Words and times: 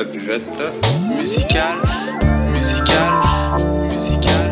La 0.00 0.06
buvette. 0.06 0.42
Musical, 1.14 1.76
musical, 2.54 3.12
musical. 3.90 4.50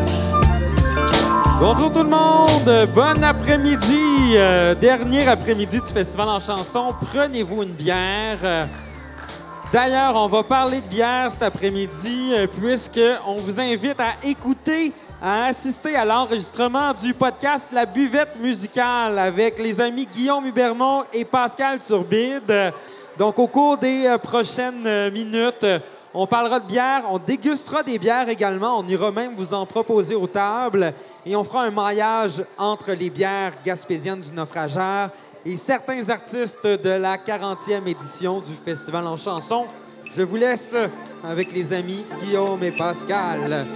Bonjour 1.59 1.91
tout 1.91 2.03
le 2.03 2.09
monde, 2.09 2.87
bon 2.93 3.23
après-midi, 3.23 4.35
Euh, 4.35 4.75
dernier 4.75 5.27
après-midi 5.27 5.81
du 5.81 5.91
Festival 5.91 6.29
en 6.29 6.39
chanson. 6.39 6.93
Prenez-vous 7.01 7.63
une 7.63 7.71
bière. 7.71 8.67
D'ailleurs, 9.73 10.15
on 10.17 10.27
va 10.27 10.43
parler 10.43 10.81
de 10.81 10.87
bière 10.87 11.31
cet 11.31 11.41
après-midi 11.41 12.31
euh, 12.31 12.45
puisqu'on 12.45 13.37
vous 13.37 13.59
invite 13.59 13.99
à 13.99 14.11
écouter, 14.23 14.91
à 15.19 15.45
assister 15.45 15.95
à 15.95 16.05
l'enregistrement 16.05 16.93
du 16.93 17.11
podcast 17.15 17.71
La 17.71 17.87
Buvette 17.87 18.39
musicale 18.39 19.17
avec 19.17 19.57
les 19.57 19.81
amis 19.81 20.05
Guillaume 20.05 20.45
Hubermont 20.45 21.05
et 21.11 21.25
Pascal 21.25 21.79
Turbide. 21.79 22.71
Donc, 23.19 23.37
au 23.37 23.47
cours 23.47 23.77
des 23.77 24.05
euh, 24.05 24.17
prochaines 24.17 24.87
euh, 24.87 25.11
minutes, 25.11 25.65
on 26.13 26.25
parlera 26.25 26.61
de 26.61 26.67
bière, 26.67 27.03
on 27.11 27.19
dégustera 27.19 27.83
des 27.83 27.99
bières 27.99 28.29
également, 28.29 28.79
on 28.79 28.87
ira 28.87 29.11
même 29.11 29.35
vous 29.35 29.53
en 29.53 29.65
proposer 29.65 30.15
aux 30.15 30.25
tables 30.25 30.93
et 31.25 31.35
on 31.35 31.43
fera 31.43 31.63
un 31.63 31.69
maillage 31.69 32.41
entre 32.57 32.93
les 32.93 33.09
bières 33.09 33.51
gaspésiennes 33.65 34.21
du 34.21 34.31
naufrageur 34.31 35.09
et 35.45 35.57
certains 35.57 36.07
artistes 36.09 36.65
de 36.65 36.91
la 36.91 37.17
40e 37.17 37.85
édition 37.87 38.39
du 38.39 38.53
Festival 38.53 39.05
en 39.05 39.17
chanson. 39.17 39.65
Je 40.15 40.21
vous 40.21 40.37
laisse 40.37 40.73
avec 41.21 41.51
les 41.51 41.73
amis 41.73 42.05
Guillaume 42.23 42.63
et 42.63 42.71
Pascal. 42.71 43.67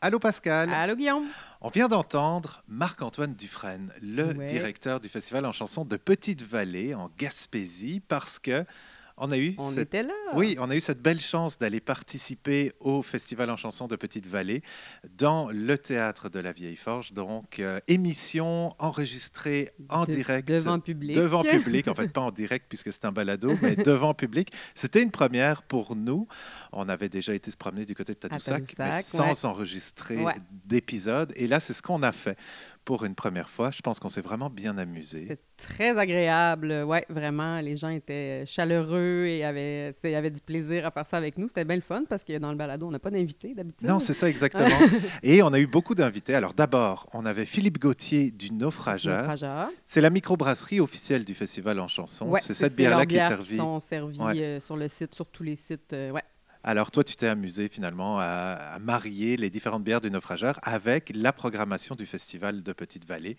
Allô 0.00 0.18
Pascal. 0.18 0.70
Allô, 0.72 0.96
Guillaume? 0.96 1.26
On 1.62 1.68
vient 1.68 1.88
d'entendre 1.88 2.62
Marc-Antoine 2.68 3.34
Dufresne, 3.34 3.92
le 4.00 4.28
Ouais. 4.34 4.46
directeur 4.46 4.98
du 4.98 5.10
festival 5.10 5.44
en 5.44 5.52
chanson 5.52 5.84
de 5.84 5.96
Petite-Vallée 5.98 6.94
en 6.94 7.10
Gaspésie, 7.18 8.00
parce 8.08 8.38
que 8.38 8.64
on 9.20 9.30
a 9.30 9.38
eu 9.38 9.54
On 9.58 9.70
cette... 9.70 9.94
était 9.94 10.02
là. 10.02 10.14
Oui, 10.34 10.56
on 10.58 10.68
a 10.70 10.74
eu 10.76 10.80
cette 10.80 11.00
belle 11.00 11.20
chance 11.20 11.58
d'aller 11.58 11.80
participer 11.80 12.72
au 12.80 13.02
festival 13.02 13.50
en 13.50 13.56
chanson 13.56 13.86
de 13.86 13.94
Petite-Vallée 13.96 14.62
dans 15.16 15.50
le 15.50 15.78
théâtre 15.78 16.28
de 16.28 16.40
la 16.40 16.52
Vieille 16.52 16.76
Forge. 16.76 17.12
Donc, 17.12 17.60
euh, 17.60 17.78
émission 17.88 18.74
enregistrée 18.78 19.70
en 19.88 20.04
De- 20.04 20.12
direct. 20.12 20.48
Devant 20.48 20.80
public. 20.80 21.14
Devant 21.14 21.42
public, 21.44 21.86
en 21.88 21.94
fait, 21.94 22.08
pas 22.08 22.20
en 22.22 22.30
direct 22.32 22.66
puisque 22.68 22.92
c'est 22.92 23.04
un 23.04 23.12
balado, 23.12 23.52
mais 23.62 23.76
devant 23.76 24.14
public. 24.14 24.52
C'était 24.74 25.02
une 25.02 25.10
première 25.10 25.62
pour 25.62 25.94
nous. 25.96 26.26
On 26.72 26.88
avait 26.88 27.08
déjà 27.08 27.34
été 27.34 27.50
se 27.50 27.56
promener 27.56 27.84
du 27.84 27.94
côté 27.94 28.14
de 28.14 28.18
Tadoussac, 28.18 28.74
mais 28.78 29.02
sans 29.02 29.44
enregistrer 29.44 30.16
Ouais. 30.24 30.34
d'épisode. 30.66 31.32
Et 31.36 31.46
là, 31.46 31.60
c'est 31.60 31.72
ce 31.72 31.82
qu'on 31.82 32.02
a 32.02 32.12
fait 32.12 32.36
pour 32.84 33.04
une 33.04 33.14
première 33.14 33.48
fois. 33.48 33.70
Je 33.70 33.80
pense 33.82 34.00
qu'on 34.00 34.08
s'est 34.08 34.20
vraiment 34.20 34.50
bien 34.50 34.76
amusé. 34.78 35.20
C'était 35.28 35.40
très 35.56 35.96
agréable. 35.98 36.84
Ouais, 36.86 37.04
vraiment. 37.08 37.60
Les 37.60 37.76
gens 37.76 37.90
étaient 37.90 38.44
chaleureux 38.46 39.26
et 39.26 39.44
avaient, 39.44 39.94
avaient 40.04 40.30
du 40.30 40.40
plaisir 40.40 40.86
à 40.86 40.90
faire 40.90 41.06
ça 41.06 41.16
avec 41.18 41.38
nous. 41.38 41.48
C'était 41.48 41.64
bien 41.64 41.76
le 41.76 41.82
fun 41.82 42.02
parce 42.08 42.24
que 42.24 42.36
dans 42.38 42.50
le 42.50 42.56
balado, 42.56 42.86
on 42.86 42.90
n'a 42.90 42.98
pas 42.98 43.10
d'invités 43.10 43.54
d'habitude. 43.54 43.88
Non, 43.88 43.98
c'est 43.98 44.12
ça 44.14 44.28
exactement. 44.28 44.68
Et 45.22 45.42
on 45.42 45.52
a 45.52 45.60
eu 45.60 45.66
beaucoup 45.66 45.94
d'invités. 45.94 46.34
Alors 46.34 46.54
d'abord, 46.54 47.06
on 47.12 47.24
avait 47.26 47.46
Philippe 47.46 47.78
Gauthier 47.78 48.30
du 48.30 48.52
Naufrageur. 48.52 49.18
Naufrageur. 49.20 49.68
C'est 49.84 50.00
la 50.00 50.10
microbrasserie 50.10 50.80
officielle 50.80 51.24
du 51.24 51.34
festival 51.34 51.78
en 51.80 51.88
chanson. 51.88 52.26
Ouais, 52.28 52.40
c'est 52.40 52.54
cette 52.54 52.74
bière-là 52.74 53.06
qui 53.06 53.16
est 53.16 53.20
servie. 53.20 53.56
sont 53.56 53.78
servies 53.80 54.18
Ouais. 54.20 54.38
euh, 54.40 54.60
sur 54.60 54.76
le 54.76 54.88
site, 54.88 55.14
sur 55.14 55.26
tous 55.26 55.42
les 55.42 55.56
sites. 55.56 55.92
euh, 55.92 56.10
ouais. 56.10 56.22
Alors 56.62 56.90
toi, 56.90 57.02
tu 57.04 57.16
t'es 57.16 57.26
amusé 57.26 57.68
finalement 57.68 58.18
à, 58.18 58.24
à 58.24 58.78
marier 58.78 59.36
les 59.38 59.48
différentes 59.48 59.82
bières 59.82 60.02
du 60.02 60.10
naufrageur 60.10 60.58
avec 60.62 61.10
la 61.14 61.32
programmation 61.32 61.94
du 61.94 62.04
festival 62.04 62.62
de 62.62 62.72
Petite-Vallée. 62.74 63.36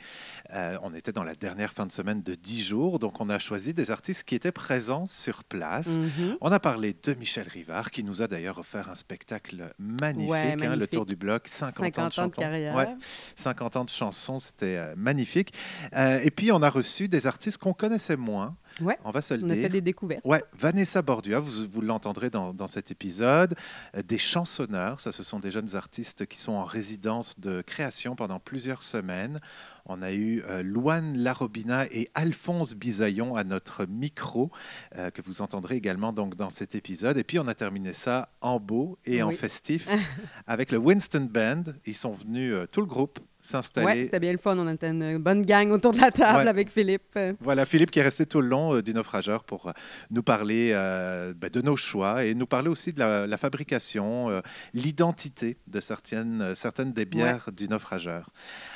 Euh, 0.53 0.77
on 0.81 0.93
était 0.95 1.11
dans 1.11 1.23
la 1.23 1.35
dernière 1.35 1.71
fin 1.71 1.85
de 1.85 1.91
semaine 1.91 2.23
de 2.23 2.33
10 2.33 2.63
jours, 2.63 2.97
donc 2.97 3.21
on 3.21 3.29
a 3.29 3.37
choisi 3.37 3.75
des 3.75 3.91
artistes 3.91 4.23
qui 4.23 4.33
étaient 4.33 4.51
présents 4.51 5.05
sur 5.05 5.43
place. 5.43 5.99
Mhm. 5.99 6.37
On 6.41 6.51
a 6.51 6.59
parlé 6.59 6.95
de 7.03 7.13
Michel 7.13 7.47
Rivard, 7.47 7.91
qui 7.91 8.03
nous 8.03 8.23
a 8.23 8.27
d'ailleurs 8.27 8.57
offert 8.57 8.89
un 8.89 8.95
spectacle 8.95 9.71
magnifique, 9.77 10.31
Ouais, 10.31 10.55
hein, 10.65 10.75
le. 10.75 10.87
Tour 10.87 11.05
du 11.05 11.15
Bloc, 11.15 11.47
50, 11.47 11.79
ans 11.79 11.81
de 11.81 11.85
50 11.85 11.99
ans 11.99 12.07
de 12.07 12.13
chansons. 12.13 12.41
carrière. 12.41 12.75
Ouais, 12.75 12.87
50 13.35 13.75
ans 13.77 13.85
de 13.85 13.89
chansons, 13.89 14.39
c'était 14.39 14.77
euh, 14.77 14.93
magnifique. 14.97 15.53
Euh, 15.95 16.19
et 16.23 16.31
puis 16.31 16.51
on 16.51 16.61
a 16.63 16.69
reçu 16.69 17.07
des 17.07 17.27
artistes 17.27 17.59
qu'on 17.59 17.71
connaissait 17.73 18.17
moins, 18.17 18.57
Ouais. 18.81 18.97
on 19.03 19.11
va 19.11 19.21
se 19.21 19.33
le 19.33 19.43
On 19.45 19.49
a 19.49 19.53
dire. 19.53 19.63
fait 19.63 19.69
des 19.69 19.81
découvertes. 19.81 20.25
Ouais, 20.25 20.43
Vanessa 20.57 21.01
Bordua, 21.01 21.39
vous, 21.39 21.67
vous 21.69 21.81
l'entendrez 21.81 22.29
dans, 22.29 22.53
dans 22.53 22.67
cet 22.67 22.91
épisode. 22.91 23.55
Euh, 23.95 24.01
Des 24.03 24.17
chansonneurs, 24.17 24.99
ça, 24.99 25.11
ce 25.11 25.23
sont 25.23 25.39
des 25.39 25.51
jeunes 25.51 25.75
artistes 25.75 26.25
qui 26.25 26.39
sont 26.39 26.53
en 26.53 26.65
résidence 26.65 27.39
de 27.39 27.61
création 27.61 28.15
pendant 28.15 28.39
plusieurs 28.39 28.83
semaines. 28.83 29.39
On 29.85 30.01
a 30.01 30.11
eu 30.11 30.43
euh, 30.49 30.63
Louane 30.63 31.17
Larobina 31.17 31.85
et 31.91 32.07
Alphonse 32.13 32.75
Bisaillon 32.75 33.35
à 33.35 33.43
notre 33.43 33.85
micro, 33.85 34.51
euh, 34.97 35.09
que 35.09 35.21
vous 35.21 35.41
entendrez 35.41 35.75
également 35.75 36.13
donc 36.13 36.35
dans 36.35 36.49
cet 36.49 36.75
épisode. 36.75 37.17
Et 37.17 37.23
puis 37.23 37.39
on 37.39 37.47
a 37.47 37.53
terminé 37.55 37.93
ça 37.93 38.29
en 38.41 38.59
beau 38.59 38.97
et 39.05 39.21
en 39.23 39.31
festif 39.31 39.89
avec 40.47 40.71
le 40.71 40.77
Winston 40.77 41.27
Band. 41.31 41.63
Ils 41.85 41.95
sont 41.95 42.11
venus, 42.11 42.53
euh, 42.53 42.65
tout 42.71 42.81
le 42.81 42.87
groupe, 42.87 43.19
Ouais, 43.41 43.47
s'installer 43.47 44.03
c'était 44.05 44.19
bien 44.19 44.31
le 44.33 44.37
fun. 44.37 44.55
On 44.57 44.71
était 44.71 44.89
une 44.89 45.17
bonne 45.17 45.41
gang 45.41 45.71
autour 45.71 45.93
de 45.93 45.99
la 45.99 46.11
table 46.11 46.43
Ouais. 46.43 46.47
avec 46.47 46.69
Philippe. 46.69 47.17
Voilà, 47.39 47.65
Philippe 47.65 47.89
qui 47.89 47.97
est 47.99 48.03
resté 48.03 48.25
tout 48.27 48.39
le 48.39 48.47
long 48.47 48.75
euh, 48.75 48.81
du 48.83 48.93
naufrageur 48.93 49.43
pour 49.43 49.67
euh, 49.67 49.71
nous 50.11 50.21
parler 50.21 50.71
euh, 50.75 51.33
ben, 51.35 51.49
de 51.49 51.61
nos 51.61 51.75
choix 51.75 52.23
et 52.23 52.35
nous 52.35 52.45
parler 52.45 52.69
aussi 52.69 52.93
de 52.93 52.99
la, 52.99 53.25
la 53.25 53.37
fabrication, 53.37 54.41
l'identité 54.73 55.57
de 55.67 55.79
certaines, 55.79 56.53
certaines 56.55 56.93
des 56.93 57.05
bières 57.05 57.49
du 57.51 57.67
naufrageur. 57.67 58.29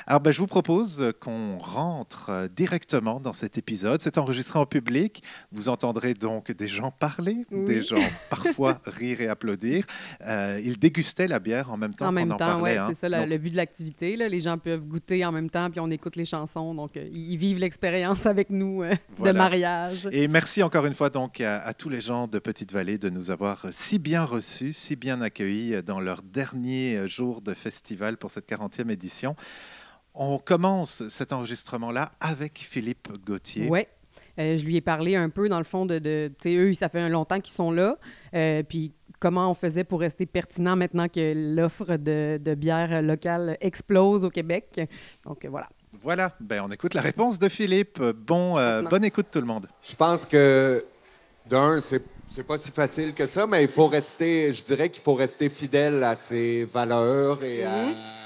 Alors, 0.08 0.22
ben, 0.22 0.32
je 0.32 0.40
vous 0.40 0.46
propose 0.48 1.14
qu'on 1.20 1.58
rentre 1.58 2.30
euh, 2.30 2.48
directement 2.48 3.20
dans 3.20 3.34
cet 3.34 3.58
épisode. 3.58 4.02
C'est 4.02 4.20
enregistré 4.20 4.60
en 4.60 4.68
public. 4.68 5.24
Vous 5.52 5.68
entendrez 5.68 6.14
donc 6.14 6.52
des 6.52 6.68
gens 6.68 6.92
parler, 6.92 7.46
Oui. 7.52 7.66
des 7.66 7.84
gens 7.84 7.98
parfois 8.30 8.80
rire 8.86 9.22
et 9.22 9.28
applaudir. 9.28 9.84
Euh, 10.22 10.62
ils 10.64 10.78
dégustaient 10.78 11.28
la 11.28 11.40
bière 11.40 11.72
en 11.72 11.78
même 11.78 11.94
temps 11.96 12.06
en 12.06 12.10
qu'on 12.10 12.14
même 12.14 12.32
en 12.32 12.38
temps, 12.38 12.46
parlait. 12.46 12.62
ouais, 12.74 12.78
hein. 12.78 12.86
c'est 12.90 13.00
ça 13.00 13.10
la- 13.10 13.22
Donc, 13.22 13.32
le 13.32 13.38
but 13.40 13.50
de 13.50 13.56
l'activité. 13.58 14.16
Les 14.16 14.40
gens 14.40 14.60
peuvent 14.60 14.86
goûter 14.86 15.26
en 15.26 15.32
même 15.32 15.50
temps, 15.50 15.72
puis 15.72 15.80
on 15.80 15.90
écoute 15.90 16.16
les 16.18 16.26
chansons. 16.26 16.76
Donc, 16.76 16.98
euh, 16.98 17.10
ils 17.12 17.38
vivent 17.38 17.58
l'expérience 17.60 18.26
avec 18.28 18.52
nous 18.52 18.84
euh, 18.84 18.94
Voilà. 19.18 19.34
de 19.34 19.38
mariage. 19.40 20.08
Et 20.12 20.28
merci 20.28 20.62
encore 20.62 20.86
une 20.86 20.94
fois 20.94 21.10
donc 21.10 21.42
à, 21.42 21.62
à 21.62 21.74
tous 21.74 21.90
les 21.90 22.02
gens 22.02 22.28
de 22.28 22.38
Petite 22.38 22.72
Vallée 22.72 23.00
de 23.00 23.10
nous 23.10 23.32
avoir 23.32 23.66
si 23.72 23.98
bien 23.98 24.24
reçus, 24.24 24.72
si 24.74 24.96
bien 24.96 25.22
accueillis 25.22 25.82
dans 25.82 26.00
leur 26.00 26.22
dernier 26.22 27.08
jour 27.08 27.42
de 27.42 27.56
festival 27.56 28.18
pour 28.18 28.30
cette 28.30 28.48
40e 28.48 28.92
édition. 28.92 29.36
On 30.16 30.38
commence 30.38 31.08
cet 31.10 31.34
enregistrement-là 31.34 32.10
avec 32.20 32.58
Philippe 32.60 33.10
Gauthier. 33.26 33.68
Ouais. 33.68 33.88
Euh, 34.40 34.58
je 34.58 34.66
lui 34.66 34.76
ai 34.76 34.82
parlé 34.82 35.16
un 35.16 35.30
peu, 35.30 35.48
dans 35.50 35.58
le 35.60 35.64
fond, 35.64 35.86
de. 35.86 36.00
de 36.00 36.32
tu 36.42 36.50
sais, 36.50 36.56
eux, 36.56 36.74
ça 36.74 36.90
fait 36.90 37.00
un 37.00 37.10
longtemps 37.10 37.40
qu'ils 37.40 37.54
sont 37.54 37.72
là. 37.72 37.98
Euh, 38.34 38.64
puis 38.64 38.94
comment 39.20 39.50
on 39.50 39.54
faisait 39.54 39.84
pour 39.86 40.02
rester 40.02 40.26
pertinent 40.26 40.76
maintenant 40.76 41.08
que 41.08 41.34
l'offre 41.56 41.96
de, 41.98 42.38
de 42.42 42.54
bière 42.54 43.02
locale 43.02 43.58
explose 43.62 44.26
au 44.26 44.30
Québec. 44.30 44.82
Donc, 45.26 45.46
euh, 45.46 45.50
voilà. 45.50 45.70
Voilà, 46.02 46.36
ben, 46.42 46.62
on 46.66 46.70
écoute 46.72 46.94
la 46.94 47.02
réponse 47.02 47.40
de 47.40 47.48
Philippe. 47.50 48.02
Bon, 48.02 48.58
euh, 48.58 48.82
bonne 48.84 49.06
écoute 49.06 49.28
tout 49.32 49.40
le 49.40 49.46
monde. 49.48 49.68
Je 49.84 49.96
pense 49.96 50.26
que, 50.26 50.86
d'un, 51.50 51.80
c'est, 51.80 52.04
c'est 52.30 52.44
pas 52.46 52.58
si 52.58 52.72
facile 52.72 53.14
que 53.14 53.26
ça, 53.26 53.48
mais 53.48 53.64
il 53.64 53.70
faut 53.70 53.88
rester, 53.88 54.52
je 54.52 54.64
dirais 54.66 54.90
qu'il 54.90 55.02
faut 55.02 55.14
rester 55.16 55.48
fidèle 55.50 56.04
à 56.04 56.16
ses 56.16 56.66
valeurs 56.66 57.42
et 57.44 57.64
à- 57.64 57.88
à- 57.88 58.25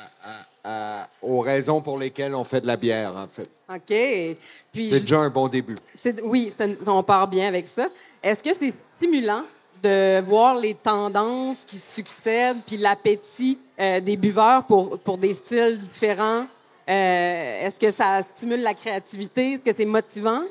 à- 0.64 1.08
aux 1.22 1.40
raisons 1.40 1.81
pour 1.81 1.97
lesquelles 1.97 2.36
on 2.36 2.44
fait 2.44 2.62
de 2.62 2.68
la 2.68 2.78
bière, 2.78 3.16
en 3.16 3.28
fait. 3.28 3.50
OK. 3.70 4.38
Puis, 4.72 4.90
C'est 4.90 5.02
déjà 5.02 5.20
un 5.20 5.30
bon 5.30 5.47
début. 5.47 5.75
Oui, 6.24 6.53
on 6.88 7.03
part 7.03 7.28
bien 7.28 7.47
avec 7.47 7.67
ça. 7.67 7.88
Est-ce 8.22 8.44
que 8.44 8.53
c'est 8.53 8.73
stimulant 8.96 9.44
de 9.82 10.22
voir 10.22 10.58
les 10.58 10.73
tendances 10.76 11.64
qui 11.66 11.78
succèdent 11.79 12.58
puis 12.67 12.78
l'appétit 12.78 13.58
euh, 13.79 14.00
des 14.02 14.17
buveurs 14.17 14.66
pour, 14.66 15.00
pour 15.00 15.17
des 15.17 15.34
styles 15.34 15.79
différents? 15.79 16.46
Euh, 16.90 17.66
Est-ce 17.67 17.79
que 17.79 17.91
ça 17.91 18.22
stimule 18.23 18.62
la 18.62 18.73
créativité? 18.73 19.53
Est-ce 19.53 19.62
que 19.62 19.76
c'est 19.76 19.85
motivant? 19.85 20.41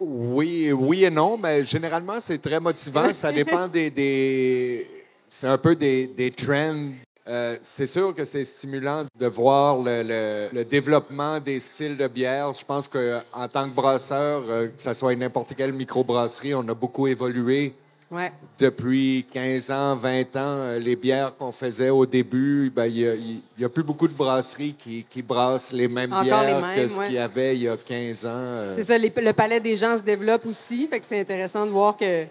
Oui, 0.00 0.72
oui 0.72 1.04
et 1.04 1.10
non, 1.10 1.36
mais 1.36 1.62
généralement, 1.64 2.20
c'est 2.20 2.38
très 2.40 2.58
motivant. 2.60 3.12
Ça 3.12 3.30
dépend 3.40 3.68
des. 3.68 3.90
des- 3.90 4.90
c'est 5.28 5.46
un 5.46 5.58
peu 5.58 5.76
des, 5.76 6.06
des 6.06 6.30
trends. 6.30 6.88
Euh, 7.30 7.56
c'est 7.62 7.86
sûr 7.86 8.12
que 8.12 8.24
c'est 8.24 8.44
stimulant 8.44 9.04
de 9.16 9.26
voir 9.28 9.80
le, 9.80 10.02
le- 10.02 10.48
le 10.52 10.64
développement 10.64 11.38
des 11.38 11.60
styles 11.60 11.96
de 11.96 12.08
bière. 12.08 12.52
Je 12.52 12.64
pense 12.64 12.88
qu'en 12.88 13.46
tant 13.48 13.68
que 13.70 13.74
brasseur, 13.74 14.42
euh, 14.48 14.66
que 14.66 14.82
ce 14.82 14.92
soit 14.94 15.14
n'importe 15.14 15.54
quelle 15.54 15.72
microbrasserie, 15.72 16.54
on 16.56 16.68
a 16.68 16.74
beaucoup 16.74 17.06
évolué 17.06 17.72
Ouais. 18.10 18.32
depuis 18.58 19.24
15 19.30 19.70
ans, 19.70 19.94
20 19.94 20.22
ans. 20.34 20.56
Euh, 20.58 20.78
Les 20.80 20.96
bières 20.96 21.36
qu'on 21.36 21.52
faisait 21.52 21.90
au 21.90 22.04
début, 22.04 22.68
ben, 22.74 22.86
il 22.86 23.40
n'y 23.56 23.64
a, 23.64 23.68
plus 23.68 23.84
beaucoup 23.84 24.08
de 24.08 24.12
brasseries 24.12 24.74
qui, 24.76 25.06
qui 25.08 25.22
brassent 25.22 25.72
les 25.72 25.86
mêmes 25.86 26.12
Encore 26.12 26.24
bières 26.24 26.74
les 26.76 26.82
que 26.82 26.88
ce 26.88 26.98
ouais. 26.98 27.06
qu'il 27.06 27.14
y 27.14 27.18
avait 27.18 27.54
il 27.54 27.62
y 27.62 27.68
a 27.68 27.76
15 27.76 28.26
ans. 28.26 28.72
C'est 28.74 28.82
ça, 28.82 28.98
les- 28.98 29.12
le 29.16 29.32
palais 29.32 29.60
des 29.60 29.76
gens 29.76 29.96
se 29.96 30.02
développe 30.02 30.44
aussi. 30.46 30.88
Fait 30.88 30.98
que 30.98 31.06
c'est 31.08 31.20
intéressant 31.20 31.64
de 31.64 31.70
voir 31.70 31.96
que 31.96 32.24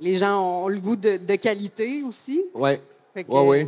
les 0.00 0.16
gens 0.16 0.62
ont 0.64 0.68
le 0.68 0.80
goût 0.80 0.96
de, 0.96 1.18
de 1.18 1.34
qualité 1.34 2.02
aussi. 2.08 2.42
Que- 2.54 2.58
Oui, 2.58 2.70
oui. 3.28 3.66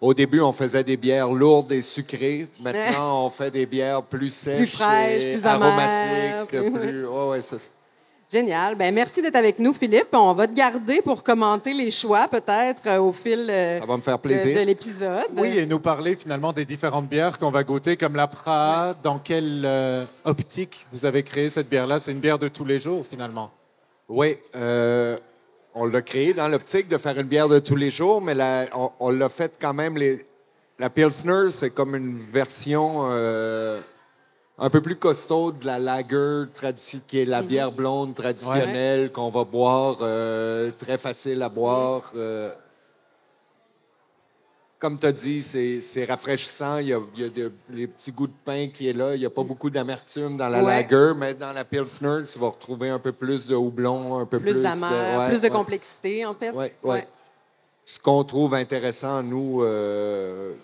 Au 0.00 0.14
début, 0.14 0.40
on 0.40 0.52
faisait 0.52 0.82
des 0.84 0.96
bières 0.96 1.30
lourdes 1.30 1.72
et 1.72 1.82
sucrées. 1.82 2.48
Maintenant, 2.60 3.26
on 3.26 3.30
fait 3.30 3.50
des 3.50 3.66
bières 3.66 4.02
plus 4.02 4.30
sèches, 4.34 4.72
fraîches, 4.76 5.24
et 5.24 5.32
plus 5.34 5.44
amères, 5.46 5.62
aromatiques, 5.68 6.48
plus- 6.58 6.70
plus. 6.72 7.06
Ouais, 7.06 7.28
ouais, 7.28 7.42
ça- 7.42 7.56
Génial. 8.32 8.76
Ben 8.76 8.94
merci 8.94 9.20
d'être 9.20 9.34
avec 9.34 9.58
nous, 9.58 9.74
Philippe. 9.74 10.06
On 10.12 10.32
va 10.34 10.46
te 10.46 10.54
garder 10.54 11.02
pour 11.02 11.24
commenter 11.24 11.74
les 11.74 11.90
choix, 11.90 12.28
peut-être, 12.28 12.86
euh, 12.86 13.00
au 13.00 13.12
fil 13.12 13.48
euh, 13.50 13.80
Ça 13.80 13.86
va 13.86 13.96
me 13.96 14.02
faire 14.02 14.16
de, 14.18 14.22
plaisir. 14.22 14.56
de 14.56 14.64
l'épisode. 14.64 15.24
Oui, 15.36 15.58
et 15.58 15.66
nous 15.66 15.80
parler 15.80 16.14
finalement 16.14 16.52
des 16.52 16.64
différentes 16.64 17.08
bières 17.08 17.36
qu'on 17.40 17.50
va 17.50 17.64
goûter, 17.64 17.96
comme 17.96 18.14
la 18.14 18.28
Pra. 18.28 18.94
Dans 19.02 19.18
quelle 19.18 19.64
euh, 19.66 20.04
optique 20.24 20.86
vous 20.92 21.04
avez 21.04 21.24
créé 21.24 21.50
cette 21.50 21.68
bière-là? 21.68 21.98
C'est 21.98 22.12
une 22.12 22.20
bière 22.20 22.38
de 22.38 22.46
tous 22.46 22.64
les 22.64 22.78
jours 22.78 23.04
finalement. 23.04 23.50
Oui, 24.08 24.38
euh, 24.54 25.18
on 25.74 25.86
l'a 25.86 26.02
créé 26.02 26.34
dans 26.34 26.48
l'optique 26.48 26.88
de 26.88 26.98
faire 26.98 27.18
une 27.18 27.26
bière 27.26 27.48
de 27.48 27.58
tous 27.58 27.76
les 27.76 27.90
jours, 27.90 28.20
mais 28.20 28.34
la- 28.34 28.66
on, 28.74 28.90
on 29.00 29.10
l'a 29.10 29.28
fait 29.28 29.52
quand 29.60 29.72
même. 29.74 29.96
Les, 29.96 30.26
la 30.78 30.90
Pilsner, 30.90 31.50
c'est 31.50 31.70
comme 31.70 31.94
une 31.94 32.16
version 32.18 33.08
euh, 33.10 33.80
un 34.58 34.70
peu 34.70 34.80
plus 34.80 34.96
costaud 34.96 35.52
de 35.52 35.64
la 35.66 35.78
lager 35.78 36.44
traditionnelle, 36.52 37.04
qui 37.06 37.20
est 37.20 37.24
la 37.24 37.42
bière 37.42 37.70
blonde 37.72 38.14
traditionnelle 38.14 39.12
qu'on 39.12 39.30
va 39.30 39.44
boire, 39.44 39.98
euh, 40.02 40.70
très 40.78 40.98
facile 40.98 41.42
à 41.42 41.48
boire. 41.48 42.12
euh. 42.16 42.50
Comme 44.80 44.98
tu 44.98 45.06
as 45.06 45.12
dit, 45.12 45.42
c'est 45.42 46.04
rafraîchissant. 46.06 46.78
Il 46.78 46.88
y 46.88 46.92
a, 46.94 47.00
il 47.14 47.22
y 47.22 47.24
a 47.26 47.28
de- 47.28 47.52
les 47.68 47.86
petits 47.86 48.10
goûts 48.12 48.26
de 48.26 48.32
pain 48.44 48.68
qui 48.72 48.88
est 48.88 48.92
là. 48.94 49.14
Il 49.14 49.20
n'y 49.20 49.26
a 49.26 49.30
pas 49.30 49.42
beaucoup 49.44 49.68
d'amertume 49.68 50.36
dans 50.38 50.48
la 50.48 50.62
Ouais. 50.64 50.82
lager, 50.82 51.12
mais 51.14 51.34
dans 51.34 51.52
la 51.52 51.64
Pilsner, 51.64 52.22
tu 52.32 52.38
vas 52.38 52.48
retrouver 52.48 52.88
un 52.88 52.98
peu 52.98 53.12
plus 53.12 53.46
de 53.46 53.54
houblon, 53.54 54.18
un 54.18 54.24
peu 54.26 54.40
plus, 54.40 54.58
ouais, 54.58 54.62
plus 55.28 55.40
de 55.40 55.44
ouais. 55.44 55.50
complexité, 55.50 56.24
en 56.24 56.34
fait. 56.34 56.50
Ouais. 56.82 57.06
Ce 57.84 57.98
qu'on 58.00 58.24
trouve 58.24 58.54
intéressant, 58.54 59.22
nous, 59.22 59.62
euh, 59.62 60.54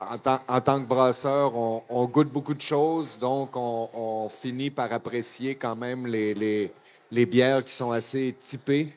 en, 0.00 0.18
tant, 0.18 0.40
en 0.48 0.60
tant 0.60 0.80
que 0.82 0.86
brasseur, 0.88 1.54
on, 1.54 1.82
on 1.88 2.06
goûte 2.06 2.28
beaucoup 2.32 2.54
de 2.54 2.60
choses, 2.60 3.18
donc 3.18 3.50
on, 3.54 3.88
on 3.94 4.28
finit 4.30 4.70
par 4.70 4.92
apprécier 4.92 5.54
quand 5.54 5.76
même 5.76 6.06
les, 6.06 6.32
les, 6.34 6.72
les 7.12 7.26
bières 7.26 7.62
qui 7.62 7.72
sont 7.72 7.92
assez 7.92 8.34
typées. 8.40 8.92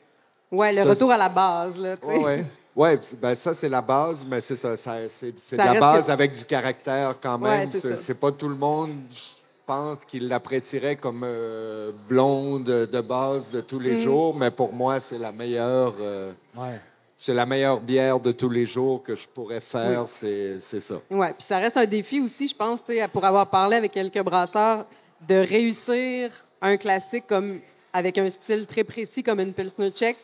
Ouais, 0.50 0.72
le 0.72 0.82
Ça, 0.82 0.88
retour 0.88 1.10
à 1.12 1.18
la 1.18 1.28
base, 1.28 1.78
là, 1.78 1.96
tu 1.96 2.06
sais. 2.06 2.44
Pis- 2.76 3.16
ben 3.20 3.34
ça, 3.34 3.54
c'est 3.54 3.68
la 3.68 3.80
base, 3.82 4.24
mais 4.28 4.40
c'est 4.40 4.56
ça. 4.56 4.76
ça- 4.76 4.98
c'est 5.08 5.56
la 5.56 5.78
base 5.78 6.06
que- 6.06 6.12
avec 6.12 6.32
du 6.34 6.44
caractère 6.44 7.14
quand 7.20 7.38
même. 7.38 7.68
c'est 7.72 8.18
pas 8.18 8.32
tout 8.32 8.48
le 8.48 8.56
monde, 8.56 8.90
je 9.12 9.20
pense, 9.66 10.04
qui 10.04 10.18
l'apprécierait 10.20 10.96
comme 10.96 11.22
euh, 11.24 11.92
blonde 12.08 12.64
de 12.64 13.00
base 13.00 13.50
de 13.52 13.60
tous 13.60 13.78
Mm. 13.78 13.82
les 13.82 14.02
jours, 14.02 14.34
mais 14.34 14.50
pour 14.50 14.72
moi, 14.72 14.98
c'est 15.00 15.18
la 15.18 15.32
meilleure. 15.32 15.94
euh, 16.00 16.32
Ouais. 16.56 16.80
c'est 17.16 17.32
la 17.32 17.46
meilleure 17.46 17.80
bière 17.80 18.18
de 18.20 18.32
tous 18.32 18.50
les 18.50 18.66
jours 18.66 19.02
que 19.02 19.14
je 19.14 19.26
pourrais 19.28 19.60
faire, 19.60 20.06
c'est 20.08 20.56
c'est 20.58 20.80
ça. 20.80 20.96
Oui, 21.10 21.26
puis 21.38 21.44
ça 21.46 21.58
reste 21.58 21.76
un 21.76 21.86
défi 21.86 22.20
aussi, 22.20 22.48
je 22.48 22.54
pense, 22.56 22.80
tu 22.84 22.92
sais, 22.94 23.08
pour 23.08 23.24
avoir 23.24 23.48
parlé 23.48 23.76
avec 23.76 23.92
quelques 23.92 24.22
brasseurs, 24.22 24.84
de 25.26 25.36
réussir 25.36 26.30
un 26.60 26.76
classique 26.76 27.24
comme 27.28 27.60
avec 27.92 28.18
un 28.18 28.28
style 28.28 28.66
très 28.66 28.84
précis 28.84 29.22
comme 29.22 29.38
une 29.40 29.54
Pilsner 29.54 29.90
Tchèque. 29.90 30.18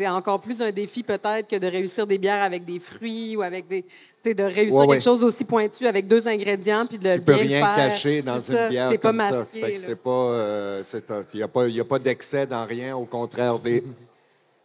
C'est 0.00 0.08
encore 0.08 0.40
plus 0.40 0.62
un 0.62 0.70
défi 0.72 1.02
peut-être 1.02 1.46
que 1.46 1.56
de 1.56 1.66
réussir 1.66 2.06
des 2.06 2.16
bières 2.16 2.42
avec 2.42 2.64
des 2.64 2.80
fruits 2.80 3.36
ou 3.36 3.42
avec 3.42 3.68
des. 3.68 3.82
Tu 3.82 3.88
sais, 4.30 4.34
de 4.34 4.44
réussir 4.44 4.74
Ouais, 4.74 4.86
ouais. 4.86 4.94
quelque 4.96 5.02
chose 5.04 5.20
d'aussi 5.20 5.44
pointu 5.44 5.86
avec 5.86 6.08
deux 6.08 6.26
ingrédients 6.26 6.86
puis 6.86 6.98
de 6.98 7.16
Tu 7.16 7.20
peux 7.20 7.34
bien 7.34 7.42
rien 7.42 7.66
faire. 7.66 7.76
cacher 7.90 8.22
dans 8.22 8.36
une 8.36 8.42
ça, 8.42 8.68
bière 8.70 8.88
C'est 8.90 8.98
pas 8.98 9.08
comme 9.10 9.20
ça. 9.20 9.44
c'est 9.44 9.96
pas, 10.02 10.10
euh, 10.10 10.80
c'est 10.84 11.00
ça. 11.00 11.20
Il 11.34 11.36
n'y 11.36 11.42
a 11.42 11.48
pas, 11.48 11.66
il 11.68 11.74
y 11.76 11.80
a 11.80 11.84
pas 11.84 11.98
d'excès 11.98 12.46
dans 12.46 12.64
rien. 12.64 12.96
Au 12.96 13.04
contraire, 13.04 13.58
des- 13.58 13.84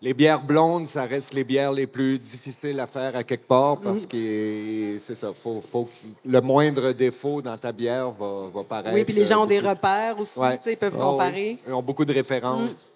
les 0.02 0.14
bières 0.14 0.42
blondes, 0.42 0.88
ça 0.88 1.06
reste 1.06 1.34
les 1.34 1.44
bières 1.44 1.72
les 1.74 1.88
plus 1.88 2.18
difficiles 2.18 2.80
à 2.80 2.88
faire 2.88 3.14
à 3.16 3.24
quelque 3.24 3.48
part 3.48 3.78
parce 3.81 4.06
que 4.06 4.96
c'est 5.00 5.16
ça. 5.16 5.34
Faut, 5.34 5.62
faut 5.62 5.84
que 5.86 5.90
le 6.26 6.40
moindre 6.42 6.92
défaut 6.94 7.42
dans 7.42 7.58
ta 7.58 7.74
bière 7.74 8.12
va, 8.12 8.44
va 8.54 8.64
paraître. 8.64 8.94
Oui, 8.94 9.04
puis 9.04 9.14
les 9.14 9.26
gens 9.26 9.44
ont 9.44 9.48
des 9.48 9.58
beaucoup- 9.58 9.70
repères 9.70 10.18
aussi, 10.20 10.40
Ouais. 10.40 10.60
ils 10.66 10.78
peuvent 10.78 10.96
Ah, 10.98 11.04
comparer. 11.04 11.58
Ils 11.68 11.74
ont 11.74 11.81
beaucoup 11.81 12.06
de 12.06 12.14
références. 12.14 12.92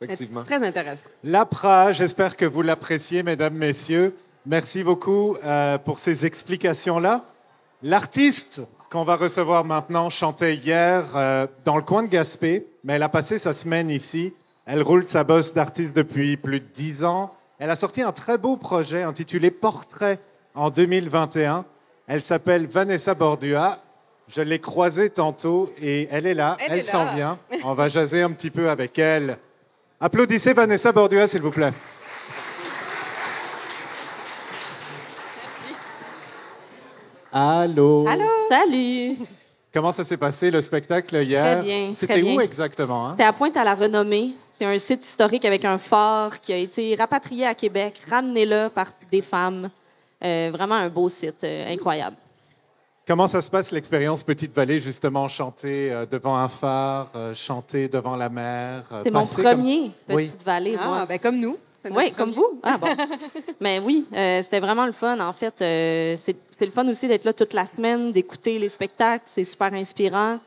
Effectivement. 0.00 0.44
Très 0.44 0.64
intéressant? 0.66 1.04
L'APRA, 1.24 1.92
j'espère 1.92 2.36
que 2.36 2.44
vous 2.44 2.62
l'appréciez, 2.62 3.22
mesdames, 3.22 3.54
messieurs. 3.54 4.14
Merci 4.44 4.84
beaucoup 4.84 5.36
euh, 5.44 5.78
pour 5.78 5.98
ces 5.98 6.26
explications-là. 6.26 7.24
L'artiste 7.82 8.62
qu'on 8.90 9.04
va 9.04 9.16
recevoir 9.16 9.64
maintenant 9.64 10.10
chantait 10.10 10.54
hier 10.54 11.04
euh, 11.14 11.46
dans 11.64 11.76
le 11.76 11.82
coin 11.82 12.02
de 12.02 12.08
Gaspé, 12.08 12.66
mais 12.84 12.94
elle 12.94 13.02
a 13.02 13.08
passé 13.08 13.38
sa 13.38 13.52
semaine 13.52 13.90
ici. 13.90 14.34
Elle 14.66 14.82
roule 14.82 15.06
sa 15.06 15.24
bosse 15.24 15.54
d'artiste 15.54 15.96
depuis 15.96 16.36
plus 16.36 16.60
de 16.60 16.66
dix 16.74 17.04
ans. 17.04 17.34
Elle 17.58 17.70
a 17.70 17.76
sorti 17.76 18.02
un 18.02 18.12
très 18.12 18.38
beau 18.38 18.56
projet 18.56 19.02
intitulé 19.02 19.50
Portrait 19.50 20.18
en 20.54 20.70
2021. 20.70 21.64
Elle 22.06 22.22
s'appelle 22.22 22.66
Vanessa 22.66 23.14
Bordua. 23.14 23.78
Je 24.28 24.42
l'ai 24.42 24.58
croisée 24.58 25.10
tantôt 25.10 25.72
et 25.80 26.08
elle 26.10 26.26
est 26.26 26.34
là, 26.34 26.56
Elle 26.68 26.84
s'en 26.84 27.14
vient. 27.14 27.38
On 27.64 27.74
va 27.74 27.88
jaser 27.88 28.22
un 28.22 28.32
petit 28.32 28.50
peu 28.50 28.70
avec 28.70 28.98
elle. 28.98 29.38
Applaudissez 29.98 30.52
Vanessa 30.52 30.92
Bordua, 30.92 31.26
s'il 31.26 31.40
vous 31.40 31.50
plaît. 31.50 31.72
Allô. 37.32 38.06
Allô? 38.08 38.24
Salut! 38.48 39.16
Comment 39.72 39.92
ça 39.92 40.04
s'est 40.04 40.16
passé 40.16 40.50
le 40.50 40.60
spectacle 40.60 41.16
hier? 41.22 41.58
Très 41.58 41.62
bien, 41.62 41.92
C'était 41.94 42.22
où 42.22 42.40
exactement? 42.40 43.08
hein? 43.08 43.10
C'était 43.12 43.24
à 43.24 43.32
Pointe 43.32 43.56
à 43.56 43.64
la 43.64 43.74
Renommée. 43.74 44.30
C'est 44.52 44.64
un 44.64 44.78
site 44.78 45.04
historique 45.04 45.44
avec 45.44 45.64
un 45.66 45.76
phare 45.76 46.40
qui 46.40 46.52
a 46.52 46.56
été 46.56 46.94
rapatrié 46.94 47.44
à 47.46 47.54
Québec, 47.54 48.00
ramené 48.08 48.46
là 48.46 48.70
par 48.70 48.86
des 49.10 49.20
femmes. 49.20 49.68
Euh, 50.24 50.50
vraiment 50.52 50.76
un 50.76 50.88
beau 50.88 51.10
site, 51.10 51.44
euh, 51.44 51.70
incroyable. 51.72 52.16
Comment 53.06 53.28
ça 53.28 53.40
se 53.40 53.48
passe 53.50 53.70
l'expérience 53.70 54.24
Petite 54.24 54.52
Vallée, 54.54 54.80
justement, 54.80 55.28
chanter 55.28 55.92
euh, 55.92 56.06
devant 56.06 56.34
un 56.36 56.48
phare, 56.48 57.08
euh, 57.14 57.34
chanter 57.34 57.86
devant 57.88 58.16
la 58.16 58.28
mer? 58.28 58.84
euh, 58.90 59.00
C'est 59.04 59.12
mon 59.12 59.24
comme- 59.24 59.44
premier 59.44 59.92
Oui. 60.08 60.24
Petite 60.24 60.44
Vallée. 60.44 60.76
Ah, 60.78 60.88
moi. 60.88 61.06
ben 61.06 61.18
comme 61.20 61.38
nous. 61.38 61.56
Oui, 61.88 62.10
comme 62.16 62.32
vous. 62.32 62.58
Ah 62.64 62.76
bon. 62.78 62.88
Mais 63.60 63.78
oui, 63.78 64.08
euh, 64.12 64.42
c'était 64.42 64.58
vraiment 64.58 64.86
le 64.86 64.92
fun. 64.92 65.20
En 65.20 65.32
fait, 65.32 65.62
euh, 65.62 66.14
c'est 66.16 66.36
c'est 66.50 66.66
le 66.66 66.72
fun 66.72 66.88
aussi 66.88 67.06
d'être 67.06 67.24
là 67.24 67.32
toute 67.32 67.52
la 67.52 67.64
semaine, 67.64 68.10
d'écouter 68.10 68.58
les 68.58 68.68
spectacles. 68.68 69.22
C'est 69.26 69.44
super 69.44 69.72
inspirant. 69.72 70.40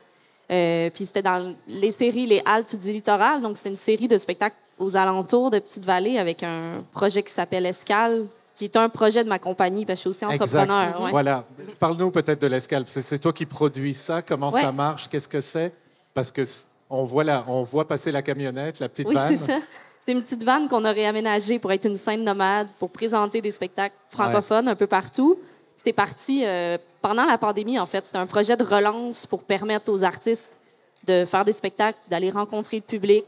Euh, 0.52 0.90
puis 0.90 1.06
c'était 1.06 1.22
dans 1.22 1.54
les 1.66 1.92
séries 1.92 2.26
Les 2.26 2.42
Haltes 2.44 2.76
du 2.76 2.92
littoral. 2.92 3.40
Donc, 3.40 3.56
c'était 3.56 3.70
une 3.70 3.76
série 3.76 4.06
de 4.08 4.18
spectacles 4.18 4.56
aux 4.78 4.96
alentours 4.96 5.50
de 5.50 5.60
Petite-Vallée 5.60 6.18
avec 6.18 6.42
un 6.42 6.84
projet 6.92 7.22
qui 7.22 7.32
s'appelle 7.32 7.64
Escale, 7.64 8.26
qui 8.60 8.64
est 8.66 8.76
un 8.76 8.88
projet 8.90 9.24
de 9.24 9.28
ma 9.28 9.38
compagnie 9.38 9.86
parce 9.86 9.98
que 10.04 10.10
je 10.10 10.14
suis 10.16 10.24
aussi 10.26 10.34
entrepreneur. 10.34 10.82
Exact. 10.88 11.00
ouais. 11.02 11.10
Voilà. 11.10 11.44
Parle-nous 11.78 12.10
peut-être 12.10 12.40
de 12.42 12.46
l'escalpe. 12.46 12.88
C'est 12.90 13.00
c'est 13.02 13.18
toi 13.18 13.32
qui 13.32 13.46
produis 13.46 13.94
ça. 13.94 14.20
Comment 14.22 14.50
Ouais. 14.50 14.60
ça 14.62 14.70
marche? 14.70 15.08
Qu'est-ce 15.08 15.28
que 15.28 15.40
c'est? 15.40 15.72
Parce 16.12 16.30
que 16.30 16.42
on 16.90 17.04
voit, 17.04 17.24
la, 17.24 17.44
on 17.48 17.62
voit 17.62 17.86
passer 17.88 18.12
la 18.12 18.20
camionnette, 18.20 18.78
la 18.80 18.88
petite 18.90 19.08
Oui, 19.08 19.14
vanne. 19.14 19.28
c'est 19.36 19.52
ça. 19.52 19.58
C'est 20.00 20.12
une 20.12 20.22
petite 20.22 20.42
vanne 20.44 20.68
qu'on 20.68 20.84
a 20.84 20.92
réaménagée 20.92 21.58
pour 21.58 21.72
être 21.72 21.86
une 21.86 21.94
scène 21.96 22.22
nomade, 22.24 22.68
pour 22.78 22.90
présenter 22.90 23.40
des 23.40 23.50
spectacles 23.50 23.94
francophones 24.10 24.68
un 24.68 24.74
peu 24.74 24.86
partout. 24.86 25.38
C'est 25.76 25.92
parti 25.94 26.42
euh, 26.44 26.76
pendant 27.00 27.24
la 27.24 27.38
pandémie, 27.38 27.78
en 27.78 27.86
fait. 27.86 28.04
C'était 28.06 28.18
un 28.18 28.26
projet 28.26 28.56
de 28.56 28.64
relance 28.64 29.24
pour 29.26 29.42
permettre 29.44 29.90
aux 29.90 30.04
artistes 30.04 30.58
de 31.06 31.24
faire 31.24 31.44
des 31.46 31.52
spectacles, 31.52 31.98
d'aller 32.10 32.28
rencontrer 32.30 32.76
le 32.78 32.82
public. 32.82 33.24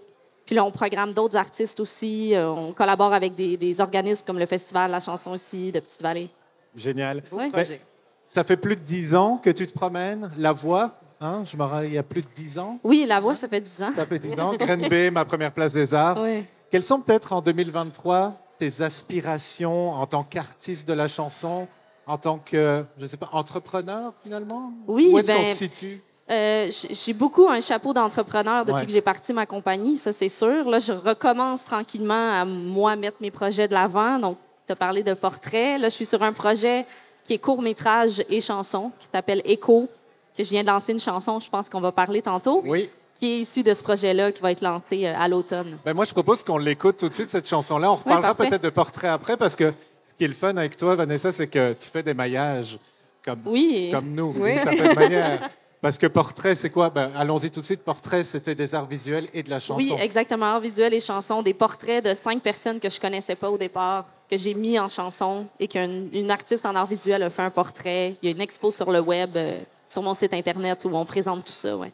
Puis 0.46 0.54
là, 0.54 0.64
on 0.64 0.70
programme 0.70 1.12
d'autres 1.12 1.36
artistes 1.36 1.80
aussi. 1.80 2.34
Euh, 2.34 2.50
on 2.50 2.72
collabore 2.72 3.12
avec 3.12 3.34
des, 3.34 3.56
des 3.56 3.80
organismes 3.80 4.24
comme 4.26 4.38
le 4.38 4.46
Festival 4.46 4.90
La 4.90 5.00
Chanson 5.00 5.34
ici 5.34 5.70
de 5.72 5.80
Petite-Vallée. 5.80 6.30
Génial. 6.74 7.22
Ouais. 7.30 7.50
projet. 7.50 7.80
Ça 8.28 8.44
fait 8.44 8.56
plus 8.56 8.76
de 8.76 8.80
dix 8.80 9.14
ans 9.14 9.36
que 9.36 9.50
tu 9.50 9.66
te 9.66 9.72
promènes. 9.72 10.30
La 10.38 10.52
voix, 10.52 10.98
hein? 11.20 11.44
je 11.44 11.56
me 11.56 11.62
rappelle, 11.64 11.88
il 11.88 11.94
y 11.94 11.98
a 11.98 12.02
plus 12.02 12.22
de 12.22 12.28
dix 12.34 12.58
ans. 12.58 12.78
Oui, 12.82 13.04
la 13.06 13.20
voix, 13.20 13.36
ça 13.36 13.46
fait 13.46 13.60
10 13.60 13.82
ans. 13.82 13.92
Ça 13.94 14.06
fait 14.06 14.18
dix 14.18 14.38
ans. 14.40 14.54
B, 14.54 15.12
ma 15.12 15.24
première 15.24 15.52
place 15.52 15.72
des 15.72 15.92
arts. 15.92 16.20
Ouais. 16.20 16.44
Quelles 16.70 16.82
sont 16.82 17.00
peut-être 17.02 17.34
en 17.34 17.42
2023 17.42 18.34
tes 18.58 18.80
aspirations 18.80 19.90
en 19.90 20.06
tant 20.06 20.24
qu'artiste 20.24 20.88
de 20.88 20.94
la 20.94 21.08
chanson, 21.08 21.68
en 22.06 22.16
tant 22.16 22.38
que, 22.38 22.84
je 22.98 23.06
sais 23.06 23.18
pas, 23.18 23.28
entrepreneur 23.32 24.14
finalement? 24.22 24.72
Oui, 24.86 25.10
Où 25.12 25.18
est-ce 25.18 25.30
qu'on 25.30 25.42
ben, 25.42 25.44
se 25.44 25.68
situe? 25.68 26.02
Euh, 26.32 26.70
j'ai 26.70 27.12
beaucoup 27.12 27.46
un 27.48 27.60
chapeau 27.60 27.92
d'entrepreneur 27.92 28.64
depuis 28.64 28.80
Ouais. 28.80 28.86
que 28.86 28.92
j'ai 28.92 29.02
parti 29.02 29.32
ma 29.34 29.44
compagnie, 29.44 29.96
ça 29.98 30.12
c'est 30.12 30.30
sûr. 30.30 30.68
Là, 30.68 30.78
je 30.78 30.92
recommence 30.92 31.64
tranquillement 31.64 32.40
à 32.40 32.44
moi 32.46 32.96
mettre 32.96 33.18
mes 33.20 33.30
projets 33.30 33.68
de 33.68 33.74
l'avant. 33.74 34.18
Donc, 34.18 34.38
tu 34.66 34.72
as 34.72 34.76
parlé 34.76 35.02
de 35.02 35.12
portrait. 35.14 35.76
Là, 35.78 35.88
je 35.90 35.94
suis 35.94 36.06
sur 36.06 36.22
un 36.22 36.32
projet 36.32 36.86
qui 37.24 37.34
est 37.34 37.38
court-métrage 37.38 38.22
et 38.30 38.40
chanson, 38.40 38.92
qui 38.98 39.06
s'appelle 39.08 39.42
Echo, 39.44 39.88
que 40.36 40.42
je 40.42 40.48
viens 40.48 40.62
de 40.62 40.68
lancer 40.68 40.92
une 40.92 41.00
chanson, 41.00 41.38
je 41.38 41.50
pense 41.50 41.68
qu'on 41.68 41.80
va 41.80 41.92
parler 41.92 42.22
tantôt, 42.22 42.62
Oui. 42.64 42.88
qui 43.14 43.26
est 43.30 43.38
issue 43.40 43.62
de 43.62 43.74
ce 43.74 43.82
projet-là, 43.82 44.32
qui 44.32 44.40
va 44.40 44.52
être 44.52 44.62
lancé 44.62 45.04
euh, 45.06 45.12
à 45.16 45.28
l'automne. 45.28 45.78
Ben 45.84 45.92
moi, 45.92 46.06
je 46.06 46.12
propose 46.12 46.42
qu'on 46.42 46.56
l'écoute 46.58 46.96
tout 46.96 47.08
de 47.10 47.14
suite, 47.14 47.28
cette 47.30 47.46
chanson-là. 47.48 47.92
On 47.92 47.96
reparlera 47.96 48.34
peut-être 48.34 48.62
de 48.62 48.70
portrait 48.70 49.08
après, 49.08 49.36
parce 49.36 49.54
que 49.54 49.72
ce 50.08 50.14
qui 50.16 50.24
est 50.24 50.28
le 50.28 50.34
fun 50.34 50.56
avec 50.56 50.76
toi, 50.78 50.94
Vanessa, 50.96 51.30
c'est 51.30 51.46
que 51.48 51.74
tu 51.74 51.90
fais 51.90 52.02
des 52.02 52.14
maillages 52.14 52.78
comme, 53.24 53.40
Oui. 53.44 53.90
comme 53.92 54.14
nous, 54.14 54.34
Oui. 54.38 54.52
d'une 54.54 54.58
certaine 54.62 54.94
manière. 54.94 55.50
Parce 55.82 55.98
que 55.98 56.06
portrait, 56.06 56.54
c'est 56.54 56.70
quoi? 56.70 56.90
Ben, 56.90 57.10
allons-y 57.16 57.50
tout 57.50 57.60
de 57.60 57.66
suite. 57.66 57.82
Portrait, 57.82 58.22
c'était 58.22 58.54
des 58.54 58.72
arts 58.72 58.86
visuels 58.86 59.28
et 59.34 59.42
de 59.42 59.50
la 59.50 59.58
chanson. 59.58 59.78
Oui, 59.78 59.92
exactement. 59.98 60.46
Art 60.46 60.60
visuel 60.60 60.94
et 60.94 61.00
chanson, 61.00 61.42
des 61.42 61.54
portraits 61.54 62.04
de 62.04 62.14
cinq 62.14 62.40
personnes 62.40 62.78
que 62.78 62.88
je 62.88 63.00
connaissais 63.00 63.34
pas 63.34 63.50
au 63.50 63.58
départ, 63.58 64.06
que 64.30 64.36
j'ai 64.36 64.54
mis 64.54 64.78
en 64.78 64.88
chanson 64.88 65.48
et 65.58 65.66
qu'une 65.66 66.08
une 66.12 66.30
artiste 66.30 66.64
en 66.66 66.76
art 66.76 66.86
visuel 66.86 67.24
a 67.24 67.30
fait 67.30 67.42
un 67.42 67.50
portrait. 67.50 68.16
Il 68.22 68.26
y 68.26 68.32
a 68.32 68.34
une 68.36 68.40
expo 68.40 68.70
sur 68.70 68.92
le 68.92 69.00
web, 69.00 69.30
euh, 69.34 69.58
sur 69.88 70.02
mon 70.02 70.14
site 70.14 70.32
internet 70.34 70.84
où 70.84 70.94
on 70.94 71.04
présente 71.04 71.44
tout 71.44 71.52
ça. 71.52 71.76
Ouais. 71.76 71.92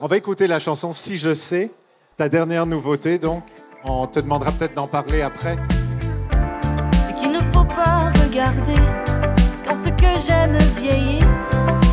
On 0.00 0.08
va 0.08 0.16
écouter 0.16 0.48
la 0.48 0.58
chanson 0.58 0.92
Si 0.92 1.16
je 1.16 1.32
sais, 1.32 1.70
ta 2.16 2.28
dernière 2.28 2.66
nouveauté, 2.66 3.18
donc. 3.18 3.44
On 3.84 4.08
te 4.08 4.18
demandera 4.18 4.50
peut-être 4.50 4.74
d'en 4.74 4.88
parler 4.88 5.22
après. 5.22 5.56
C'est 7.06 7.14
qu'il 7.14 7.30
ne 7.30 7.40
faut 7.40 7.64
pas 7.64 8.10
regarder 8.20 8.74
quand 9.64 9.76
ce 9.76 9.90
que 9.90 10.26
j'aime 10.26 10.58
vieillisse. 10.76 11.87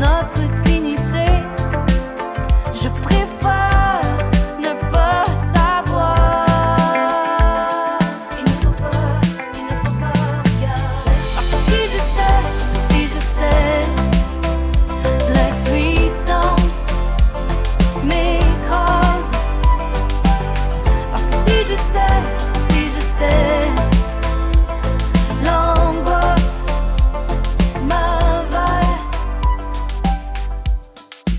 Notre 0.00 0.40
dignité. 0.64 1.03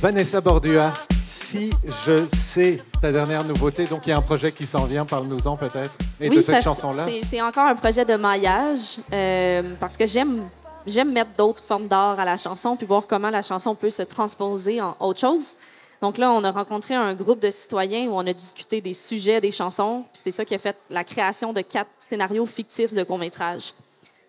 Vanessa 0.06 0.40
Bordua, 0.40 0.94
Si 1.28 1.72
je 2.06 2.28
sais, 2.38 2.80
ta 3.02 3.12
dernière 3.12 3.44
nouveauté. 3.44 3.88
Donc, 3.88 4.06
il 4.06 4.12
y 4.12 4.14
a 4.14 4.18
un 4.18 4.22
projet 4.22 4.52
qui 4.52 4.68
s'en 4.68 4.86
vient. 4.86 5.04
Parle-nous-en 5.04 5.58
peut-être. 5.58 5.98
Et 6.20 6.30
de 6.30 6.42
cette 6.42 6.64
chanson-là. 6.64 7.08
c'est- 7.24 7.42
encore 7.42 7.64
un 7.64 7.74
projet 7.74 8.06
de 8.06 8.16
maillage 8.16 8.98
euh, 9.12 9.74
parce 9.80 9.98
que 9.98 10.06
j'aime 10.06 10.48
j'aime 10.86 11.12
mettre 11.12 11.32
d'autres 11.36 11.64
formes 11.64 11.88
d'art 11.88 12.20
à 12.20 12.24
la 12.24 12.38
chanson 12.38 12.76
puis 12.76 12.86
voir 12.86 13.08
comment 13.08 13.32
la 13.32 13.42
chanson 13.42 13.74
peut 13.74 13.90
se 13.90 14.04
transposer 14.04 14.80
en 14.80 14.96
autre 15.00 15.20
chose. 15.20 15.56
Donc 16.04 16.20
là, 16.20 16.32
on 16.34 16.44
a 16.44 16.52
rencontré 16.52 16.94
un 16.94 17.16
groupe 17.16 17.40
de 17.40 17.50
citoyens 17.50 18.08
où 18.08 18.12
on 18.14 18.28
a 18.28 18.34
discuté 18.34 18.82
des 18.82 18.94
sujets 18.94 19.42
des 19.42 19.50
chansons. 19.50 20.04
Puis 20.14 20.22
c'est 20.22 20.32
ça 20.32 20.46
qui 20.46 20.54
a 20.54 20.60
fait 20.60 20.78
la 20.92 21.04
création 21.04 21.52
de 21.52 21.62
quatre 21.62 21.90
scénarios 22.00 22.46
fictifs 22.46 22.94
de 22.94 23.04
court-métrage 23.04 23.74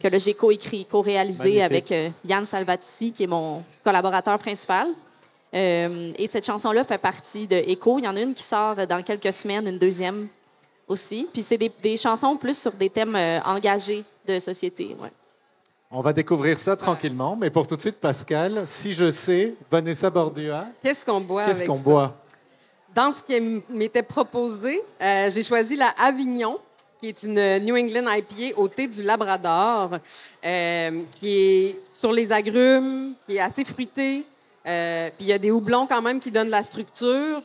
que 0.03 0.19
j'ai 0.19 0.33
co-écrit, 0.33 0.87
co-réalisé 0.87 1.63
avec 1.63 1.93
euh, 1.93 2.09
Yann 2.25 2.47
Salvatici, 2.47 3.13
qui 3.13 3.25
est 3.25 3.27
mon 3.27 3.63
collaborateur 3.85 4.39
principal. 4.39 4.89
Euh, 5.57 6.13
et 6.19 6.27
cette 6.27 6.45
chanson-là 6.45 6.85
fait 6.85 6.99
partie 6.99 7.47
de 7.47 7.57
Echo. 7.57 7.99
Il 7.99 8.05
y 8.05 8.09
en 8.09 8.15
a 8.17 8.21
une 8.21 8.35
qui 8.35 8.43
sort 8.43 8.77
dans 8.87 9.03
quelques 9.03 9.33
semaines, 9.33 9.67
une 9.67 9.79
deuxième 9.79 10.29
aussi. 10.87 11.29
Puis 11.33 11.43
c'est 11.43 11.57
des, 11.57 11.73
des 11.83 11.97
chansons 11.97 12.37
plus 12.37 12.59
sur 12.59 12.73
des 12.73 12.91
thèmes 12.91 13.17
euh, 13.17 13.41
engagés 13.43 14.05
de 14.27 14.39
société. 14.39 14.95
Ouais. 15.01 15.11
On 15.91 16.01
va 16.01 16.13
découvrir 16.13 16.59
ça 16.59 16.77
tranquillement. 16.77 17.37
Mais 17.37 17.49
pour 17.49 17.67
tout 17.67 17.75
de 17.77 17.81
suite, 17.81 17.97
Pascal, 17.99 18.65
si 18.67 18.93
je 18.93 19.11
sais, 19.11 19.55
Vanessa 19.71 20.11
Bordua, 20.11 20.67
Qu'est-ce 20.83 21.07
qu'on 21.07 21.21
boit 21.21 21.45
qu'est-ce 21.47 21.59
avec 21.59 21.69
qu'on 21.69 21.77
ça? 21.77 21.83
boit? 21.83 22.17
Dans 22.95 23.15
ce 23.17 23.23
qui 23.23 23.63
m'était 23.71 24.03
proposé, 24.03 24.81
euh, 25.01 25.31
j'ai 25.31 25.43
choisi 25.43 25.77
la 25.77 25.89
Avignon, 25.99 26.59
qui 26.99 27.09
est 27.09 27.23
une 27.23 27.59
New 27.65 27.77
England 27.77 28.07
IPA 28.11 28.59
au 28.59 28.69
thé 28.69 28.87
du 28.89 29.03
Labrador, 29.03 29.99
euh, 30.45 31.03
qui 31.13 31.39
est 31.39 31.81
sur 32.01 32.11
les 32.13 32.31
agrumes, 32.33 33.13
qui 33.27 33.37
est 33.37 33.41
assez 33.41 33.65
fruité. 33.65 34.25
Euh, 34.67 35.11
puis 35.17 35.27
il 35.27 35.29
y 35.29 35.33
a 35.33 35.39
des 35.39 35.51
houblons 35.51 35.87
quand 35.87 36.03
même 36.03 36.21
qui 36.21 36.31
donnent 36.31 36.51
la 36.51 36.63
structure. 36.63 37.43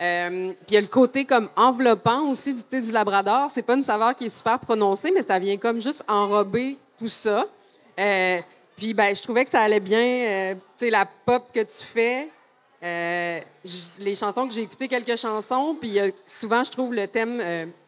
Euh, 0.00 0.52
puis 0.52 0.66
il 0.68 0.74
y 0.74 0.76
a 0.76 0.80
le 0.80 0.88
côté 0.88 1.24
comme 1.24 1.48
enveloppant 1.56 2.28
aussi 2.28 2.52
du 2.52 2.62
thé 2.62 2.80
du 2.80 2.90
Labrador. 2.90 3.50
C'est 3.54 3.62
pas 3.62 3.74
une 3.74 3.82
saveur 3.82 4.14
qui 4.16 4.26
est 4.26 4.36
super 4.36 4.58
prononcée, 4.58 5.12
mais 5.14 5.22
ça 5.22 5.38
vient 5.38 5.56
comme 5.56 5.80
juste 5.80 6.02
enrober 6.08 6.76
tout 6.98 7.08
ça. 7.08 7.46
Euh, 8.00 8.40
puis 8.76 8.92
ben, 8.92 9.14
je 9.14 9.22
trouvais 9.22 9.44
que 9.44 9.50
ça 9.50 9.60
allait 9.60 9.80
bien. 9.80 10.00
euh, 10.00 10.54
tu 10.54 10.60
sais, 10.86 10.90
la 10.90 11.06
pop 11.06 11.44
que 11.52 11.60
tu 11.60 11.84
fais, 11.84 12.28
les 12.82 14.14
chansons 14.14 14.48
que 14.48 14.52
j'ai 14.52 14.62
écoutées, 14.62 14.88
quelques 14.88 15.16
chansons, 15.16 15.76
puis 15.80 15.98
souvent, 16.26 16.64
je 16.64 16.70
trouve 16.70 16.92
le 16.92 17.06
thème, 17.06 17.40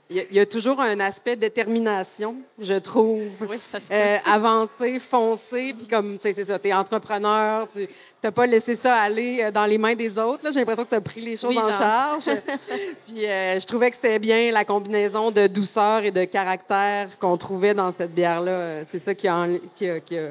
il 0.09 0.17
y 0.17 0.21
a- 0.21 0.25
il 0.31 0.37
y, 0.37 0.41
a 0.41 0.47
toujours 0.47 0.81
un 0.81 1.01
aspect 1.01 1.35
détermination, 1.37 2.37
je 2.61 2.75
trouve. 2.75 3.23
Oui, 3.49 3.59
ça 3.59 3.81
se 3.81 3.87
Euh, 3.93 4.17
avancer, 4.25 4.99
foncer, 5.01 5.75
puis 5.77 5.87
comme, 5.89 6.17
tu 6.19 6.29
sais, 6.29 6.35
c'est 6.35 6.45
ça, 6.45 6.59
t'es 6.59 6.73
entrepreneur, 6.73 7.67
tu 7.73 7.89
n'as 8.23 8.31
pas 8.31 8.47
laissé 8.47 8.75
ça 8.77 8.95
aller 8.97 9.41
euh, 9.43 9.51
dans 9.51 9.67
les 9.67 9.79
mains 9.79 9.95
des 9.95 10.17
autres. 10.19 10.43
J'ai 10.53 10.61
l'impression 10.61 10.85
que 10.85 10.91
tu 10.91 10.95
as 10.95 11.01
pris 11.01 11.21
les 11.21 11.37
choses 11.37 11.51
Oui, 11.51 11.59
en 11.59 11.73
charge. 11.73 12.25
puis 13.07 13.27
euh, 13.27 13.59
je 13.59 13.67
trouvais 13.67 13.91
que 13.91 13.97
c'était 13.97 14.19
bien 14.19 14.53
la 14.53 14.65
combinaison 14.65 15.31
de 15.31 15.47
douceur 15.49 16.05
et 16.05 16.11
de 16.13 16.25
caractère 16.25 17.19
qu'on 17.19 17.37
trouvait 17.37 17.75
dans 17.75 17.91
cette 17.93 18.15
bière-là. 18.15 18.51
Euh, 18.53 18.83
C'est 18.87 18.99
ça 19.01 19.15
qui 19.15 19.27
a, 19.29 19.37
en- 19.37 19.59
qui, 19.75 19.89
a, 19.89 20.01
qui, 20.01 20.19
a, 20.19 20.31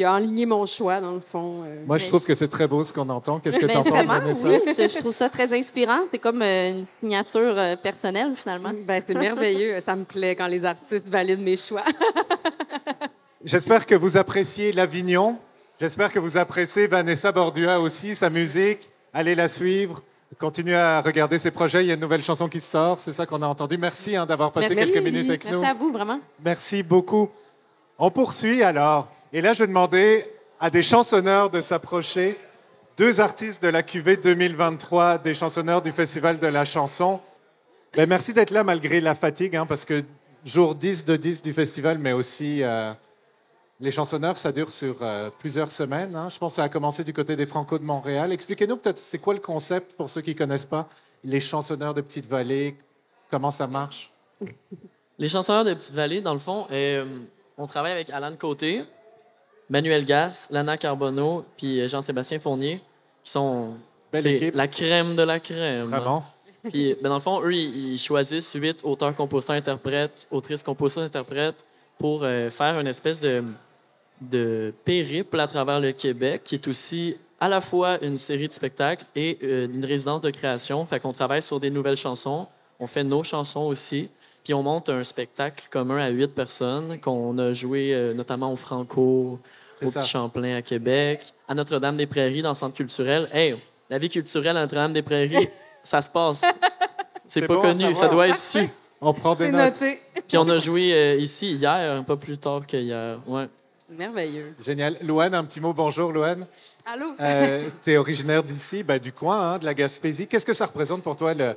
qui 0.00 0.04
a 0.06 0.14
enligné 0.14 0.46
mon 0.46 0.64
choix, 0.64 0.98
dans 0.98 1.12
le 1.12 1.20
fond. 1.20 1.62
euh. 1.62 1.84
Moi, 1.86 1.98
je 1.98 2.06
trouve 2.08 2.22
je- 2.22 2.28
que 2.28 2.34
c'est 2.34 2.48
très 2.48 2.66
beau 2.66 2.82
ce 2.82 2.90
qu'on 2.90 3.06
entend. 3.10 3.38
Qu'est-ce 3.38 3.58
que 3.58 3.66
tu 3.66 3.76
en 3.76 3.82
penses, 3.82 3.92
vraiment, 3.92 4.18
Vanessa? 4.18 4.48
oui. 4.48 4.60
Je, 4.66 4.88
je 4.88 4.98
trouve 4.98 5.12
ça 5.12 5.28
très 5.28 5.52
inspirant. 5.52 6.00
C'est 6.06 6.18
comme 6.18 6.40
euh, 6.40 6.70
une 6.78 6.84
signature 6.86 7.52
euh, 7.58 7.76
personnelle, 7.76 8.32
finalement. 8.34 8.70
Ben, 8.86 9.02
c'est 9.04 9.12
merveilleux. 9.12 9.78
Ça 9.82 9.94
me 9.96 10.04
plaît 10.04 10.34
quand 10.34 10.46
les 10.46 10.64
artistes 10.64 11.06
valident 11.10 11.42
mes 11.42 11.58
choix. 11.58 11.84
J'espère 13.44 13.84
que 13.84 13.94
vous 13.94 14.16
appréciez 14.16 14.72
l'Avignon. 14.72 15.36
J'espère 15.78 16.10
que 16.12 16.18
vous 16.18 16.38
appréciez 16.38 16.86
Vanessa 16.86 17.30
Bordua 17.30 17.78
aussi, 17.78 18.14
sa 18.14 18.30
musique. 18.30 18.90
Allez 19.12 19.34
la 19.34 19.48
suivre. 19.48 20.02
Continuez 20.38 20.76
à 20.76 21.02
regarder 21.02 21.38
ses 21.38 21.50
projets. 21.50 21.84
Il 21.84 21.88
y 21.88 21.90
a 21.90 21.94
une 21.94 22.00
nouvelle 22.00 22.22
chanson 22.22 22.48
qui 22.48 22.60
sort. 22.60 23.00
C'est 23.00 23.12
ça 23.12 23.26
qu'on 23.26 23.42
a 23.42 23.46
entendu. 23.46 23.76
Merci 23.76 24.16
hein, 24.16 24.24
d'avoir 24.24 24.50
passé 24.50 24.74
Merci. 24.74 24.92
quelques 24.94 25.04
minutes 25.04 25.28
avec 25.28 25.44
nous. 25.44 25.60
Merci 25.60 25.66
à 25.70 25.74
vous, 25.74 25.92
vraiment. 25.92 26.20
Merci 26.42 26.82
beaucoup. 26.82 27.28
On 27.98 28.10
poursuit 28.10 28.62
alors. 28.62 29.08
Et 29.32 29.40
là, 29.40 29.52
je 29.52 29.60
vais 29.60 29.68
demander 29.68 30.24
à 30.58 30.70
des 30.70 30.82
chansonneurs 30.82 31.50
de 31.50 31.60
s'approcher. 31.60 32.36
Deux 32.96 33.20
artistes 33.20 33.62
de 33.62 33.68
la 33.68 33.82
QV 33.82 34.16
2023, 34.16 35.18
des 35.18 35.34
chansonneurs 35.34 35.80
du 35.82 35.92
Festival 35.92 36.38
de 36.38 36.46
la 36.48 36.64
chanson. 36.64 37.20
Ben, 37.94 38.08
merci 38.08 38.32
d'être 38.32 38.50
là 38.50 38.64
malgré 38.64 39.00
la 39.00 39.14
fatigue, 39.14 39.56
hein, 39.56 39.66
parce 39.66 39.84
que 39.84 40.02
jour 40.44 40.74
10 40.74 41.04
de 41.04 41.16
10 41.16 41.42
du 41.42 41.52
festival, 41.52 41.98
mais 41.98 42.12
aussi 42.12 42.62
euh, 42.62 42.92
les 43.78 43.90
chansonneurs, 43.90 44.36
ça 44.36 44.52
dure 44.52 44.72
sur 44.72 44.96
euh, 45.00 45.30
plusieurs 45.38 45.70
semaines. 45.72 46.14
hein. 46.14 46.28
Je 46.28 46.38
pense 46.38 46.52
que 46.52 46.56
ça 46.56 46.64
a 46.64 46.68
commencé 46.68 47.04
du 47.04 47.12
côté 47.12 47.36
des 47.36 47.46
Franco 47.46 47.78
de 47.78 47.84
Montréal. 47.84 48.32
Expliquez-nous 48.32 48.76
peut-être, 48.76 48.98
c'est 48.98 49.18
quoi 49.18 49.34
le 49.34 49.40
concept 49.40 49.94
pour 49.94 50.10
ceux 50.10 50.20
qui 50.20 50.30
ne 50.30 50.38
connaissent 50.38 50.66
pas, 50.66 50.88
les 51.24 51.40
chansonneurs 51.40 51.94
de 51.94 52.00
Petite-Vallée, 52.00 52.76
comment 53.30 53.50
ça 53.50 53.66
marche? 53.66 54.12
Les 55.18 55.28
chansonneurs 55.28 55.64
de 55.64 55.74
Petite-Vallée, 55.74 56.20
dans 56.20 56.32
le 56.34 56.38
fond, 56.40 56.66
euh, 56.70 57.04
on 57.58 57.66
travaille 57.66 57.92
avec 57.92 58.10
Alan 58.10 58.34
Côté, 58.36 58.84
Manuel 59.70 60.04
Gas, 60.04 60.48
Lana 60.50 60.76
Carbonneau, 60.76 61.44
puis 61.56 61.80
euh, 61.80 61.88
Jean-Sébastien 61.88 62.40
Fournier, 62.40 62.82
qui 63.24 63.30
sont 63.30 63.74
la 64.12 64.68
crème 64.68 65.16
de 65.16 65.22
la 65.22 65.38
crème. 65.38 65.88
Vraiment? 65.88 66.24
Puis, 66.64 66.94
ben, 67.00 67.08
dans 67.08 67.14
le 67.14 67.20
fond, 67.20 67.40
eux, 67.42 67.54
ils, 67.54 67.92
ils 67.92 67.98
choisissent 67.98 68.52
huit 68.52 68.80
auteurs, 68.82 69.14
compositeurs, 69.14 69.56
interprètes, 69.56 70.26
autrices, 70.30 70.62
compositeurs, 70.62 71.04
interprètes 71.04 71.56
pour 71.96 72.24
euh, 72.24 72.50
faire 72.50 72.78
une 72.78 72.86
espèce 72.86 73.20
de, 73.20 73.44
de 74.20 74.74
périple 74.84 75.38
à 75.38 75.46
travers 75.46 75.80
le 75.80 75.92
Québec, 75.92 76.42
qui 76.44 76.56
est 76.56 76.68
aussi 76.68 77.16
à 77.38 77.48
la 77.48 77.60
fois 77.60 77.98
une 78.02 78.18
série 78.18 78.48
de 78.48 78.52
spectacles 78.52 79.06
et 79.14 79.38
euh, 79.42 79.66
une 79.72 79.84
résidence 79.84 80.20
de 80.20 80.30
création. 80.30 80.84
Fait 80.84 81.00
qu'on 81.00 81.12
travaille 81.12 81.42
sur 81.42 81.60
des 81.60 81.70
nouvelles 81.70 81.96
chansons. 81.96 82.46
On 82.78 82.86
fait 82.86 83.04
nos 83.04 83.22
chansons 83.22 83.62
aussi. 83.62 84.10
Puis 84.44 84.54
on 84.54 84.62
monte 84.62 84.88
un 84.88 85.04
spectacle 85.04 85.64
commun 85.70 85.98
à 85.98 86.08
huit 86.08 86.34
personnes 86.34 86.98
qu'on 87.00 87.36
a 87.38 87.52
joué 87.52 87.94
euh, 87.94 88.14
notamment 88.14 88.52
au 88.52 88.56
Franco, 88.56 89.38
au 89.82 89.90
ça. 89.90 90.00
Petit 90.00 90.08
Champlain 90.08 90.56
à 90.56 90.62
Québec, 90.62 91.32
à 91.48 91.54
Notre-Dame-des-Prairies 91.54 92.42
dans 92.42 92.50
le 92.50 92.54
centre 92.54 92.76
culturel. 92.76 93.28
Hey, 93.32 93.56
la 93.88 93.98
vie 93.98 94.08
culturelle 94.08 94.56
à 94.56 94.60
Notre-Dame-des-Prairies, 94.60 95.48
ça 95.82 96.02
se 96.02 96.10
passe. 96.10 96.42
C'est 97.26 97.46
pas 97.46 97.54
bon 97.54 97.62
connu, 97.62 97.94
ça 97.94 98.08
doit 98.08 98.28
être 98.28 98.38
su. 98.38 98.68
On 99.00 99.14
prend 99.14 99.34
des 99.34 99.46
C'est 99.46 99.52
notes. 99.52 99.80
noté. 99.80 100.00
Puis 100.28 100.36
on 100.36 100.46
a 100.50 100.58
joué 100.58 100.92
euh, 100.92 101.14
ici 101.14 101.54
hier, 101.54 102.04
pas 102.04 102.16
plus 102.16 102.36
tard 102.36 102.66
qu'hier. 102.66 103.18
Ouais. 103.26 103.48
Merveilleux. 103.88 104.54
Génial. 104.62 104.96
Louane, 105.02 105.34
un 105.34 105.44
petit 105.44 105.58
mot. 105.58 105.72
Bonjour, 105.72 106.12
Louane. 106.12 106.46
Allô? 106.84 107.14
Euh, 107.18 107.68
tu 107.82 107.92
es 107.92 107.96
originaire 107.96 108.42
d'ici, 108.42 108.82
ben, 108.82 108.98
du 108.98 109.10
coin, 109.12 109.54
hein, 109.54 109.58
de 109.58 109.64
la 109.64 109.72
Gaspésie. 109.74 110.26
Qu'est-ce 110.26 110.44
que 110.44 110.52
ça 110.54 110.66
représente 110.66 111.02
pour 111.02 111.16
toi, 111.16 111.32
le... 111.34 111.54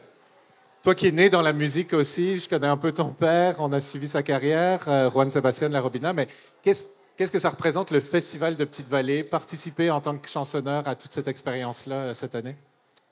toi 0.81 0.95
qui 0.95 1.07
es 1.07 1.11
né 1.11 1.29
dans 1.29 1.41
la 1.41 1.53
musique 1.53 1.93
aussi? 1.93 2.39
Je 2.39 2.47
connais 2.49 2.67
un 2.67 2.77
peu 2.77 2.91
ton 2.91 3.09
père, 3.09 3.57
on 3.59 3.71
a 3.73 3.81
suivi 3.81 4.07
sa 4.07 4.23
carrière, 4.23 4.79
euh, 4.87 5.11
Juan 5.11 5.29
Sébastien 5.29 5.67
de 5.67 5.73
la 5.73 5.81
Robina, 5.81 6.13
mais 6.13 6.27
qu'est-ce 6.63 6.85
qu'est-ce 7.17 7.32
que 7.32 7.39
ça 7.39 7.50
représente 7.50 7.91
le 7.91 8.00
Festival 8.00 8.55
de 8.55 8.65
Petite-Vallée, 8.65 9.24
participer 9.24 9.91
en 9.91 10.01
tant 10.01 10.17
que 10.17 10.29
chansonneur 10.29 10.88
à 10.88 10.96
toute 10.96 11.13
cette 11.13 11.27
expérience-là 11.27 11.96
euh, 11.96 12.13
cette 12.13 12.36
année? 12.36 12.55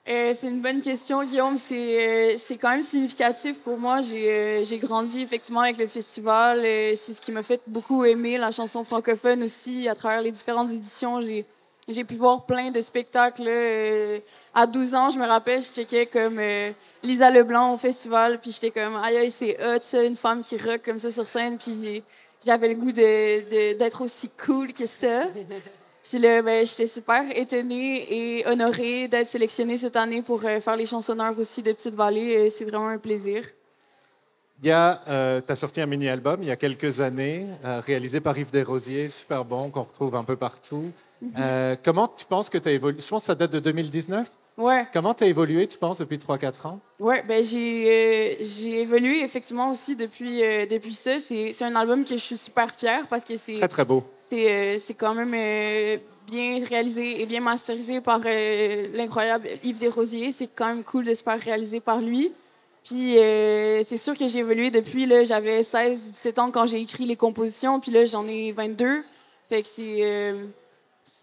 Euh, 0.09 0.31
c'est 0.33 0.47
une 0.47 0.61
bonne 0.61 0.81
question, 0.81 1.23
Guillaume. 1.23 1.57
C'est, 1.57 2.33
euh, 2.33 2.55
quand 2.59 2.71
même 2.71 2.81
significatif 2.81 3.59
pour 3.59 3.77
moi. 3.77 4.01
J'ai, 4.01 4.63
euh, 4.63 4.77
grandi 4.79 5.21
effectivement 5.21 5.61
avec 5.61 5.77
le 5.77 5.87
festival. 5.87 6.59
Euh, 6.59 6.93
c'est 6.95 7.13
ce 7.13 7.21
qui 7.21 7.31
m'a 7.31 7.43
fait 7.43 7.61
beaucoup 7.67 8.03
aimer 8.03 8.37
la 8.37 8.51
chanson 8.51 8.83
francophone 8.83 9.43
aussi. 9.43 9.87
À 9.87 9.93
travers 9.93 10.21
les 10.21 10.31
différentes 10.31 10.71
éditions, 10.71 11.21
j'ai, 11.21 11.45
pu 12.03 12.15
voir 12.15 12.45
plein 12.45 12.71
de 12.71 12.81
spectacles. 12.81 13.47
à 14.55 14.65
12 14.65 14.95
ans, 14.95 15.09
je 15.11 15.19
me 15.19 15.25
rappelle, 15.25 15.61
je 15.61 15.71
checkais 15.71 16.07
comme 16.07 16.41
Lisa 17.03 17.29
Leblanc 17.29 17.73
au 17.73 17.77
festival. 17.77 18.39
Puis 18.39 18.51
j'étais 18.51 18.71
comme, 18.71 18.95
aïe, 18.95 19.29
c'est 19.29 19.57
hot, 19.63 20.03
une 20.03 20.15
femme 20.15 20.41
qui 20.41 20.57
rock 20.57 20.81
comme 20.83 20.99
ça 20.99 21.11
sur 21.11 21.27
scène. 21.27 21.57
Puis 21.57 22.03
j'avais 22.45 22.69
le 22.69 22.75
goût 22.75 22.91
de, 22.91 23.77
d'être 23.77 24.01
aussi 24.01 24.29
cool 24.45 24.73
que 24.73 24.85
ça. 24.85 25.27
Puis 26.03 26.17
là, 26.17 26.41
ben, 26.41 26.65
j'étais 26.65 26.87
super 26.87 27.23
étonnée 27.35 28.39
et 28.39 28.47
honorée 28.47 29.07
d'être 29.07 29.27
sélectionnée 29.27 29.77
cette 29.77 29.95
année 29.95 30.21
pour 30.23 30.43
euh, 30.43 30.59
faire 30.59 30.75
les 30.75 30.87
chansonneurs 30.87 31.37
aussi 31.37 31.61
de 31.61 31.71
Petite 31.71 31.93
Vallée. 31.95 32.35
Euh, 32.37 32.49
C'est 32.49 32.65
vraiment 32.65 32.87
un 32.87 32.97
plaisir. 32.97 33.43
Il 34.63 34.67
y 34.67 34.71
a, 34.71 35.41
tu 35.41 35.51
as 35.51 35.55
sorti 35.55 35.81
un 35.81 35.87
mini-album 35.87 36.37
il 36.43 36.47
y 36.47 36.51
a 36.51 36.55
quelques 36.55 37.01
années, 37.01 37.47
euh, 37.65 37.79
réalisé 37.79 38.19
par 38.19 38.37
Yves 38.37 38.51
Desrosiers, 38.51 39.09
super 39.09 39.43
bon, 39.43 39.71
qu'on 39.71 39.81
retrouve 39.81 40.15
un 40.15 40.23
peu 40.23 40.35
partout. 40.35 40.91
Euh, 41.37 41.75
comment 41.83 42.07
tu 42.07 42.25
penses 42.25 42.49
que 42.49 42.57
tu 42.57 42.69
as 42.69 42.71
évolué? 42.71 42.99
Je 43.01 43.07
pense 43.07 43.23
que 43.23 43.27
ça 43.27 43.35
date 43.35 43.51
de 43.51 43.59
2019. 43.59 44.29
Ouais. 44.57 44.85
Comment 44.93 45.13
tu 45.13 45.23
as 45.23 45.27
évolué, 45.27 45.67
tu 45.67 45.77
penses, 45.77 45.99
depuis 45.99 46.17
3-4 46.17 46.67
ans? 46.67 46.79
Ouais, 46.99 47.23
ben 47.27 47.43
j'ai 47.43 47.89
euh, 47.89 48.43
j'ai 48.43 48.81
évolué 48.81 49.23
effectivement 49.23 49.71
aussi 49.71 49.95
depuis 49.95 50.43
euh, 50.43 50.65
depuis 50.67 50.93
ça. 50.93 51.19
C'est 51.19 51.53
c'est 51.53 51.63
un 51.65 51.75
album 51.75 52.03
que 52.03 52.11
je 52.15 52.21
suis 52.21 52.37
super 52.37 52.69
fière 52.75 53.07
parce 53.09 53.23
que 53.23 53.37
c'est 53.37 53.57
Très, 53.57 53.67
très 53.67 53.85
beau. 53.85 54.03
c'est 54.17 54.51
euh, 54.51 54.79
c'est 54.79 54.93
quand 54.93 55.15
même 55.15 55.31
bien 56.27 56.63
réalisé 56.67 57.21
et 57.21 57.25
bien 57.25 57.39
masterisé 57.39 58.01
par 58.01 58.19
l'incroyable 58.19 59.47
Yves 59.63 59.79
Desrosiers. 59.79 60.31
C'est 60.31 60.47
quand 60.53 60.67
même 60.67 60.83
cool 60.83 61.05
de 61.05 61.15
se 61.15 61.23
faire 61.23 61.39
réaliser 61.39 61.79
par 61.79 61.99
lui. 62.01 62.31
Puis 62.83 63.13
c'est 63.83 63.97
sûr 63.97 64.17
que 64.17 64.27
j'ai 64.27 64.39
évolué 64.39 64.69
depuis 64.69 65.05
là, 65.05 65.23
j'avais 65.23 65.63
16 65.63 66.11
17 66.11 66.39
ans 66.39 66.51
quand 66.51 66.65
j'ai 66.67 66.79
écrit 66.81 67.05
les 67.05 67.15
compositions, 67.15 67.79
puis 67.79 67.91
là 67.91 68.05
j'en 68.05 68.27
ai 68.27 68.51
22. 68.51 69.03
Fait 69.49 69.61
que 69.61 69.67
c'est 69.67 70.33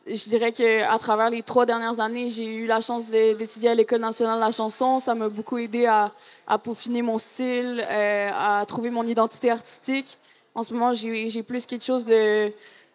je 0.08 0.28
dirais 0.28 0.52
que 0.52 0.82
à 0.84 0.98
travers 0.98 1.30
les 1.30 1.42
trois 1.42 1.66
dernières 1.66 2.00
années, 2.00 2.28
j'ai 2.28 2.46
eu 2.54 2.66
la 2.66 2.80
chance 2.80 3.08
d'étudier 3.10 3.70
à 3.70 3.74
l'École 3.74 4.00
nationale 4.00 4.36
de 4.36 4.44
la 4.44 4.52
chanson. 4.52 5.00
Ça 5.00 5.14
m'a 5.14 5.28
beaucoup 5.28 5.58
aidé 5.58 5.86
à, 5.86 6.12
à 6.46 6.58
peaufiner 6.58 7.02
mon 7.02 7.18
style, 7.18 7.84
euh, 7.90 8.30
à 8.32 8.64
trouver 8.66 8.90
mon 8.90 9.04
identité 9.06 9.50
artistique. 9.50 10.18
En 10.54 10.62
ce 10.62 10.72
moment, 10.74 10.92
j'ai 10.94 11.42
plus 11.42 11.66
quelque 11.66 11.84
chose 11.84 12.04
de, 12.04 12.48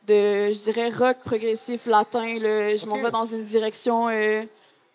de, 0.08 0.52
je 0.52 0.60
dirais, 0.64 0.90
rock 0.90 1.18
progressif 1.24 1.86
latin. 1.86 2.38
là. 2.40 2.76
Je 2.76 2.86
m'en 2.88 2.98
vais 2.98 3.12
dans 3.12 3.26
une 3.26 3.46
direction. 3.46 4.10
euh, 4.10 4.44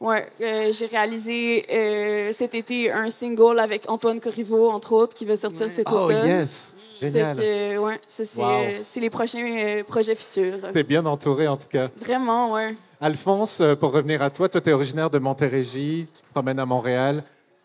ouais, 0.01 0.27
euh, 0.43 0.73
j'ai 0.73 0.87
réalisé 0.87 1.65
euh, 1.73 2.33
cet 2.33 2.55
été 2.55 2.91
un 2.93 3.11
single 3.11 3.59
avec 3.59 3.89
Antoine 3.89 4.21
Corriveau, 4.21 4.69
entre 4.71 4.93
autres, 4.93 5.15
qui 5.15 5.25
va 5.25 5.37
sortir 5.37 5.71
cet 5.71 5.87
Oh 5.91 5.97
automne. 6.07 6.27
yes! 6.27 6.73
Fait 7.01 7.13
Génial. 7.13 7.37
que, 7.37 7.77
euh, 7.77 7.79
ouais, 7.79 8.01
ça, 8.07 8.25
c'est 8.25 8.41
Wow. 8.41 8.51
euh, 8.51 8.81
c'est 8.83 9.01
les 9.01 9.11
prochains 9.11 9.39
euh, 9.45 9.85
projets 9.85 10.15
futurs. 10.15 10.59
Tu 10.73 10.79
es 10.79 10.83
bien 10.83 11.05
entouré, 11.07 11.47
en 11.49 11.57
tout 11.57 11.69
cas. 11.69 11.89
Vraiment, 12.01 12.53
ouais. 12.53 12.75
Alphonse, 13.01 13.63
pour 13.79 13.93
revenir 13.93 14.23
à 14.23 14.31
toi, 14.31 14.49
toi, 14.49 14.61
tu 14.61 14.71
es 14.71 14.73
originaire 14.73 15.09
de 15.11 15.19
Montérégie, 15.19 16.09
tu 16.13 16.23
te 16.23 16.27
promènes 16.33 16.59
à 16.59 16.67
Montréal. 16.67 17.23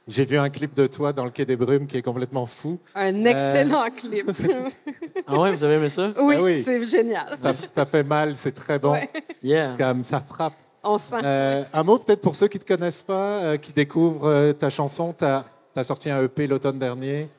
J'ai 0.07 0.25
vu 0.25 0.37
un 0.37 0.49
clip 0.49 0.73
de 0.75 0.85
toi 0.85 1.13
dans 1.13 1.23
le 1.23 1.31
Quai 1.31 1.45
des 1.45 1.55
Brumes 1.55 1.87
qui 1.87 1.95
est 1.97 2.01
complètement 2.01 2.45
fou. 2.45 2.77
Un 2.93 3.23
excellent 3.25 3.85
clip. 3.95 4.29
Ah 5.25 5.39
ouais, 5.39 5.51
vous 5.51 5.63
avez 5.63 5.75
aimé 5.75 5.89
ça? 5.89 6.11
oui, 6.19 6.35
Ah 6.37 6.41
oui. 6.41 6.61
c'est 6.63 6.85
génial. 6.85 7.37
Ça, 7.41 7.53
ça 7.55 7.85
fait 7.85 8.03
mal, 8.03 8.35
c'est 8.35 8.51
très 8.51 8.77
bon. 8.77 8.91
Ouais. 8.91 9.09
Yeah. 9.41 9.75
Comme 9.77 10.03
ça 10.03 10.19
frappe. 10.19 10.53
On 10.83 10.97
sent. 10.97 11.15
Euh, 11.23 11.63
un 11.71 11.83
mot 11.83 11.97
peut-être 11.97 12.19
pour 12.19 12.35
ceux 12.35 12.49
qui 12.49 12.57
ne 12.57 12.63
te 12.63 12.67
connaissent 12.67 13.01
pas, 13.01 13.39
euh, 13.43 13.57
qui 13.57 13.71
découvrent 13.71 14.27
euh, 14.27 14.51
ta 14.53 14.69
chanson. 14.69 15.15
Tu 15.17 15.23
as, 15.23 15.45
sorti 15.83 16.09
un 16.11 16.21
EP 16.21 16.45
l'automne 16.45 16.77
dernier. 16.77 17.29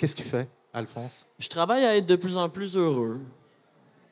Qu'est-ce 0.00 0.16
que 0.16 0.22
tu 0.22 0.28
fais, 0.28 0.48
Alphonse? 0.72 1.26
Je 1.38 1.48
travaille 1.48 1.84
à 1.84 1.94
être 1.94 2.06
de 2.06 2.16
plus 2.16 2.38
en 2.38 2.48
plus 2.48 2.74
heureux. 2.74 3.20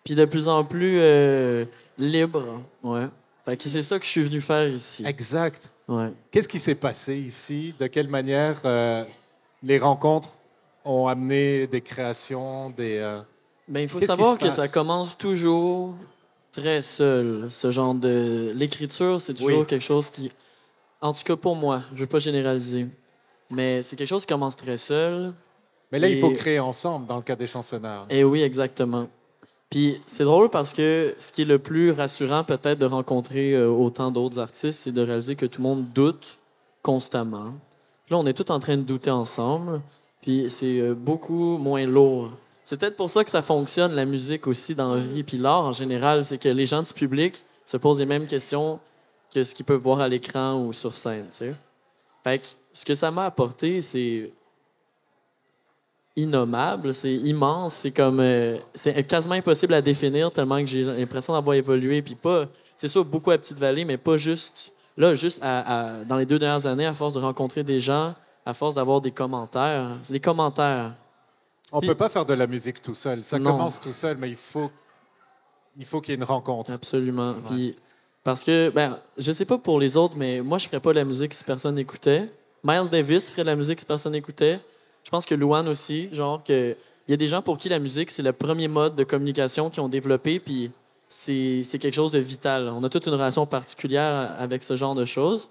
Puis 0.04 0.14
de 0.14 0.26
plus 0.26 0.46
en 0.46 0.62
plus 0.62 0.98
euh, 1.00 1.64
libre. 1.96 2.60
Ouais. 2.82 3.06
Fait 3.46 3.56
que 3.56 3.62
c'est 3.70 3.82
ça 3.82 3.98
que 3.98 4.04
je 4.04 4.10
suis 4.10 4.22
venu 4.22 4.42
faire 4.42 4.68
ici. 4.68 5.02
Exact. 5.06 5.70
Ouais. 5.88 6.12
Qu'est-ce 6.30 6.46
qui 6.46 6.58
s'est 6.58 6.74
passé 6.74 7.16
ici? 7.16 7.74
De 7.78 7.86
quelle 7.86 8.08
manière 8.08 8.60
euh, 8.66 9.02
les 9.62 9.78
rencontres 9.78 10.34
ont 10.84 11.06
amené 11.08 11.66
des 11.66 11.80
créations, 11.80 12.68
des... 12.68 12.98
euh, 12.98 13.22
Ben, 13.66 13.80
il 13.80 13.88
faut 13.88 14.02
savoir 14.02 14.36
que 14.36 14.50
ça 14.50 14.68
commence 14.68 15.16
toujours 15.16 15.94
très 16.52 16.82
seul. 16.82 17.46
Ce 17.50 17.70
genre 17.70 17.94
de. 17.94 18.52
L'écriture, 18.54 19.22
c'est 19.22 19.32
toujours 19.32 19.60
Oui. 19.60 19.66
quelque 19.66 19.84
chose 19.84 20.10
qui. 20.10 20.30
En 21.00 21.14
tout 21.14 21.22
cas, 21.24 21.36
pour 21.36 21.56
moi, 21.56 21.80
je 21.94 22.00
veux 22.00 22.06
pas 22.06 22.18
généraliser. 22.18 22.88
Mais 23.50 23.82
c'est 23.82 23.96
quelque 23.96 24.08
chose 24.08 24.26
qui 24.26 24.32
commence 24.34 24.56
très 24.56 24.76
seul. 24.76 25.32
Mais 25.90 25.98
là, 25.98 26.08
il 26.08 26.18
faut 26.18 26.30
créer 26.30 26.58
ensemble 26.58 27.06
dans 27.06 27.16
le 27.16 27.22
cas 27.22 27.36
des 27.36 27.46
chansonneurs. 27.46 28.06
Et 28.10 28.24
oui, 28.24 28.42
exactement. 28.42 29.08
Puis 29.70 30.00
c'est 30.06 30.24
drôle 30.24 30.48
parce 30.48 30.72
que 30.72 31.14
ce 31.18 31.30
qui 31.30 31.42
est 31.42 31.46
le 31.46 31.58
plus 31.58 31.90
rassurant 31.90 32.44
peut-être 32.44 32.78
de 32.78 32.86
rencontrer 32.86 33.54
euh, 33.54 33.68
autant 33.68 34.10
d'autres 34.10 34.38
artistes, 34.38 34.80
c'est 34.82 34.92
de 34.92 35.02
réaliser 35.02 35.36
que 35.36 35.46
tout 35.46 35.60
le 35.60 35.68
monde 35.68 35.86
doute 35.94 36.38
constamment. 36.82 37.52
Là, 38.08 38.16
on 38.16 38.26
est 38.26 38.32
tous 38.32 38.50
en 38.50 38.60
train 38.60 38.78
de 38.78 38.82
douter 38.82 39.10
ensemble, 39.10 39.82
puis 40.22 40.48
c'est 40.48 40.80
euh, 40.80 40.94
beaucoup 40.94 41.58
moins 41.58 41.84
lourd. 41.84 42.30
C'est 42.64 42.80
peut-être 42.80 42.96
pour 42.96 43.10
ça 43.10 43.24
que 43.24 43.30
ça 43.30 43.42
fonctionne, 43.42 43.94
la 43.94 44.06
musique 44.06 44.46
aussi, 44.46 44.74
dans 44.74 44.94
la 44.94 45.02
vie, 45.02 45.22
puis 45.22 45.36
l'art 45.36 45.64
en 45.64 45.72
général, 45.72 46.24
c'est 46.24 46.38
que 46.38 46.48
les 46.48 46.66
gens 46.66 46.82
du 46.82 46.92
public 46.92 47.42
se 47.64 47.76
posent 47.76 47.98
les 47.98 48.06
mêmes 48.06 48.26
questions 48.26 48.78
que 49.34 49.42
ce 49.42 49.54
qu'ils 49.54 49.66
peuvent 49.66 49.82
voir 49.82 50.00
à 50.00 50.08
l'écran 50.08 50.62
ou 50.62 50.72
sur 50.72 50.94
scène, 50.94 51.26
tu 51.30 51.38
sais. 51.38 51.54
Fait 52.24 52.38
que 52.38 52.46
ce 52.72 52.84
que 52.84 52.94
ça 52.94 53.10
m'a 53.10 53.26
apporté, 53.26 53.82
c'est 53.82 54.30
innommable, 56.18 56.92
c'est 56.94 57.14
immense, 57.14 57.74
c'est 57.74 57.92
comme 57.92 58.20
euh, 58.20 58.58
c'est 58.74 59.04
quasiment 59.06 59.34
impossible 59.34 59.74
à 59.74 59.80
définir 59.82 60.30
tellement 60.32 60.58
que 60.60 60.66
j'ai 60.66 60.82
l'impression 60.84 61.32
d'avoir 61.32 61.54
évolué 61.56 62.02
puis 62.02 62.14
pas 62.14 62.46
c'est 62.76 62.88
sûr 62.88 63.04
beaucoup 63.04 63.30
à 63.30 63.38
Petite 63.38 63.58
Vallée 63.58 63.84
mais 63.84 63.96
pas 63.96 64.16
juste 64.16 64.72
là 64.96 65.14
juste 65.14 65.40
à- 65.42 66.00
à- 66.00 66.04
dans 66.04 66.16
les 66.16 66.26
deux 66.26 66.38
dernières 66.38 66.66
années 66.66 66.86
à 66.86 66.94
force 66.94 67.14
de 67.14 67.20
rencontrer 67.20 67.62
des 67.64 67.80
gens, 67.80 68.14
à 68.44 68.52
force 68.54 68.74
d'avoir 68.74 69.00
des 69.00 69.10
commentaires, 69.12 69.90
c'est 70.02 70.12
les 70.12 70.20
commentaires. 70.20 70.92
On 71.72 71.80
Si- 71.80 71.86
peut 71.86 71.94
pas 71.94 72.08
faire 72.08 72.24
de 72.24 72.34
la 72.34 72.46
musique 72.46 72.80
tout 72.80 72.94
seul. 72.94 73.22
Ça 73.22 73.38
Non. 73.38 73.50
commence 73.52 73.78
tout 73.78 73.92
seul, 73.92 74.16
mais 74.18 74.30
il 74.30 74.36
faut 74.36 74.70
il 75.78 75.84
faut 75.84 76.00
qu'il 76.00 76.10
y 76.10 76.14
ait 76.14 76.18
une 76.18 76.24
rencontre. 76.24 76.72
Absolument. 76.72 77.34
Puis, 77.48 77.76
parce 78.24 78.42
que, 78.42 78.68
ben, 78.70 78.98
je 79.16 79.30
sais 79.30 79.44
pas 79.44 79.58
pour 79.58 79.78
les 79.78 79.96
autres, 79.96 80.16
mais 80.16 80.40
moi, 80.40 80.58
je 80.58 80.66
ferais 80.66 80.80
pas 80.80 80.90
de 80.90 80.98
la 80.98 81.04
musique 81.04 81.32
si 81.32 81.44
personne 81.44 81.76
n'écoutait. 81.76 82.28
Miles 82.64 82.88
Davis 82.90 83.30
ferait 83.30 83.42
de 83.42 83.46
la 83.50 83.54
musique 83.54 83.78
si 83.78 83.86
personne 83.86 84.10
n'écoutait. 84.12 84.58
Je 85.08 85.10
pense 85.10 85.24
que 85.24 85.34
Luan 85.34 85.66
aussi, 85.68 86.10
genre, 86.12 86.44
que 86.44 86.76
il 87.06 87.12
y 87.12 87.14
a 87.14 87.16
des 87.16 87.28
gens 87.28 87.40
pour 87.40 87.56
qui 87.56 87.70
la 87.70 87.78
musique, 87.78 88.10
c'est 88.10 88.22
le 88.22 88.34
premier 88.34 88.68
mode 88.68 88.94
de 88.94 89.04
communication 89.04 89.70
qu'ils 89.70 89.82
ont 89.82 89.88
développé, 89.88 90.38
puis 90.38 90.70
c'est 91.08 91.62
c'est 91.62 91.78
quelque 91.78 91.94
chose 91.94 92.12
de 92.12 92.18
vital. 92.18 92.68
On 92.68 92.84
a 92.84 92.90
toute 92.90 93.06
une 93.06 93.14
relation 93.14 93.46
particulière 93.46 94.34
avec 94.38 94.62
ce 94.62 94.76
genre 94.76 94.94
de 94.94 95.06
choses. 95.06 95.48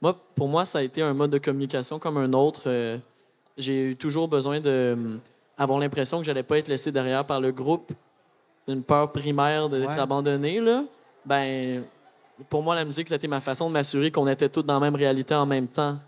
Moi, 0.00 0.16
pour 0.34 0.48
moi, 0.48 0.64
ça 0.64 0.78
a 0.78 0.82
été 0.82 1.02
un 1.02 1.12
mode 1.12 1.30
de 1.30 1.36
communication 1.36 1.98
comme 1.98 2.16
un 2.16 2.32
autre. 2.32 2.62
Euh, 2.66 2.96
J'ai 3.58 3.90
eu 3.90 3.96
toujours 3.96 4.26
besoin 4.28 4.58
de 4.60 4.92
hum, 4.94 5.20
avoir 5.58 5.78
l'impression 5.78 6.18
que 6.20 6.24
j'allais 6.24 6.42
pas 6.42 6.56
être 6.56 6.68
laissé 6.68 6.90
derrière 6.90 7.26
par 7.26 7.40
le 7.42 7.52
groupe. 7.52 7.92
C'est 8.66 8.72
une 8.72 8.82
peur 8.82 9.12
primaire 9.12 9.68
d'être 9.68 9.86
Ouais. 9.90 9.98
abandonné, 10.00 10.60
là. 10.60 10.84
Ben, 11.26 11.84
pour 12.48 12.62
moi, 12.62 12.74
la 12.74 12.86
musique, 12.86 13.08
c'était 13.10 13.28
ma 13.28 13.42
façon 13.42 13.68
de 13.68 13.72
m'assurer 13.74 14.10
qu'on 14.10 14.26
était 14.28 14.48
tous 14.48 14.62
dans 14.62 14.74
la 14.74 14.80
même 14.80 14.94
réalité 14.96 15.34
en 15.34 15.44
même 15.44 15.68
temps. 15.68 15.98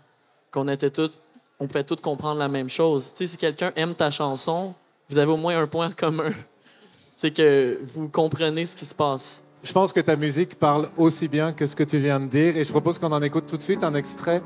Qu'on 0.51 0.67
était 0.67 0.89
tous, 0.89 1.11
on 1.59 1.67
pouvait 1.67 1.83
tous 1.83 1.97
comprendre 1.97 2.39
la 2.39 2.47
même 2.47 2.69
chose. 2.69 3.11
Si 3.15 3.37
quelqu'un 3.37 3.71
aime 3.75 3.95
ta 3.95 4.11
chanson, 4.11 4.73
vous 5.09 5.17
avez 5.17 5.31
au 5.31 5.37
moins 5.37 5.59
un 5.59 5.67
point 5.67 5.91
commun. 5.91 6.31
C'est 7.15 7.31
que 7.31 7.79
vous 7.95 8.09
comprenez 8.09 8.65
ce 8.65 8.75
qui 8.75 8.85
se 8.85 8.93
passe. 8.93 9.41
Je 9.63 9.73
pense 9.73 9.91
que 9.91 9.99
ta 9.99 10.15
musique 10.15 10.55
parle 10.55 10.89
aussi 10.97 11.27
bien 11.27 11.51
que 11.51 11.65
ce 11.65 11.75
que 11.75 11.83
tu 11.83 11.97
viens 11.97 12.19
de 12.19 12.27
dire 12.27 12.55
et 12.55 12.63
je 12.63 12.69
propose 12.71 12.99
qu'on 12.99 13.11
en 13.11 13.21
écoute 13.23 13.47
tout 13.47 13.57
de 13.57 13.63
suite 13.63 13.83
un 13.83 13.95
extrait 13.95 14.41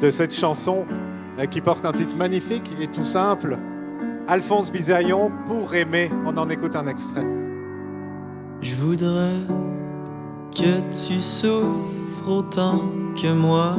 de 0.00 0.10
cette 0.10 0.34
chanson 0.34 0.84
euh, 1.38 1.46
qui 1.46 1.60
porte 1.60 1.84
un 1.84 1.92
titre 1.92 2.16
magnifique 2.16 2.68
et 2.80 2.88
tout 2.88 3.04
simple. 3.04 3.58
Alphonse 4.26 4.72
Bisaillon, 4.72 5.30
Pour 5.46 5.74
aimer. 5.74 6.10
On 6.24 6.36
en 6.36 6.50
écoute 6.50 6.74
un 6.74 6.88
extrait. 6.88 7.24
Je 8.60 8.74
voudrais 8.74 9.46
que 10.52 10.80
tu 10.90 11.20
souffres 11.20 12.28
autant 12.28 12.80
que 13.14 13.32
moi. 13.32 13.76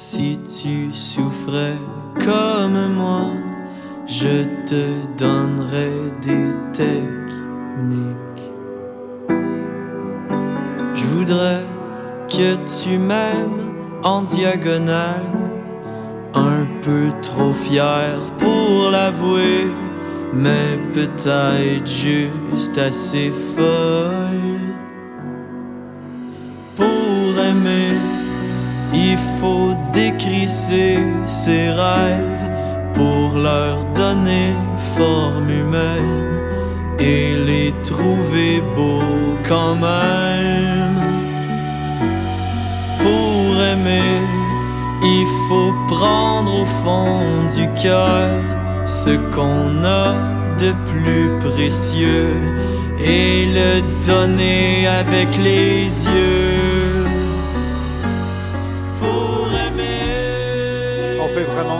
Si 0.00 0.38
tu 0.62 0.94
souffrais 0.94 1.76
comme 2.24 2.94
moi, 2.94 3.32
je 4.06 4.44
te 4.64 4.84
donnerais 5.18 6.12
des 6.22 6.54
techniques. 6.72 8.52
Je 10.94 11.04
voudrais 11.04 11.64
que 12.28 12.54
tu 12.80 12.96
m'aimes 12.96 13.74
en 14.04 14.22
diagonale, 14.22 15.34
un 16.32 16.64
peu 16.80 17.08
trop 17.20 17.52
fier 17.52 18.20
pour 18.38 18.92
l'avouer, 18.92 19.66
mais 20.32 20.78
peut-être 20.92 21.84
juste 21.84 22.78
assez 22.78 23.32
folle. 23.32 24.60
Pour 26.76 27.36
aimer, 27.42 27.98
il 28.92 29.16
faut 29.16 29.74
décrisser 29.92 30.98
ses 31.26 31.70
rêves 31.70 32.50
pour 32.94 33.38
leur 33.38 33.84
donner 33.94 34.54
forme 34.96 35.50
humaine 35.50 36.44
et 36.98 37.36
les 37.36 37.72
trouver 37.82 38.62
beaux 38.74 39.38
quand 39.46 39.76
même. 39.76 41.00
Pour 42.98 43.62
aimer, 43.72 44.20
il 45.02 45.26
faut 45.48 45.74
prendre 45.86 46.62
au 46.62 46.66
fond 46.66 47.46
du 47.56 47.68
cœur 47.80 48.42
ce 48.84 49.10
qu'on 49.34 49.84
a 49.84 50.14
de 50.58 50.72
plus 50.90 51.30
précieux 51.38 52.34
et 52.98 53.46
le 53.46 53.80
donner 54.04 54.88
avec 54.88 55.36
les 55.38 55.84
yeux 56.06 56.97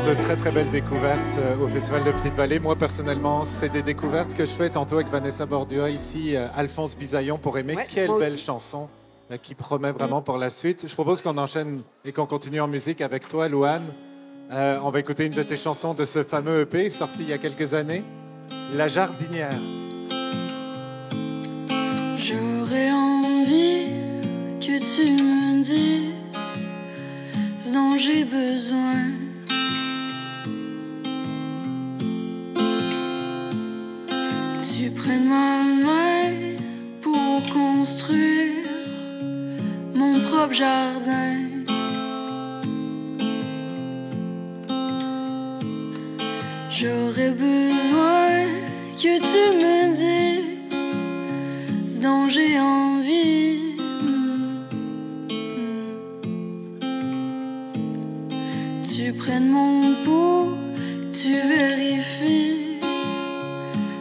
de 0.09 0.15
très 0.15 0.37
très 0.37 0.51
belles 0.51 0.71
découvertes 0.71 1.39
euh, 1.39 1.63
au 1.63 1.69
Festival 1.69 2.03
de 2.03 2.11
Petite-Vallée. 2.13 2.59
Moi 2.61 2.77
personnellement, 2.77 3.45
c'est 3.45 3.69
des 3.69 3.83
découvertes 3.83 4.33
que 4.33 4.47
je 4.47 4.53
fais 4.53 4.71
tantôt 4.71 4.95
avec 4.95 5.09
Vanessa 5.09 5.45
Bordua, 5.45 5.91
ici 5.91 6.35
euh, 6.35 6.47
Alphonse 6.57 6.97
Bisaillon 6.97 7.37
pour 7.37 7.59
aimer. 7.59 7.77
Ouais, 7.77 7.87
Quelle 7.93 8.09
belle 8.19 8.35
aussi. 8.35 8.45
chanson 8.45 8.89
euh, 9.31 9.37
qui 9.37 9.55
promet 9.55 9.93
vraiment 9.93 10.23
pour 10.23 10.39
la 10.39 10.49
suite. 10.49 10.87
Je 10.89 10.95
propose 10.95 11.21
qu'on 11.21 11.37
enchaîne 11.37 11.83
et 12.07 12.13
qu'on 12.13 12.25
continue 12.25 12.61
en 12.61 12.69
musique 12.69 13.03
avec 13.03 13.29
toi, 13.29 13.49
Louane. 13.49 13.85
Euh, 14.51 14.79
on 14.83 14.91
va 14.91 15.01
écouter 15.01 15.27
une 15.27 15.35
de 15.35 15.43
tes 15.43 15.59
chansons 15.59 15.93
de 15.93 16.07
ce 16.07 16.25
fameux 16.25 16.63
EP 16.63 16.89
sorti 16.89 17.25
il 17.25 17.29
y 17.29 17.35
a 17.35 17.39
quelques 17.39 17.75
années, 17.75 18.03
La 18.75 18.89
Jardinière. 18.89 19.59
J'aurais 22.17 22.91
envie 22.93 23.89
que 24.59 24.79
tu 24.79 25.13
me 25.23 25.63
dises 25.63 26.65
dont 27.75 27.99
j'ai 27.99 28.25
besoin. 28.25 29.28
Tu 34.71 34.91
prennes 34.91 35.29
ma 35.29 35.63
main 35.63 36.35
pour 37.01 37.43
construire 37.51 38.67
mon 39.95 40.21
propre 40.21 40.53
jardin. 40.53 41.39
J'aurais 46.71 47.31
besoin 47.31 48.45
que 48.95 49.15
tu 49.31 49.43
me 49.57 49.89
dises 49.89 50.59
ce 51.89 52.03
dont 52.03 52.29
j'ai 52.29 52.61
envie. 52.61 53.77
Tu 58.87 59.13
prennes 59.15 59.49
mon 59.49 59.95
pouls, 60.05 60.59
tu 61.11 61.33
vérifies 61.33 62.68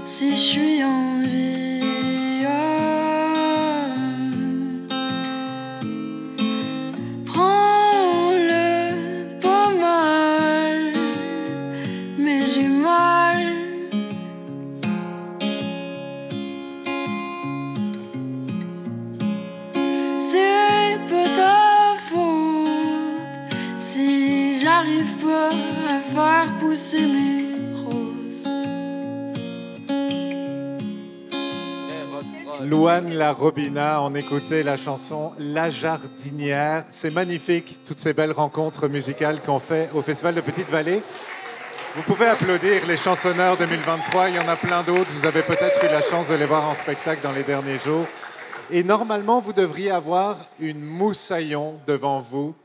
si 0.08 0.30
je 0.30 0.36
suis 0.36 0.84
en 0.86 1.07
Robina, 33.38 34.02
on 34.02 34.16
écoutait 34.16 34.64
la 34.64 34.78
chanson 34.78 35.32
La 35.38 35.70
Jardinière. 35.70 36.86
C'est 36.90 37.14
magnifique, 37.14 37.82
toutes 37.86 38.00
ces 38.00 38.14
belles 38.14 38.32
rencontres 38.32 38.88
musicales 38.88 39.42
qu'on 39.44 39.60
fait 39.60 39.92
au 39.94 40.02
Festival 40.02 40.34
de 40.34 40.42
Petite-Vallée. 40.42 41.04
Vous 41.96 42.02
pouvez 42.02 42.26
applaudir 42.26 42.88
les 42.88 42.98
chansonneurs 42.98 43.56
2023, 43.56 44.30
il 44.30 44.36
y 44.38 44.40
en 44.40 44.48
a 44.48 44.56
plein 44.56 44.82
d'autres. 44.82 45.12
Vous 45.14 45.28
avez 45.28 45.44
peut-être 45.44 45.86
eu 45.86 45.88
la 45.88 46.02
chance 46.02 46.30
de 46.30 46.34
les 46.34 46.46
voir 46.46 46.68
en 46.68 46.74
spectacle 46.74 47.22
dans 47.22 47.32
les 47.32 47.44
derniers 47.44 47.78
jours. 47.78 48.08
Et 48.72 48.84
normalement, 48.84 49.40
vous 49.40 49.54
devriez 49.54 49.92
avoir 49.92 50.38
une 50.60 50.82
moussaillon 50.82 51.80
devant 51.86 52.22
vous 52.22 52.56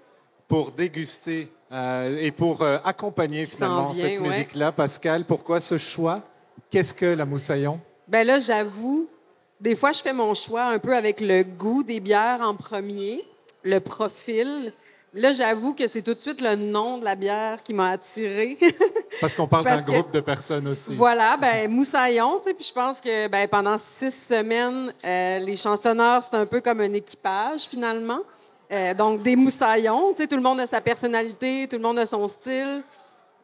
pour 0.48 0.70
déguster 0.70 1.52
euh, 1.70 2.16
et 2.18 2.30
pour 2.30 2.62
euh, 2.62 2.78
accompagner 2.82 3.44
finalement 3.44 3.90
vient, 3.90 4.08
cette 4.08 4.20
ouais. 4.22 4.28
musique-là. 4.28 4.72
Pascal, 4.72 5.26
pourquoi 5.26 5.60
ce 5.60 5.76
choix? 5.76 6.22
Qu'est-ce 6.70 6.94
que 6.94 7.04
la 7.04 7.26
moussaillon? 7.26 7.78
Ben 8.08 8.26
là, 8.26 8.40
j'avoue, 8.40 9.06
des 9.62 9.76
fois, 9.76 9.92
je 9.92 10.02
fais 10.02 10.12
mon 10.12 10.34
choix 10.34 10.64
un 10.64 10.80
peu 10.80 10.94
avec 10.94 11.20
le 11.20 11.44
goût 11.44 11.84
des 11.84 12.00
bières 12.00 12.40
en 12.40 12.56
premier, 12.56 13.24
le 13.62 13.78
profil. 13.78 14.72
Là, 15.14 15.32
j'avoue 15.32 15.72
que 15.72 15.86
c'est 15.86 16.02
tout 16.02 16.14
de 16.14 16.20
suite 16.20 16.40
le 16.40 16.56
nom 16.56 16.98
de 16.98 17.04
la 17.04 17.14
bière 17.14 17.62
qui 17.62 17.72
m'a 17.72 17.90
attirée. 17.90 18.58
Parce 19.20 19.34
qu'on 19.34 19.46
parle 19.46 19.64
d'un 19.64 19.82
groupe 19.82 20.10
de 20.10 20.20
personnes 20.20 20.66
aussi. 20.66 20.94
voilà, 20.94 21.36
ben 21.36 21.70
moussaillon, 21.70 22.38
tu 22.38 22.48
sais, 22.48 22.54
puis 22.54 22.64
je 22.64 22.72
pense 22.72 23.00
que 23.00 23.28
ben, 23.28 23.46
pendant 23.46 23.78
six 23.78 24.10
semaines, 24.10 24.92
euh, 25.04 25.38
les 25.38 25.54
chansonneurs, 25.54 26.24
c'est 26.24 26.36
un 26.36 26.46
peu 26.46 26.60
comme 26.60 26.80
un 26.80 26.92
équipage, 26.92 27.62
finalement. 27.62 28.20
Euh, 28.72 28.94
donc, 28.94 29.22
des 29.22 29.36
moussaillons, 29.36 30.12
tu 30.14 30.22
sais, 30.22 30.28
tout 30.28 30.36
le 30.36 30.42
monde 30.42 30.58
a 30.58 30.66
sa 30.66 30.80
personnalité, 30.80 31.68
tout 31.70 31.76
le 31.76 31.82
monde 31.82 31.98
a 32.00 32.06
son 32.06 32.26
style. 32.26 32.82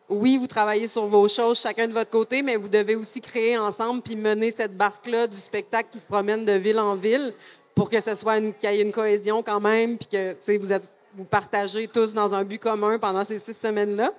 Oui, 0.08 0.38
vous 0.38 0.46
travaillez 0.46 0.88
sur 0.88 1.06
vos 1.06 1.28
choses 1.28 1.60
chacun 1.60 1.86
de 1.86 1.92
votre 1.92 2.10
côté, 2.10 2.40
mais 2.42 2.56
vous 2.56 2.68
devez 2.68 2.96
aussi 2.96 3.20
créer 3.20 3.58
ensemble 3.58 4.00
puis 4.00 4.16
mener 4.16 4.50
cette 4.50 4.74
barque-là 4.74 5.26
du 5.26 5.36
spectacle 5.36 5.90
qui 5.92 5.98
se 5.98 6.06
promène 6.06 6.46
de 6.46 6.52
ville 6.52 6.78
en 6.78 6.94
ville 6.96 7.34
pour 7.74 7.90
que 7.90 8.00
ce 8.00 8.14
soit 8.14 8.40
qu'il 8.40 8.70
y 8.70 8.80
ait 8.80 8.82
une 8.82 8.90
cohésion 8.90 9.42
quand 9.42 9.60
même, 9.60 9.98
puis 9.98 10.08
que 10.08 10.56
vous 10.56 10.74
vous 11.14 11.24
partagez 11.24 11.88
tous 11.88 12.14
dans 12.14 12.32
un 12.32 12.42
but 12.42 12.58
commun 12.58 12.98
pendant 12.98 13.24
ces 13.24 13.38
six 13.38 13.54
semaines-là. 13.54 14.12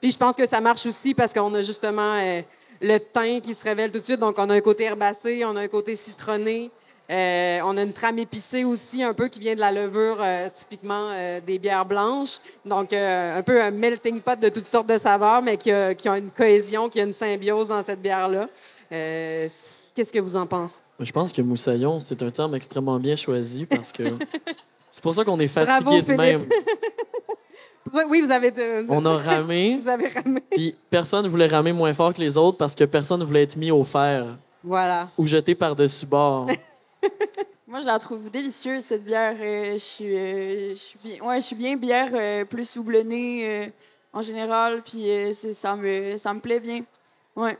Puis 0.00 0.10
je 0.10 0.18
pense 0.18 0.34
que 0.34 0.48
ça 0.48 0.60
marche 0.60 0.86
aussi 0.86 1.14
parce 1.14 1.32
qu'on 1.32 1.54
a 1.54 1.62
justement 1.62 2.18
euh, 2.18 2.42
le 2.80 2.98
teint 2.98 3.38
qui 3.38 3.54
se 3.54 3.62
révèle 3.62 3.92
tout 3.92 4.00
de 4.00 4.04
suite. 4.04 4.18
Donc, 4.18 4.34
on 4.38 4.50
a 4.50 4.54
un 4.54 4.60
côté 4.60 4.84
herbacé, 4.84 5.44
on 5.44 5.54
a 5.54 5.60
un 5.60 5.68
côté 5.68 5.94
citronné. 5.94 6.70
Euh, 7.12 7.60
on 7.64 7.76
a 7.76 7.82
une 7.82 7.92
trame 7.92 8.18
épicée 8.18 8.64
aussi, 8.64 9.02
un 9.02 9.12
peu 9.12 9.28
qui 9.28 9.38
vient 9.38 9.54
de 9.54 9.60
la 9.60 9.70
levure, 9.70 10.16
euh, 10.20 10.48
typiquement 10.54 11.10
euh, 11.12 11.40
des 11.46 11.58
bières 11.58 11.84
blanches. 11.84 12.38
Donc, 12.64 12.92
un 12.94 13.42
peu 13.44 13.60
un 13.62 13.70
melting 13.70 14.20
pot 14.20 14.38
de 14.40 14.48
toutes 14.48 14.66
sortes 14.66 14.86
de 14.88 14.98
saveurs, 14.98 15.42
mais 15.42 15.56
qui 15.58 15.70
a, 15.70 15.94
qui 15.94 16.08
a 16.08 16.16
une 16.16 16.30
cohésion, 16.30 16.88
qui 16.88 17.00
a 17.00 17.04
une 17.04 17.12
symbiose 17.12 17.68
dans 17.68 17.84
cette 17.84 18.00
bière-là. 18.00 18.48
Qu'est-ce 18.90 20.12
que 20.12 20.20
vous 20.20 20.36
en 20.36 20.46
pensez? 20.46 20.76
Je 21.00 21.12
pense 21.12 21.32
que 21.32 21.42
moussaillon, 21.42 22.00
c'est 22.00 22.22
un 22.22 22.30
terme 22.30 22.54
extrêmement 22.54 22.98
bien 22.98 23.16
choisi 23.16 23.66
parce 23.66 23.92
que 23.92 24.04
c'est 24.92 25.02
pour 25.02 25.14
ça 25.14 25.24
qu'on 25.24 25.38
est 25.40 25.52
Bravo, 25.52 25.70
fatigué 25.70 26.00
de 26.00 26.04
Philippe. 26.04 26.18
même. 26.20 26.46
Oui, 28.08 28.22
vous 28.22 28.30
avez, 28.30 28.52
de- 28.52 28.86
On 28.88 29.04
a 29.04 29.18
ramé, 29.18 29.76
vous 29.82 29.88
avez 29.88 30.06
ramé. 30.08 30.40
puis 30.52 30.74
personne 30.88 31.24
ne 31.24 31.28
voulait 31.28 31.48
ramer 31.48 31.72
moins 31.72 31.92
fort 31.92 32.14
que 32.14 32.20
les 32.20 32.38
autres 32.38 32.56
parce 32.56 32.74
que 32.76 32.84
personne 32.84 33.18
ne 33.20 33.24
voulait 33.24 33.42
être 33.42 33.56
mis 33.56 33.70
au 33.72 33.82
fer 33.84 34.38
Voilà. 34.62 35.08
ou 35.18 35.26
jeté 35.26 35.54
par-dessus 35.56 36.06
bord. 36.06 36.46
Moi, 37.66 37.80
je 37.80 37.86
la 37.86 37.98
trouve 37.98 38.30
délicieuse, 38.30 38.84
cette 38.84 39.04
bière. 39.04 39.34
Euh, 39.40 39.72
je, 39.74 39.78
suis, 39.78 40.16
euh, 40.16 40.70
je, 40.70 40.74
suis 40.80 40.98
bien, 41.02 41.22
ouais, 41.24 41.40
je 41.40 41.46
suis 41.46 41.56
bien 41.56 41.76
bière 41.76 42.10
euh, 42.12 42.44
plus 42.44 42.76
houblonnée 42.76 43.46
euh, 43.48 43.66
en 44.12 44.20
général, 44.20 44.82
puis 44.82 45.10
euh, 45.10 45.32
c'est- 45.32 45.54
ça, 45.54 45.74
me, 45.76 46.16
ça 46.18 46.34
me 46.34 46.40
plaît 46.40 46.60
bien. 46.60 46.84
Ouais. 47.34 47.56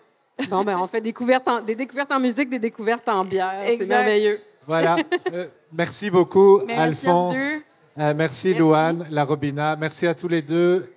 Bon, 0.50 0.64
ben, 0.64 0.78
on 0.78 0.86
fait 0.86 1.00
découverte 1.00 1.48
en- 1.48 1.62
des 1.62 1.74
découvertes 1.74 2.12
en 2.12 2.20
musique, 2.20 2.50
des 2.50 2.58
découvertes 2.58 3.08
en 3.08 3.24
bière. 3.24 3.62
C'est 3.66 3.86
merveilleux. 3.86 4.40
Voilà. 4.66 4.96
Euh, 5.32 5.46
merci 5.72 6.10
beaucoup, 6.10 6.60
Merci 6.66 7.06
Alphonse. 7.06 7.36
Euh, 7.36 8.12
merci, 8.14 8.48
Merci. 8.48 8.54
Louane, 8.54 9.06
la 9.10 9.24
Robina. 9.24 9.76
Merci 9.76 10.06
à 10.06 10.14
tous 10.14 10.28
les 10.28 10.42
deux. 10.42 10.92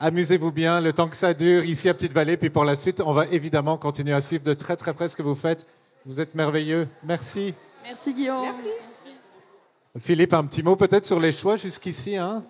Amusez-vous 0.00 0.50
bien 0.50 0.80
le 0.80 0.92
temps 0.92 1.08
que 1.08 1.14
ça 1.16 1.32
dure 1.34 1.64
ici 1.64 1.88
à 1.88 1.94
Petite-Vallée. 1.94 2.36
Puis 2.36 2.50
pour 2.50 2.64
la 2.64 2.74
suite, 2.74 3.00
on 3.00 3.12
va 3.12 3.26
évidemment 3.26 3.76
continuer 3.78 4.12
à 4.12 4.20
suivre 4.20 4.42
de 4.42 4.54
très 4.54 4.76
très 4.76 4.92
près 4.92 5.08
ce 5.08 5.14
que 5.16 5.22
vous 5.22 5.34
faites. 5.36 5.66
Vous 6.04 6.20
êtes 6.20 6.34
merveilleux. 6.34 6.88
Merci. 7.04 7.54
Merci, 7.86 8.14
Guillaume. 8.14 8.44
Philippe, 10.00 10.34
un 10.34 10.44
petit 10.44 10.62
mot 10.62 10.76
peut-être 10.76 11.06
sur 11.06 11.20
les 11.20 11.32
choix 11.32 11.56
jusqu'ici. 11.56 12.16
Hein? 12.16 12.44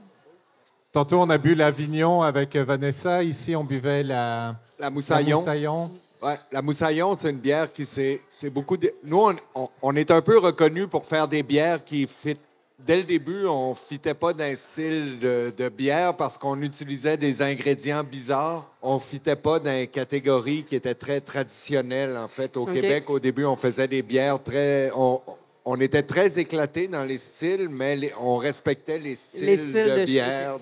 Tantôt, 0.92 1.20
on 1.20 1.28
a 1.30 1.38
bu 1.38 1.54
l'Avignon 1.54 2.22
avec 2.22 2.56
euh, 2.56 2.64
Vanessa. 2.64 3.22
Ici, 3.22 3.54
on 3.54 3.62
buvait 3.64 4.02
la, 4.02 4.56
La 4.78 4.86
la 4.86 4.90
moussaillon. 4.90 5.90
Ouais, 6.22 6.38
la 6.50 6.62
Moussaillon, 6.62 7.14
c'est 7.14 7.28
une 7.30 7.36
bière 7.36 7.70
qui 7.70 7.84
c'est 7.84 8.22
c'est 8.28 8.48
beaucoup 8.48 8.78
de... 8.78 8.90
Nous, 9.04 9.18
on, 9.18 9.36
on- 9.54 9.68
on 9.82 9.94
est 9.96 10.10
un 10.10 10.22
peu 10.22 10.38
reconnus 10.38 10.88
pour 10.90 11.04
faire 11.04 11.28
des 11.28 11.42
bières 11.42 11.84
qui 11.84 12.06
fit. 12.06 12.38
Dès 12.78 12.96
le 12.98 13.04
début, 13.04 13.46
on 13.46 13.70
ne 13.70 13.74
fitait 13.74 14.12
pas 14.14 14.34
d'un 14.34 14.54
style 14.54 15.18
de, 15.18 15.52
de 15.56 15.68
bière 15.70 16.14
parce 16.14 16.36
qu'on 16.36 16.60
utilisait 16.60 17.16
des 17.16 17.40
ingrédients 17.40 18.04
bizarres. 18.04 18.70
On 18.82 18.94
ne 18.94 18.98
fitait 19.00 19.34
pas 19.34 19.58
dans 19.58 19.70
une 19.80 19.86
catégorie 19.86 20.62
qui 20.62 20.76
était 20.76 20.94
très 20.94 21.20
traditionnelle, 21.22 22.16
en 22.16 22.28
fait. 22.28 22.54
Au. 22.56 22.66
Québec, 22.66 23.08
au 23.08 23.18
début, 23.18 23.44
on 23.46 23.56
faisait 23.56 23.88
des 23.88 24.02
bières 24.02 24.42
très... 24.42 24.90
On, 24.94 25.20
on 25.64 25.80
était 25.80 26.02
très 26.02 26.38
éclatés 26.38 26.86
dans 26.86 27.02
les 27.02 27.18
styles, 27.18 27.68
mais 27.70 27.96
les- 27.96 28.12
on 28.20 28.36
respectait 28.36 28.98
les 28.98 29.14
styles, 29.16 29.46
Les 29.46 29.56
styles 29.56 29.72
de, 29.72 30.00
de 30.00 30.04
bière 30.04 30.58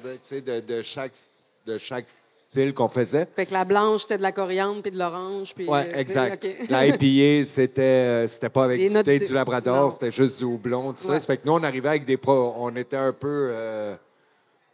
chaque, 0.83 1.13
de 1.67 1.79
chaque 1.79 2.07
style 2.35 2.75
qu'on 2.75 2.89
faisait. 2.89 3.27
Fait 3.37 3.47
que 3.47 3.53
la 3.53 3.65
blanche, 3.65 4.03
c'était 4.03 4.19
de 4.19 4.23
la 4.23 4.33
coriandre 4.33 4.83
puis 4.83 4.91
de 4.91 4.99
l'orange. 4.99 5.55
puis, 5.55 5.67
Oui, 5.69 5.79
euh, 5.79 5.95
exact. 5.97 6.45
OK. 6.45 6.69
La 6.69 6.87
IPA, 6.87 7.45
c'était, 7.45 7.81
euh, 7.83 8.29
c'était 8.29 8.49
pas 8.49 8.65
avec 8.65 8.81
Des 8.81 8.89
du 8.89 8.95
notes 8.95 9.05
thé 9.05 9.19
de- 9.21 9.25
du 9.27 9.33
Labrador, 9.35 9.85
non. 9.85 9.91
c'était 9.91 10.11
juste 10.11 10.39
du 10.39 10.45
houblon, 10.45 10.93
tout 10.93 10.99
ça. 11.03 11.11
Ouais. 11.11 11.21
Ça 11.21 11.27
fait 11.27 11.37
que 11.37 11.47
nous, 11.47 11.53
on 11.53 11.63
arrivait 11.63 11.89
avec 11.91 12.05
des 12.05 12.17
pro... 12.17 12.55
On 12.59 12.75
était 12.77 12.97
un 12.97 13.13
peu... 13.13 13.51
euh, 13.53 13.95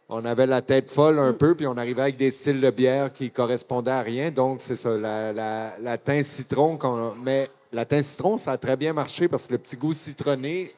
on 0.09 0.25
avait 0.25 0.47
la 0.47 0.61
tête 0.61 0.91
folle 0.91 1.15
Mm. 1.15 1.19
un 1.19 1.33
peu, 1.33 1.55
puis 1.55 1.67
on 1.67 1.77
arrivait 1.77 2.01
avec 2.01 2.17
des 2.17 2.31
styles 2.31 2.59
de 2.59 2.69
bière 2.71 3.13
qui 3.13 3.29
correspondaient 3.31 3.91
à 3.91 4.01
rien. 4.01 4.29
Donc, 4.31 4.61
c'est 4.61 4.75
ça, 4.75 4.97
la, 4.97 5.31
la, 5.31 5.73
la 5.81 5.97
teinte 5.97 6.25
citron. 6.25 6.77
qu'on- 6.77 7.13
Mais 7.23 7.49
la 7.71 7.85
thym 7.85 8.01
citron, 8.01 8.37
ça 8.37 8.51
a 8.53 8.57
très 8.57 8.75
bien 8.75 8.91
marché 8.91 9.27
parce 9.29 9.47
que 9.47 9.53
le 9.53 9.59
petit 9.59 9.77
goût 9.77 9.93
citronné 9.93 10.73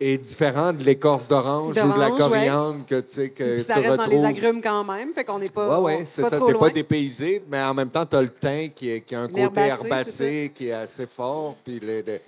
est 0.00 0.16
différent 0.18 0.72
de 0.72 0.82
l'écorce 0.82 1.28
d'orange 1.28 1.76
ou 1.76 1.92
de 1.92 1.98
la 2.00 2.10
coriandre 2.10 2.86
que, 2.86 3.00
tu 3.00 3.06
sais, 3.08 3.28
que 3.30 3.54
Puis 3.56 3.62
ça 3.62 3.74
tu 3.74 3.80
reste 3.80 3.96
dans 3.96 4.06
les 4.06 4.16
retrouves. 4.16 4.24
agrumes 4.24 4.62
quand 4.62 4.82
même, 4.84 5.12
fait 5.12 5.24
qu'on 5.24 5.38
n'est 5.38 5.50
pas, 5.50 5.78
oui, 5.80 5.92
on- 6.00 6.06
c'est 6.06 6.24
ça. 6.24 6.38
T'es 6.40 6.54
pas 6.54 6.70
dépaysé, 6.70 7.42
mais 7.50 7.60
en 7.62 7.74
même 7.74 7.90
temps, 7.90 8.06
tu 8.06 8.16
as 8.16 8.22
le 8.22 8.30
thym 8.32 8.70
qui, 8.74 8.90
est- 8.90 9.00
qui 9.02 9.14
a 9.14 9.20
un 9.20 9.28
côté 9.28 9.60
herbacé 9.60 10.52
qui 10.54 10.68
est 10.68 10.72
assez 10.72 11.06
fort. 11.06 11.56
Puis 11.64 11.78
le- 11.80 12.00
le- 12.06 12.20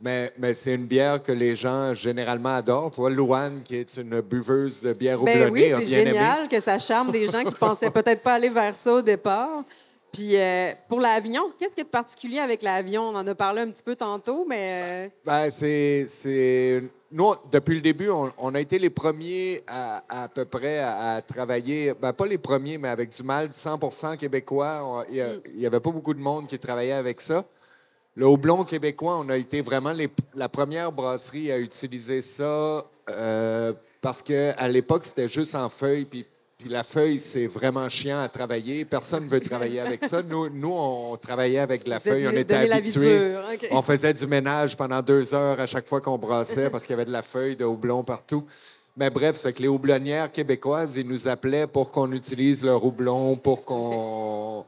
Mais, 0.00 0.32
mais 0.36 0.52
c'est 0.54 0.74
une 0.74 0.84
bière 0.86 1.22
que 1.22 1.32
les 1.32 1.54
gens 1.56 1.94
généralement 1.94 2.56
adorent. 2.56 2.90
Toi, 2.90 3.08
Louane, 3.08 3.62
qui 3.62 3.76
est 3.76 3.96
une 3.96 4.20
buveuse 4.20 4.82
de 4.82 4.92
bière 4.92 5.18
Ben 5.20 5.44
houblonnée, 5.46 5.50
oui, 5.66 5.72
a 5.72 5.76
c'est 5.78 5.84
bien 5.84 5.98
aimé. 6.00 6.10
génial 6.10 6.48
que 6.48 6.60
ça 6.60 6.78
charme 6.78 7.10
des 7.12 7.26
gens 7.28 7.42
qui 7.44 7.54
pensaient 7.54 7.90
peut-être 7.90 8.20
pas 8.22 8.34
aller 8.34 8.50
vers 8.50 8.74
ça 8.74 8.92
au 8.94 9.00
départ. 9.02 9.62
Puis 10.12 10.36
euh, 10.36 10.72
pour 10.88 11.00
l'Avignon, 11.00 11.42
qu'est-ce 11.58 11.70
qu'il 11.70 11.78
y 11.78 11.82
a 11.82 11.84
de 11.84 11.88
particulier 11.90 12.38
avec 12.38 12.60
l'Avion? 12.62 13.02
On 13.02 13.14
en 13.16 13.26
a 13.26 13.34
parlé 13.34 13.62
un 13.62 13.70
petit 13.70 13.82
peu 13.82 13.96
tantôt, 13.96 14.44
mais... 14.48 15.06
euh, 15.06 15.08
Ben, 15.24 15.48
c'est... 15.48 16.82
Nous, 17.16 17.32
depuis 17.52 17.76
le 17.76 17.80
début, 17.80 18.08
on, 18.10 18.32
on 18.38 18.54
a 18.56 18.60
été 18.60 18.76
les 18.76 18.90
premiers 18.90 19.62
à, 19.68 20.02
à 20.24 20.28
peu 20.28 20.44
près 20.44 20.80
à, 20.80 21.12
à 21.14 21.22
travailler, 21.22 21.94
ben, 21.94 22.12
pas 22.12 22.26
les 22.26 22.38
premiers, 22.38 22.76
mais 22.76 22.88
avec 22.88 23.10
du 23.10 23.22
mal 23.22 23.50
100% 23.50 24.16
québécois. 24.16 25.06
Il 25.08 25.40
n'y 25.54 25.64
avait 25.64 25.78
pas 25.78 25.92
beaucoup 25.92 26.12
de 26.12 26.18
monde 26.18 26.48
qui 26.48 26.58
travaillait 26.58 26.90
avec 26.92 27.20
ça. 27.20 27.44
Le 28.16 28.26
houblon 28.26 28.64
québécois, 28.64 29.16
on 29.24 29.28
a 29.28 29.36
été 29.36 29.60
vraiment 29.60 29.92
les- 29.92 30.10
la 30.34 30.48
première 30.48 30.90
brasserie 30.90 31.52
à 31.52 31.58
utiliser 31.58 32.20
ça 32.20 32.84
euh, 33.10 33.72
parce 34.00 34.20
qu'à 34.20 34.66
l'époque, 34.66 35.04
c'était 35.04 35.28
juste 35.28 35.54
en 35.54 35.68
feuille, 35.68 36.06
puis 36.06 36.26
puis 36.64 36.72
la 36.72 36.82
feuille, 36.82 37.20
c'est 37.20 37.46
vraiment 37.46 37.86
chiant 37.90 38.22
à 38.22 38.28
travailler. 38.30 38.86
Personne 38.86 39.26
ne 39.26 39.28
veut 39.28 39.40
travailler 39.40 39.80
avec 39.80 40.02
ça. 40.06 40.22
Nous, 40.22 40.48
nous, 40.48 40.72
on 40.72 41.14
travaillait 41.18 41.58
avec 41.58 41.86
la 41.86 41.98
Vous 41.98 42.08
feuille. 42.08 42.26
On 42.26 42.30
était 42.30 42.54
habitués. 42.72 43.36
On 43.70 43.82
faisait 43.82 44.14
du 44.14 44.26
ménage 44.26 44.74
pendant 44.74 45.02
deux 45.02 45.34
heures 45.34 45.60
à 45.60 45.66
chaque 45.66 45.86
fois 45.86 46.00
qu'on 46.00 46.16
brassait 46.16 46.70
parce 46.70 46.86
qu'il 46.86 46.94
y 46.94 46.94
avait 46.94 47.04
de 47.04 47.12
la 47.12 47.22
feuille 47.22 47.54
de 47.54 47.66
houblon 47.66 48.02
partout. 48.02 48.46
Mais 48.96 49.10
bref, 49.10 49.36
c'est 49.36 49.52
que 49.52 49.60
les 49.60 49.68
houblonnières 49.68 50.32
québécoises, 50.32 50.96
ils 50.96 51.06
nous 51.06 51.28
appelaient 51.28 51.66
pour 51.66 51.90
qu'on 51.90 52.10
utilise 52.12 52.64
leur 52.64 52.82
houblon, 52.82 53.36
pour 53.36 53.62
qu'on... 53.62 54.64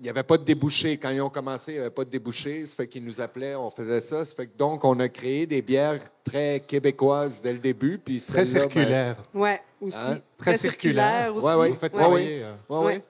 Il 0.00 0.04
n'y 0.04 0.08
avait 0.08 0.22
pas 0.22 0.38
de 0.38 0.44
débouché. 0.44 0.96
Quand 0.96 1.10
ils 1.10 1.20
ont 1.20 1.28
commencé, 1.28 1.72
il 1.72 1.74
n'y 1.74 1.80
avait 1.82 1.90
pas 1.90 2.04
de 2.06 2.08
débouché. 2.10 2.64
Ça 2.64 2.74
fait 2.74 2.88
qu'ils 2.88 3.04
nous 3.04 3.20
appelaient, 3.20 3.54
on 3.54 3.68
faisait 3.68 4.00
ça. 4.00 4.24
Ça 4.24 4.34
fait 4.34 4.46
que 4.46 4.56
donc, 4.56 4.82
on 4.82 4.98
a 4.98 5.10
créé 5.10 5.46
des 5.46 5.60
bières 5.60 5.98
très 6.24 6.60
québécoises 6.66 7.42
dès 7.42 7.52
le 7.52 7.58
début. 7.58 7.98
Puis 8.02 8.18
Très 8.18 8.38
ben, 8.38 8.44
circulaire. 8.46 9.16
Ouais, 9.34 9.60
aussi. 9.78 9.96
Hein? 9.98 10.18
Très 10.38 10.56
circulaire. 10.56 11.36
aussi. 11.36 11.44
Ouais, 11.44 11.54
ouais. 11.54 11.68
Vous 11.68 11.74
faites 11.74 11.92
Ouais. 11.94 12.00
travailler. 12.00 12.42
euh, 12.44 12.52
ouais, 12.70 12.78
ouais. 12.78 12.84
Ouais. 12.94 13.02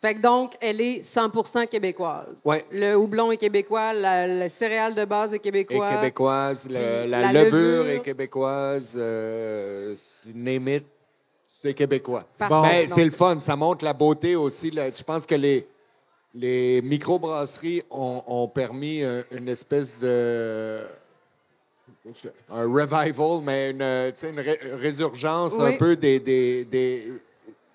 Fait 0.00 0.14
que 0.14 0.20
donc, 0.20 0.54
elle 0.60 0.80
est 0.80 1.02
100% 1.04 1.66
québécoise. 1.68 2.34
Ouais. 2.46 2.64
Le 2.72 2.94
houblon 2.96 3.30
est 3.30 3.36
québécois, 3.36 3.92
la, 3.92 4.26
le 4.26 4.48
céréale 4.48 4.94
de 4.94 5.04
base 5.04 5.32
est 5.32 5.36
est 5.36 5.38
québécois. 5.38 5.90
québécoise, 5.96 6.66
le- 6.68 7.02
Puis 7.02 7.10
la, 7.10 7.20
la 7.20 7.32
levure, 7.44 7.82
levure. 7.84 7.88
est 7.90 8.00
québécoise, 8.02 8.94
euh, 8.96 9.92
c'est- 9.96 10.34
name 10.34 10.66
it, 10.68 10.84
c'est 11.46 11.74
québécois. 11.74 12.24
Parfait. 12.38 12.68
Mais 12.68 12.84
Donc- 12.86 12.94
c'est 12.96 13.04
le 13.04 13.10
fun, 13.12 13.38
ça 13.38 13.54
montre 13.54 13.84
la 13.84 13.92
beauté 13.92 14.34
aussi. 14.34 14.70
là. 14.72 14.90
Je 14.90 15.02
pense 15.04 15.24
que 15.24 15.36
les, 15.36 15.68
les 16.34 16.80
microbrasseries 16.82 17.82
ont, 17.90 18.22
ont 18.26 18.48
permis 18.48 19.02
un- 19.02 19.24
une 19.32 19.48
espèce 19.48 19.98
de. 19.98 20.80
un 22.50 22.64
revival, 22.64 23.40
mais 23.44 23.70
une, 23.70 23.82
euh, 23.82 24.08
tu 24.10 24.20
sais, 24.20 24.30
une 24.30 24.40
ré- 24.40 24.58
résurgence 24.80 25.54
Oui. 25.58 25.74
un 25.74 25.76
peu 25.76 25.94
des, 25.96 26.18
des, 26.18 26.64
des- 26.64 27.08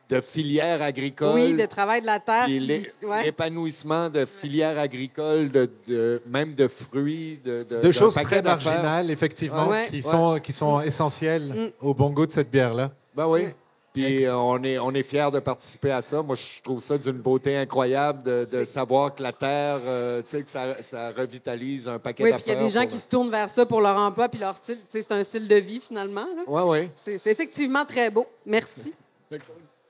de 0.10 0.22
filières 0.22 0.82
agricoles. 0.82 1.34
Oui, 1.36 1.54
de 1.54 1.65
travail 1.65 2.00
de 2.02 2.06
la 2.06 2.20
terre. 2.20 2.48
Ouais. 2.48 3.24
l'épanouissement 3.26 4.10
de 4.10 4.26
filières 4.26 4.78
agricoles, 4.80 5.50
de, 5.52 5.70
de- 5.88 6.22
même 6.28 6.56
de 6.56 6.67
fruits, 6.70 7.39
de, 7.43 7.63
de, 7.63 7.91
choses 7.91 8.15
très 8.15 8.41
marginales, 8.41 9.12
effectivement, 9.12 9.67
Ouais. 9.67 9.88
qui, 9.89 9.98
Ouais. 9.98 10.02
sont, 10.02 10.39
qui 10.41 10.52
sont 10.54 10.80
essentielles 10.82 11.74
au 11.82 11.93
bon 11.93 12.10
goût 12.10 12.26
de 12.26 12.32
cette 12.32 12.50
bière-là. 12.50 12.91
Ben 13.15 13.28
oui. 13.28 13.48
Puis 13.93 14.26
euh, 14.26 14.36
on 14.38 14.62
est, 14.63 14.78
on 14.78 14.91
est 14.93 15.02
fiers 15.02 15.30
de 15.34 15.39
participer 15.39 15.91
à 15.91 16.02
ça. 16.02 16.21
Moi, 16.21 16.36
je 16.36 16.62
trouve 16.62 16.80
ça 16.82 16.97
d'une 17.00 17.13
beauté 17.13 17.58
incroyable 17.58 18.21
de, 18.21 18.47
de 18.52 18.63
savoir 18.63 19.15
que 19.15 19.23
la 19.23 19.32
terre, 19.32 19.80
euh, 19.86 20.21
tu 20.21 20.28
sais, 20.38 20.43
que 20.43 20.50
ça, 20.52 20.82
ça 20.84 21.12
revitalise 21.17 21.88
un 21.88 21.97
paquet 21.97 22.23
Oui, 22.23 22.32
puis 22.34 22.39
il 22.39 22.43
y 22.43 22.45
d'affaires. 22.52 22.62
a 22.62 22.67
des 22.67 22.69
gens 22.73 22.82
pour- 22.82 22.89
qui 22.91 22.97
se 23.00 23.08
tournent 23.08 23.32
vers 23.32 23.50
ça 23.50 23.65
pour 23.65 23.82
leur 23.82 23.97
emploi 23.97 24.30
puis 24.30 24.39
leur 24.39 24.56
style. 24.56 24.78
Tu 24.82 25.00
sais, 25.00 25.02
c'est 25.02 25.13
un 25.13 25.23
style 25.23 25.47
de 25.47 25.56
vie, 25.56 25.80
finalement. 25.80 26.26
ouais. 26.47 26.91
C'est 26.95 27.17
c'est 27.17 27.32
effectivement 27.32 27.86
très 27.86 28.12
beau. 28.12 28.28
Merci. 28.45 28.93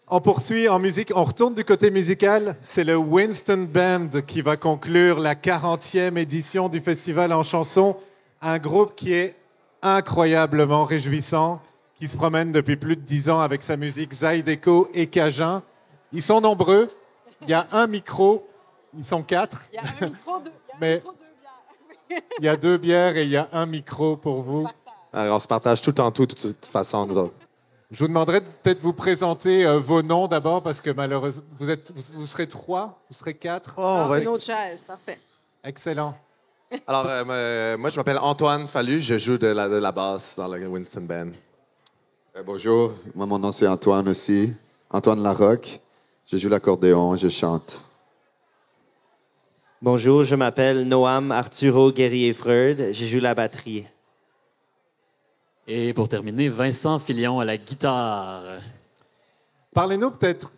On 0.10 0.22
poursuit 0.22 0.70
en 0.70 0.80
musique. 0.80 1.12
On 1.14 1.26
retourne 1.26 1.54
du 1.54 1.66
côté 1.66 1.92
musical. 1.92 2.56
C'est 2.62 2.86
le 2.86 2.96
Winston 2.96 3.68
Band 3.70 4.08
qui 4.26 4.42
va 4.42 4.56
conclure 4.56 5.20
la 5.20 5.36
40e 5.36 6.18
édition 6.18 6.70
du 6.70 6.80
festival 6.80 7.34
en 7.34 7.44
chanson. 7.44 7.98
Un 8.42 8.58
groupe 8.58 8.96
qui 8.96 9.12
est 9.12 9.36
incroyablement 9.82 10.86
réjouissant, 10.86 11.62
qui 11.98 12.08
se 12.08 12.16
promène 12.16 12.52
depuis 12.52 12.76
plus 12.78 12.96
de 12.96 13.02
10 13.02 13.30
ans 13.30 13.40
avec 13.40 13.64
sa 13.64 13.76
musique 13.78 14.14
Zydeco 14.14 14.90
et 14.94 15.08
Cajun. 15.08 15.64
Ils 16.14 16.22
sont 16.22 16.40
nombreux. 16.42 16.90
Il 17.42 17.50
y 17.50 17.54
a 17.54 17.68
un 17.72 17.88
micro. 17.88 18.48
Ils 18.98 19.04
sont 19.06 19.24
quatre. 19.24 19.64
Il 19.72 19.76
y 19.76 19.80
a 19.80 19.82
un 20.02 20.10
micro, 20.10 20.40
deux, 20.40 20.52
il 20.52 20.74
y 20.74 20.76
a 20.76 20.76
un 20.76 20.80
Mais- 20.80 20.96
micro, 20.96 21.12
deux 21.12 21.18
bières. 22.10 22.22
Il 22.40 22.46
y 22.46 22.48
a 22.50 22.56
deux 22.58 22.78
bières 22.78 23.18
et 23.18 23.24
il 23.24 23.30
y 23.30 23.38
a 23.38 23.50
un 23.52 23.66
micro 23.66 24.16
pour 24.18 24.42
vous. 24.44 24.68
Alors, 25.14 25.36
on 25.36 25.40
se 25.40 25.48
partage 25.48 25.82
tout 25.82 26.00
en 26.00 26.12
tout, 26.12 26.26
de 26.26 26.34
toute 26.34 26.66
façon, 26.66 27.06
nous 27.08 27.18
autres. 27.18 27.34
Je 27.90 28.00
vous 28.00 28.08
demanderai 28.10 28.42
de 28.42 28.46
peut-être 28.62 28.82
vous 28.82 28.92
présenter 28.94 29.66
euh, 29.66 29.80
vos 29.80 30.02
noms 30.02 30.28
d'abord 30.28 30.62
parce 30.62 30.82
que 30.82 30.90
malheureusement, 30.90 31.46
vous, 31.58 31.70
êtes, 31.70 31.92
vous, 31.96 32.20
vous 32.20 32.26
serez 32.26 32.48
trois, 32.48 33.00
vous 33.10 33.16
serez 33.16 33.34
quatre. 33.34 33.80
Ah, 33.80 34.10
c'est 34.12 34.22
une 34.22 34.28
autre 34.28 34.44
chaise. 34.44 34.80
Parfait. 34.86 35.20
Excellent. 35.64 36.16
Alors, 36.86 37.06
euh, 37.08 37.24
moi- 37.24 37.78
moi, 37.78 37.90
je 37.90 37.96
m'appelle 37.98 38.20
Antoine 38.20 38.68
Fallu, 38.68 39.00
je 39.00 39.18
joue 39.18 39.38
de 39.38 39.48
la, 39.48 39.70
de 39.70 39.78
la 39.78 39.92
basse 39.94 40.36
dans 40.36 40.48
le 40.50 40.68
Winston 40.68 41.02
Band. 41.02 41.30
Euh, 42.38 42.44
bonjour, 42.46 42.94
moi 43.16 43.26
mon 43.26 43.40
nom 43.40 43.52
c'est 43.52 43.68
Antoine 43.68 44.08
aussi. 44.10 44.54
Antoine 44.92 45.24
Larocque. 45.24 45.80
Je 46.26 46.38
joue 46.38 46.50
l'accordéon, 46.50 47.16
je 47.16 47.30
chante. 47.30 47.82
Bonjour, 49.82 50.24
je 50.24 50.36
m'appelle 50.36 50.88
Noam 50.88 51.32
Arturo 51.32 51.92
Guerrier-Freud. 51.92 52.90
Je 52.92 53.06
joue 53.06 53.20
la 53.20 53.34
batterie. 53.34 53.86
Et 55.68 55.94
pour 55.94 56.10
terminer, 56.10 56.50
Vincent 56.50 57.00
Filion 57.00 57.40
à 57.40 57.46
la 57.46 57.58
guitare. 57.58 58.62
Parlez-nous 59.74 60.12
peut-être 60.12 60.52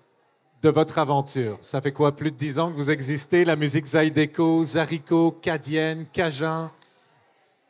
de 0.61 0.69
votre 0.69 0.97
aventure. 0.97 1.59
Ça 1.61 1.81
fait 1.81 1.93
quoi, 1.93 2.15
plus 2.15 2.31
de 2.31 2.37
dix 2.37 2.59
ans 2.59 2.71
que 2.71 2.77
vous 2.77 2.91
existez? 2.91 3.45
La 3.45 3.55
musique 3.55 3.85
Zydeco, 3.85 4.63
Zarico, 4.63 5.31
Cadienne, 5.31 6.05
Cajun. 6.11 6.71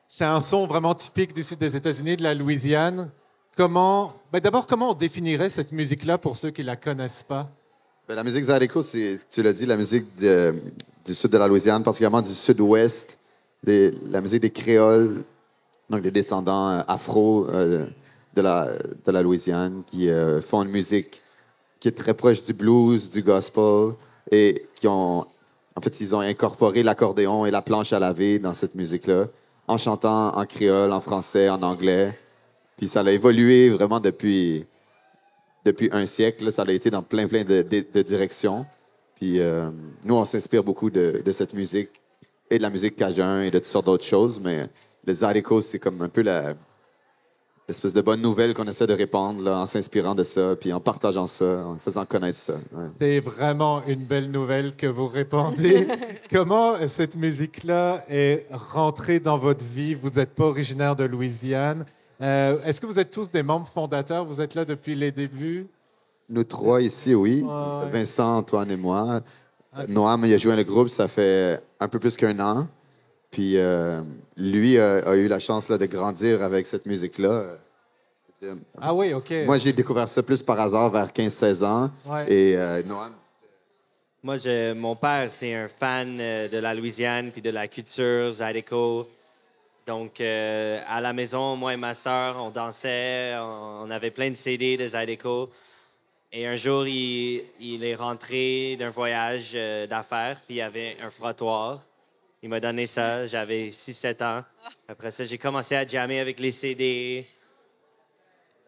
C'est 0.07 0.25
un 0.25 0.39
son 0.39 0.67
vraiment 0.67 0.95
typique 0.95 1.33
du 1.33 1.43
sud 1.43 1.59
des 1.59 1.75
États-Unis, 1.75 2.17
de 2.17 2.23
la 2.23 2.33
Louisiane. 2.33 3.11
Comment, 3.59 4.13
ben 4.31 4.39
d'abord, 4.39 4.65
comment 4.65 4.91
on 4.91 4.93
définirait 4.93 5.49
cette 5.49 5.73
musique-là 5.73 6.17
pour 6.17 6.37
ceux 6.37 6.49
qui 6.49 6.63
la 6.63 6.77
connaissent 6.77 7.23
pas? 7.23 7.49
Ben, 8.07 8.15
la 8.15 8.23
musique 8.23 8.45
Zydeco, 8.45 8.81
c'est, 8.81 9.17
tu 9.29 9.43
l'as 9.43 9.51
dit, 9.51 9.65
la 9.65 9.75
musique 9.75 10.05
du 10.15 11.13
sud 11.13 11.29
de 11.29 11.37
la 11.37 11.45
Louisiane, 11.45 11.83
particulièrement 11.83 12.21
du 12.21 12.29
sud-ouest, 12.29 13.19
la 13.65 14.21
musique 14.21 14.43
des 14.43 14.49
créoles, 14.49 15.25
donc 15.89 16.01
des 16.03 16.09
descendants 16.09 16.69
euh, 16.69 16.81
afro 16.87 17.47
euh, 17.49 17.85
de, 18.33 18.41
la, 18.41 18.69
de 19.05 19.11
la 19.11 19.21
Louisiane, 19.21 19.83
qui 19.87 20.09
euh, 20.09 20.39
font 20.39 20.63
une 20.63 20.71
musique 20.71 21.21
qui 21.81 21.89
est 21.89 21.97
très 21.97 22.13
proche 22.13 22.41
du 22.41 22.53
blues, 22.53 23.09
du 23.09 23.21
gospel, 23.21 23.89
et 24.31 24.67
qui 24.73 24.87
ont, 24.87 25.25
en 25.75 25.81
fait, 25.81 25.99
ils 25.99 26.15
ont 26.15 26.21
incorporé 26.21 26.81
l'accordéon 26.81 27.45
et 27.45 27.51
la 27.51 27.61
planche 27.61 27.91
à 27.91 27.99
laver 27.99 28.39
dans 28.39 28.53
cette 28.53 28.75
musique-là, 28.75 29.25
en 29.67 29.77
chantant 29.77 30.29
en 30.29 30.45
créole, 30.45 30.93
en 30.93 31.01
français, 31.01 31.49
en 31.49 31.61
anglais. 31.61 32.17
Puis 32.79 32.87
ça 32.87 33.01
a 33.01 33.11
évolué 33.11 33.69
vraiment 33.69 33.99
depuis, 33.99 34.65
depuis 35.65 35.89
un 35.91 36.05
siècle. 36.07 36.51
Ça 36.51 36.63
a 36.67 36.71
été 36.71 36.89
dans 36.89 37.03
plein, 37.03 37.27
plein 37.27 37.43
de, 37.43 37.61
de- 37.61 37.85
de 37.93 38.01
directions. 38.01 38.65
Puis 39.15 39.39
euh, 39.39 39.69
nous, 40.03 40.15
on 40.15 40.25
s'inspire 40.25 40.63
beaucoup 40.63 40.89
de, 40.89 41.21
de 41.23 41.31
cette 41.31 41.53
musique 41.53 41.89
et 42.49 42.57
de 42.57 42.63
la 42.63 42.69
musique 42.71 42.95
cajun 42.95 43.41
et 43.43 43.51
de 43.51 43.59
toutes 43.59 43.65
sortes 43.67 43.85
d'autres 43.85 44.05
choses. 44.05 44.39
Mais 44.39 44.67
le 45.05 45.13
Zydeco, 45.13 45.61
c'est 45.61 45.77
comme 45.77 46.01
un 46.01 46.07
peu 46.09 46.21
la, 46.21 46.53
l'espèce 47.67 47.93
de 47.93 48.01
bonne 48.01 48.21
nouvelle 48.21 48.53
qu'on 48.53 48.65
essaie 48.67 48.87
de 48.87 48.93
répandre 48.93 49.43
là, 49.43 49.59
en 49.59 49.65
s'inspirant 49.65 50.15
de 50.15 50.23
ça, 50.23 50.55
puis 50.59 50.71
en 50.73 50.79
partageant 50.79 51.27
ça, 51.27 51.65
en 51.67 51.75
faisant 51.77 52.05
connaître 52.05 52.37
ça. 52.39 52.53
ouais. 52.53 52.87
C'est 52.99 53.19
vraiment 53.19 53.83
une 53.85 54.05
belle 54.05 54.31
nouvelle 54.31 54.75
que 54.75 54.87
vous 54.87 55.07
répandez. 55.09 55.85
Comment 56.31 56.75
cette 56.87 57.15
musique-là 57.17 58.05
est 58.09 58.47
rentrée 58.51 59.19
dans 59.19 59.37
votre 59.37 59.65
vie? 59.65 59.93
Vous 59.95 60.09
n'êtes 60.09 60.33
pas 60.33 60.45
originaire 60.45 60.95
de 60.95 61.03
Louisiane. 61.03 61.85
Euh, 62.21 62.61
Est-ce 62.63 62.81
que 62.81 62.85
vous 62.85 62.99
êtes 62.99 63.11
tous 63.11 63.31
des 63.31 63.43
membres 63.43 63.67
fondateurs? 63.73 64.25
Vous 64.25 64.41
êtes 64.41 64.55
là 64.55 64.65
depuis 64.65 64.95
les 64.95 65.11
débuts? 65.11 65.67
Nous 66.29 66.43
trois 66.43 66.81
ici, 66.81 67.15
oui. 67.15 67.43
Vincent, 67.91 68.37
Antoine 68.37 68.69
et 68.71 68.77
moi. 68.77 69.21
Noam, 69.87 70.25
il 70.25 70.33
a 70.33 70.37
joué 70.37 70.51
dans 70.51 70.57
le 70.57 70.63
groupe, 70.63 70.89
ça 70.89 71.07
fait 71.07 71.61
un 71.79 71.87
peu 71.87 71.99
plus 71.99 72.17
qu'un 72.17 72.37
an. 72.39 72.67
Puis 73.31 73.57
euh, 73.57 74.01
lui 74.35 74.77
a, 74.79 74.97
a 75.07 75.15
eu 75.15 75.27
la 75.27 75.39
chance 75.39 75.69
là, 75.69 75.77
de 75.77 75.85
grandir 75.85 76.41
avec 76.43 76.65
cette 76.65 76.85
musique-là. 76.85 77.43
Euh, 78.43 78.55
Ah 78.81 78.93
oui, 78.93 79.13
OK. 79.13 79.31
Moi, 79.45 79.57
j'ai 79.59 79.71
découvert 79.73 80.07
ça 80.07 80.23
plus 80.23 80.41
par 80.41 80.59
hasard 80.59 80.89
vers 80.89 81.07
15-16 81.09 81.63
ans. 81.63 81.91
Ouais. 82.05 82.31
Et 82.31 82.57
euh, 82.57 82.81
Noam, 82.83 83.11
Moi, 84.23 84.37
je, 84.37 84.73
mon 84.73 84.95
père, 84.95 85.27
c'est 85.31 85.53
un 85.53 85.67
fan 85.67 86.17
euh, 86.19 86.47
de 86.47 86.57
la 86.57 86.73
Louisiane 86.73 87.31
puis 87.31 87.41
de 87.41 87.49
la 87.51 87.67
culture 87.67 88.33
Zydeco. 88.33 89.07
Donc, 89.89 90.21
euh, 90.21 90.79
à 90.87 91.01
la 91.01 91.13
maison, 91.13 91.55
moi 91.55 91.73
et 91.73 91.77
ma 91.77 91.95
sœur, 91.95 92.37
on 92.37 92.51
dansait, 92.51 93.33
on, 93.39 93.89
avait 93.89 94.11
plein 94.11 94.29
de 94.29 94.35
CD 94.35 94.77
de 94.77 94.85
Zydeco. 94.85 95.49
Et 96.31 96.45
un 96.45 96.55
jour, 96.55 96.85
il, 96.85 97.43
il 97.59 97.83
est 97.83 97.95
rentré 97.95 98.75
d'un 98.77 98.91
voyage 98.91 99.53
euh, 99.55 99.87
d'affaires, 99.87 100.41
puis 100.45 100.57
il 100.57 100.57
y 100.57 100.61
avait 100.61 100.95
un 101.03 101.09
frottoir. 101.09 101.81
Il 102.43 102.49
m'a 102.49 102.59
donné 102.59 102.85
ça, 102.85 103.25
j'avais 103.25 103.69
6-7 103.69 104.23
ans. 104.23 104.43
Après 104.87 105.09
ça, 105.09 105.23
j'ai 105.23 105.39
commencé 105.39 105.75
à 105.75 105.87
jammer 105.87 106.19
avec 106.19 106.39
les 106.39 106.51
CD. 106.51 107.25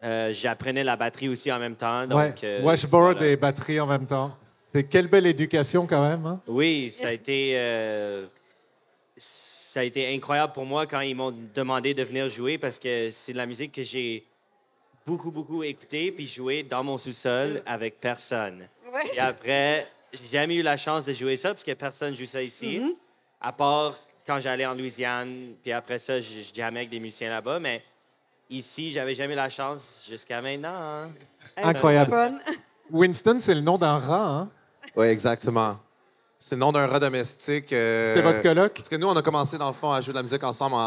Euh, 0.02 0.32
J'apprenais 0.32 0.82
la 0.82 0.96
batterie 0.96 1.28
aussi 1.28 1.52
en 1.52 1.60
même 1.60 1.76
temps. 1.76 2.04
Donc, 2.04 2.18
ouais. 2.18 2.34
euh, 2.42 2.62
Washboard 2.62 3.22
et 3.22 3.36
batterie 3.36 3.78
en 3.78 3.86
même 3.86 4.06
temps. 4.06 4.36
C'est 4.72 4.82
quelle 4.82 5.06
belle 5.06 5.26
éducation 5.28 5.86
quand 5.86 6.02
même. 6.02 6.26
hein? 6.26 6.40
Oui, 6.48 6.90
ça 6.90 7.08
a 7.08 7.12
été, 7.12 7.54
ça 9.24 9.80
a 9.80 9.84
été 9.84 10.12
incroyable 10.14 10.52
pour 10.52 10.66
moi 10.66 10.86
quand 10.86 11.00
ils 11.00 11.14
m'ont 11.14 11.34
demandé 11.54 11.94
de 11.94 12.02
venir 12.02 12.28
jouer 12.28 12.58
parce 12.58 12.78
que 12.78 13.08
c'est 13.10 13.32
de 13.32 13.38
la 13.38 13.46
musique 13.46 13.72
que 13.72 13.82
j'ai 13.82 14.24
beaucoup, 15.06 15.30
beaucoup 15.30 15.62
écoutée 15.62 16.12
puis 16.12 16.26
jouée 16.26 16.62
dans 16.62 16.82
mon 16.84 16.98
sous-sol 16.98 17.62
avec 17.64 18.00
personne. 18.00 18.68
Ouais. 18.92 19.02
Et 19.14 19.18
après, 19.20 19.86
j'ai 20.12 20.26
jamais 20.26 20.56
eu 20.56 20.62
la 20.62 20.76
chance 20.76 21.04
de 21.06 21.12
jouer 21.12 21.36
ça 21.36 21.50
parce 21.50 21.62
que 21.64 21.72
personne 21.72 22.14
joue 22.14 22.26
ça 22.26 22.42
ici, 22.42 22.80
Mhm. 22.80 22.92
à 23.40 23.52
part 23.52 23.98
quand 24.26 24.40
j'allais 24.40 24.66
en 24.66 24.74
Louisiane. 24.74 25.54
Puis 25.62 25.72
après 25.72 25.98
ça, 25.98 26.20
je, 26.20 26.40
je 26.40 26.54
jammais 26.54 26.80
avec 26.80 26.90
des 26.90 27.00
musiciens 27.00 27.30
là-bas. 27.30 27.58
Mais 27.58 27.82
ici, 28.50 28.90
j'avais 28.90 29.14
jamais 29.14 29.32
eu 29.32 29.36
la 29.36 29.48
chance 29.48 30.06
jusqu'à 30.10 30.42
maintenant. 30.42 30.68
hein. 30.74 31.08
Incroyable. 31.56 32.40
Winston, 32.90 33.38
c'est 33.40 33.54
le 33.54 33.62
nom 33.62 33.78
d'un 33.78 33.96
rat. 33.98 34.28
Hein? 34.40 34.50
Oui, 34.96 35.06
exactement. 35.06 35.78
C'est 36.44 36.56
le 36.56 36.58
nom 36.60 36.72
d'un 36.72 36.88
rat 36.88 36.98
domestique. 36.98 37.72
euh, 37.72 38.16
C'était 38.16 38.26
votre 38.26 38.42
coloc? 38.42 38.72
Parce 38.74 38.88
que 38.88 38.96
nous, 38.96 39.06
on 39.06 39.14
a 39.14 39.22
commencé, 39.22 39.58
dans 39.58 39.68
le 39.68 39.72
fond, 39.74 39.92
à 39.92 40.00
jouer 40.00 40.12
de 40.12 40.18
la 40.18 40.22
musique 40.24 40.42
ensemble 40.42 40.74
en- 40.74 40.78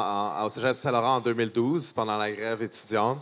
en- 0.41 0.45
au 0.45 0.49
Cégep 0.49 0.75
Saint-Laurent 0.75 1.15
en 1.15 1.19
2012, 1.21 1.93
pendant 1.93 2.17
la 2.17 2.29
grève 2.29 2.61
étudiante. 2.61 3.19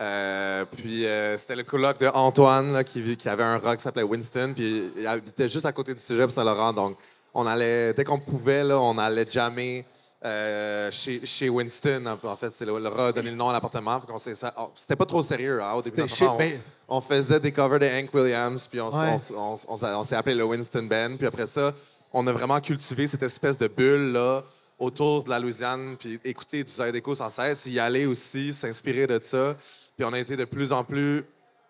Euh, 0.00 0.64
puis 0.64 1.06
euh, 1.06 1.38
c'était 1.38 1.54
le 1.54 1.62
coloc 1.62 2.00
de 2.00 2.08
Antoine 2.08 2.72
là, 2.72 2.82
qui, 2.82 3.16
avait 3.28 3.44
un 3.44 3.58
rat 3.58 3.76
qui 3.76 3.84
s'appelait 3.84 4.02
Winston, 4.02 4.52
puis 4.52 4.90
il 4.98 5.06
habitait 5.06 5.48
juste 5.48 5.64
à 5.64 5.70
côté 5.70 5.94
du 5.94 6.02
Cégep 6.02 6.28
Saint-Laurent. 6.28 6.72
Donc, 6.72 6.96
on 7.32 7.46
allait, 7.46 7.94
dès 7.94 8.02
qu'on 8.02 8.18
pouvait, 8.18 8.64
là, 8.64 8.80
on 8.80 8.98
allait 8.98 9.24
jammer 9.30 9.84
euh, 10.26 10.90
chez, 10.90 11.24
chez 11.24 11.48
Winston. 11.48 12.18
En 12.22 12.36
fait, 12.36 12.50
c'est 12.54 12.64
le, 12.64 12.78
le 12.78 12.86
a 13.00 13.12
donné 13.12 13.30
le 13.30 13.36
nom 13.36 13.48
à 13.48 13.52
l'appartement. 13.52 14.00
Oh, 14.12 14.70
C'était 14.74 14.96
pas 14.96 15.06
trop 15.06 15.22
sérieux 15.22 15.62
hein, 15.62 15.72
au 15.74 15.82
début. 15.82 16.02
on, 16.02 16.96
on 16.96 17.00
faisait 17.00 17.38
des 17.40 17.52
covers 17.52 17.78
de 17.78 17.86
Hank 17.86 18.12
Williams, 18.12 18.66
puis 18.66 18.80
on, 18.80 18.90
Ouais. 18.90 19.18
s'est- 19.18 20.16
appelé 20.16 20.34
le 20.34 20.44
Winston 20.44 20.82
Band. 20.84 21.16
Puis 21.16 21.26
après 21.26 21.46
ça, 21.46 21.72
on 22.12 22.26
a 22.26 22.32
vraiment 22.32 22.60
cultivé 22.60 23.06
cette 23.06 23.22
espèce 23.22 23.56
de 23.56 23.68
bulle 23.68 24.12
là 24.12 24.42
autour 24.78 25.24
de 25.24 25.30
la 25.30 25.38
Louisiane, 25.38 25.96
puis 25.98 26.20
écouter 26.24 26.62
du 26.62 26.70
Zydeco 26.72 27.14
sans 27.14 27.30
cesse, 27.30 27.64
y 27.66 27.78
aller 27.78 28.04
aussi, 28.04 28.52
s'inspirer 28.52 29.06
de 29.06 29.18
ça. 29.22 29.54
Puis 29.96 30.04
on 30.04 30.12
a 30.12 30.18
été 30.18 30.36
de 30.36 30.44
plus 30.44 30.70
en 30.72 30.84
plus, 30.84 31.24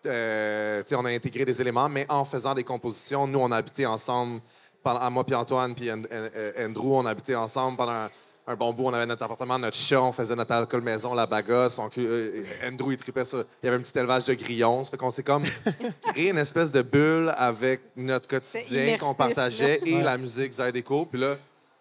euh, 0.05 0.81
tu 0.83 0.89
sais, 0.89 0.95
on 0.95 1.05
a 1.05 1.09
intégré 1.11 1.45
des 1.45 1.61
éléments, 1.61 1.87
mais 1.89 2.05
en 2.09 2.25
faisant 2.25 2.53
des 2.53 2.63
compositions, 2.63 3.25
nous 3.27 3.39
on 3.39 3.51
a 3.51 3.57
habité 3.57 3.85
ensemble, 3.85 4.41
pendant, 4.83 4.99
à 4.99 5.09
moi 5.09 5.23
puis 5.23 5.35
Antoine 5.35 5.73
puis 5.75 5.89
And- 5.91 6.03
And- 6.11 6.65
Andrew, 6.65 6.95
on 6.97 7.05
a 7.05 7.11
habité 7.11 7.35
ensemble 7.35 7.77
pendant 7.77 8.07
un, 8.47 8.55
bon 8.55 8.73
bout. 8.73 8.85
On 8.85 8.93
avait 8.93 9.05
notre 9.05 9.23
appartement, 9.23 9.59
notre 9.59 9.75
chat, 9.77 10.01
on 10.01 10.11
faisait 10.11 10.35
notre 10.35 10.53
alcool 10.53 10.81
maison, 10.81 11.13
la 11.13 11.25
bagasse. 11.25 11.77
On, 11.79 11.89
euh, 11.97 12.43
Andrew, 12.65 12.91
il 12.91 12.97
tripait 12.97 13.25
ça. 13.25 13.37
Il 13.61 13.65
y 13.65 13.69
avait 13.69 13.77
un 13.77 13.81
petit 13.81 13.97
élevage 13.97 14.25
de 14.25 14.33
grillons. 14.33 14.83
Ça 14.85 14.91
fait 14.91 14.97
qu'on 14.97 15.11
s'est 15.11 15.23
comme 15.23 15.43
créé 16.03 16.29
une 16.29 16.37
espèce 16.37 16.71
de 16.71 16.81
bulle 16.81 17.31
avec 17.37 17.81
notre 17.95 18.27
quotidien 18.27 18.97
qu'on 18.97 19.13
partageait 19.13 19.81
et 19.85 19.95
Ouais. 19.97 20.03
la 20.03 20.17
musique 20.17 20.53
Zydeco. 20.53 21.05
Puis 21.05 21.19
là, 21.19 21.35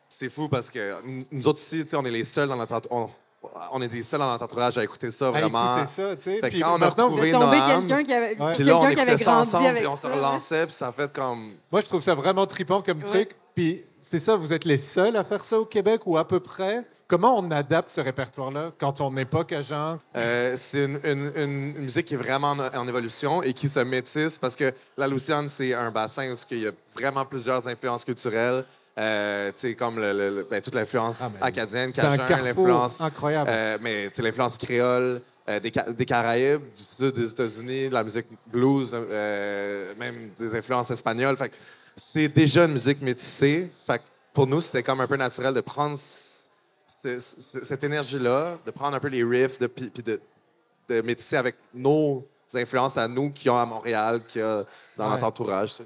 c'est 0.09 0.29
fou 0.29 0.49
parce 0.49 0.71
que 0.71 0.95
nous 1.33 1.49
autres 1.49 1.59
ici, 1.61 1.83
tu 1.85 1.91
sais, 1.91 1.97
on 1.97 2.05
est 2.05 2.11
les 2.11 2.25
seuls 2.25 2.49
dans 2.49 2.57
notre 2.57 2.75
ent- 2.75 2.81
on, 2.91 3.07
on 3.73 3.83
est 3.83 3.93
les 3.93 4.03
seuls 4.03 4.19
dans 4.21 4.31
notre 4.31 4.45
entourage 4.45 4.77
à 4.79 4.83
écouter 4.85 5.11
ça 5.13 5.29
À 5.29 5.31
vraiment. 5.31 5.79
écouter 5.79 5.93
ça, 6.03 6.17
tu 6.17 6.23
sais. 6.23 6.35
Fait 6.37 6.41
que 6.43 6.47
Puis 6.49 6.61
quand 6.61 6.79
on 6.79 6.83
a 6.83 6.89
retrouvé 6.89 7.31
quelqu'un 7.31 8.05
qui 8.05 8.13
avait, 8.13 8.37
Ouais. 8.41 8.55
puis 8.55 8.65
là, 8.65 8.77
on 8.77 8.81
qui 8.81 8.87
avait 8.87 8.95
écoutait 9.03 9.17
ça 9.25 9.39
ensemble, 9.39 9.67
avec 9.67 9.79
puis 9.83 9.87
on 9.87 9.97
se 9.97 10.03
ça. 10.03 10.15
relançait, 10.15 10.67
puis 10.67 10.75
ça 10.75 10.91
fait 10.93 11.13
comme... 11.13 11.55
Moi, 11.71 11.81
je 11.81 11.87
trouve 11.87 12.01
ça 12.03 12.15
vraiment 12.15 12.45
tripant 12.47 12.83
comme 12.83 13.03
truc. 13.05 13.37
Puis 13.57 13.83
c'est 14.03 14.19
ça, 14.21 14.37
vous 14.37 14.53
êtes 14.53 14.65
les 14.67 14.77
seuls 14.77 15.17
à 15.17 15.25
faire 15.25 15.43
ça 15.43 15.59
au 15.59 15.65
Québec 15.65 16.03
ou 16.07 16.17
à 16.19 16.29
peu 16.29 16.39
près? 16.41 16.85
Comment 17.09 17.39
on 17.39 17.51
adapte 17.53 17.91
ce 17.91 18.01
répertoire-là 18.01 18.73
quand 18.79 19.01
on 19.01 19.11
n'est 19.13 19.25
pas 19.25 19.45
cajun? 19.45 19.97
Euh, 20.17 20.55
c'est 20.59 20.85
une, 20.85 21.01
une- 21.05 21.33
une 21.37 21.73
musique 21.79 22.07
qui 22.07 22.15
est 22.15 22.19
vraiment 22.19 22.51
en, 22.51 22.59
en 22.61 22.87
évolution 22.89 23.43
et 23.43 23.53
qui 23.55 23.69
se 23.69 23.81
métisse 23.81 24.37
parce 24.37 24.55
que 24.57 24.73
la 24.99 25.09
Louisiane, 25.09 25.49
c'est 25.49 25.73
un 25.73 25.91
bassin 25.91 26.31
où 26.31 26.35
il 26.51 26.63
y 26.63 26.67
a 26.67 26.73
vraiment 26.95 27.25
plusieurs 27.25 27.67
influences 27.67 28.05
culturelles. 28.05 28.65
Euh, 28.99 29.53
comme 29.79 29.97
le- 29.99 30.13
le- 30.13 30.37
le- 30.37 30.47
ben, 30.51 30.61
toute 30.63 30.75
l'influence 30.75 31.21
Ah, 31.23 31.47
acadienne, 31.47 31.93
cajun, 31.93 32.17
l'influence. 32.43 32.99
incroyable. 33.01 33.51
euh, 33.53 33.77
mais 33.83 34.11
l'influence 34.19 34.57
créole, 34.57 35.21
euh, 35.49 35.61
des, 35.61 35.71
des 35.95 36.07
Caraïbes, 36.07 36.63
du 36.75 36.83
sud 36.83 37.13
des 37.13 37.31
États-Unis, 37.31 37.89
de 37.91 37.95
la 37.95 38.03
musique 38.03 38.27
blues, 38.47 38.91
euh, 38.95 39.93
même 39.99 40.31
des 40.39 40.55
influences 40.55 40.91
espagnoles. 40.91 41.37
Fait 41.37 41.53
c'est 41.97 42.29
déjà 42.29 42.65
une 42.67 42.73
musique 42.75 43.01
métissée. 43.03 43.71
Fait 43.87 43.99
que 43.99 44.05
pour 44.35 44.47
nous, 44.47 44.61
c'était 44.61 44.83
comme 44.83 45.01
un 45.01 45.07
peu 45.07 45.17
naturel 45.17 45.55
de 45.55 45.61
prendre 45.63 45.97
cette 45.99 47.85
énergie-là, 47.85 48.59
de 48.65 48.71
prendre 48.71 48.97
un 48.97 49.01
peu 49.01 49.09
les 49.09 49.25
riffs, 49.25 49.59
de, 49.59 49.67
puis 49.67 49.91
de, 50.03 50.21
de 50.89 51.01
métisser 51.03 51.37
avec 51.37 51.57
nos 51.75 52.25
influences 52.55 52.97
à 52.99 53.07
nous 53.09 53.31
qui 53.31 53.49
ont 53.51 53.57
à 53.57 53.67
Montréal, 53.67 54.23
qui 54.27 54.41
a 54.41 54.65
dans 54.97 55.05
Ouais. 55.07 55.11
notre 55.13 55.27
entourage. 55.27 55.79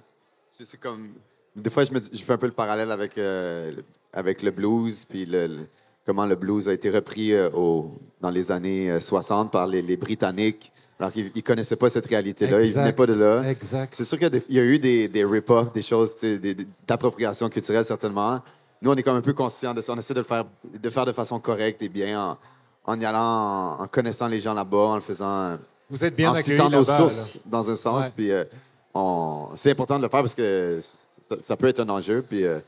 C'est 0.62 0.78
comme. 0.80 1.14
Des 1.56 1.70
fois, 1.70 1.84
je, 1.84 1.92
me 1.92 2.00
dis- 2.00 2.10
je 2.12 2.22
fais 2.22 2.32
un 2.34 2.38
peu 2.38 2.46
le 2.46 2.52
parallèle 2.52 2.92
avec, 2.92 3.16
euh, 3.18 3.72
le- 3.72 3.84
avec 4.12 4.42
le 4.42 4.50
blues, 4.50 5.04
puis 5.04 5.24
le, 5.26 5.46
le- 5.46 5.66
comment 6.06 6.26
le 6.26 6.36
blues 6.36 6.68
a 6.68 6.72
été 6.72 6.90
repris 6.90 7.32
euh, 7.32 7.48
au, 7.50 7.92
dans 8.20 8.30
les 8.30 8.52
années 8.52 8.90
euh, 8.90 9.00
60 9.00 9.50
par 9.50 9.66
les, 9.66 9.82
les 9.82 9.96
Britanniques, 9.96 10.70
alors 11.00 11.12
qu'ils 11.12 11.32
ne 11.34 11.40
connaissaient 11.40 11.76
pas 11.76 11.88
cette 11.88 12.06
réalité-là. 12.06 12.60
Ils 12.60 12.68
Exact. 12.68 12.80
venaient 12.82 12.92
pas 12.92 13.06
de 13.06 13.14
là. 13.14 13.48
Exact. 13.48 13.94
C'est 13.96 14.04
sûr 14.04 14.18
qu'il 14.18 14.30
y 14.50 14.58
a 14.58 14.62
y, 14.62 14.66
eu 14.66 14.78
des, 14.78 15.08
des 15.08 15.24
rip-offs, 15.24 15.72
des 15.72 15.80
choses, 15.82 16.14
d'appropriation 16.86 17.48
culturelle, 17.48 17.84
certainement. 17.84 18.40
Nous, 18.82 18.90
on 18.90 18.94
est 18.94 19.02
comme 19.02 19.16
un 19.16 19.20
peu 19.22 19.32
conscients 19.32 19.74
de 19.74 19.80
ça. 19.80 19.92
On 19.94 19.98
essaie 19.98 20.14
de 20.14 20.20
le 20.20 20.24
faire 20.24 20.44
de, 20.78 20.90
faire 20.90 21.04
de 21.06 21.12
façon 21.12 21.38
correcte 21.40 21.82
et 21.82 21.88
bien, 21.88 22.20
en, 22.22 22.38
en 22.92 23.00
y 23.00 23.04
allant, 23.04 23.76
en, 23.78 23.82
en 23.82 23.86
connaissant 23.88 24.28
les 24.28 24.40
gens 24.40 24.54
là-bas, 24.54 24.76
en 24.76 24.94
le 24.96 25.00
faisant. 25.00 25.56
Vous 25.88 26.04
êtes 26.04 26.14
bien 26.16 26.30
En 26.30 26.34
accueillis 26.34 26.56
citant 26.58 26.70
nos 26.70 26.84
sources, 26.84 27.36
là. 27.36 27.40
dans 27.46 27.70
un 27.70 27.76
sens. 27.76 28.04
Ouais. 28.06 28.12
Puis, 28.14 28.30
euh, 28.30 28.44
c'est 29.54 29.70
important 29.72 29.96
de 29.98 30.02
le 30.02 30.08
faire 30.08 30.20
parce 30.20 30.34
que 30.34 30.80
ça, 31.28 31.36
ça 31.40 31.56
peut 31.56 31.66
être 31.68 31.80
un 31.80 31.88
enjeu. 31.88 32.22
Puis, 32.28 32.44
euh, 32.44 32.58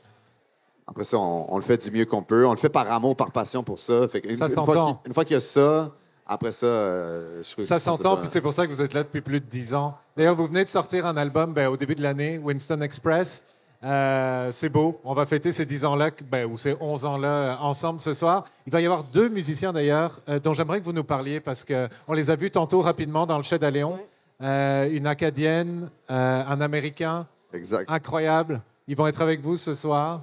après 0.87 1.03
ça, 1.03 1.17
on, 1.17 1.45
on 1.53 1.55
le 1.57 1.61
fait 1.63 1.77
du 1.77 1.91
mieux 1.95 2.05
qu'on 2.05 2.21
peut. 2.23 2.45
On 2.45 2.51
le 2.51 2.57
fait 2.57 2.69
par 2.69 2.91
amour, 2.91 3.15
par 3.15 3.31
passion 3.31 3.63
pour 3.63 3.79
ça. 3.79 4.07
Fait 4.07 4.21
Ça 4.25 4.31
une, 4.31 4.37
fois 4.37 4.49
s'entend. 4.49 4.93
qu'il- 4.95 5.07
une 5.07 5.13
fois 5.13 5.23
qu'il 5.25 5.33
y 5.35 5.37
a 5.37 5.39
ça, 5.39 5.91
après 6.25 6.51
ça, 6.51 6.65
euh, 6.65 7.43
je 7.43 7.65
Ça 7.65 7.79
s'entend, 7.79 8.17
puis 8.17 8.27
c'est 8.29 8.41
pour 8.41 8.53
ça 8.53 8.65
que 8.65 8.71
vous 8.71 8.81
êtes 8.81 8.93
là 8.93 9.03
depuis 9.03 9.21
plus 9.21 9.39
de 9.39 9.45
10 9.45 9.73
ans. 9.73 9.97
D'ailleurs, 10.15 10.35
vous 10.35 10.47
venez 10.47 10.63
de 10.63 10.69
sortir 10.69 11.05
un 11.05 11.17
album 11.17 11.53
ben, 11.53 11.67
au 11.67 11.77
début 11.77 11.95
de 11.95 12.01
l'année, 12.01 12.37
Winston 12.37 12.81
Express. 12.81 13.43
Euh, 13.83 14.49
c'est 14.53 14.69
beau. 14.69 15.01
On 15.03 15.13
va 15.13 15.25
fêter 15.25 15.51
ces 15.51 15.65
10 15.65 15.83
ans-là, 15.85 16.11
ben, 16.31 16.45
ou 16.45 16.57
ces 16.57 16.75
11 16.79 17.05
ans-là, 17.05 17.27
euh, 17.27 17.55
ensemble 17.59 17.99
ce 17.99 18.13
soir. 18.13 18.45
Il 18.65 18.71
va 18.71 18.79
y 18.79 18.85
avoir 18.85 19.03
deux 19.03 19.27
musiciens, 19.27 19.73
d'ailleurs, 19.73 20.21
euh, 20.29 20.39
dont 20.39 20.53
j'aimerais 20.53 20.79
que 20.79 20.85
vous 20.85 20.93
nous 20.93 21.03
parliez, 21.03 21.41
parce 21.41 21.65
qu'on 21.65 22.13
les 22.13 22.29
a 22.29 22.35
vus 22.35 22.51
tantôt 22.51 22.79
rapidement 22.79 23.25
dans 23.25 23.37
le 23.37 23.43
Chez 23.43 23.59
d'Aléon. 23.59 23.99
Euh, 24.41 24.89
une 24.91 25.07
Acadienne, 25.07 25.89
euh, 26.09 26.43
un 26.45 26.59
Américain. 26.59 27.25
Exact. 27.53 27.89
Incroyable. 27.89 28.61
Ils 28.87 28.95
vont 28.95 29.07
être 29.07 29.21
avec 29.21 29.39
vous 29.41 29.55
ce 29.55 29.73
soir. 29.73 30.21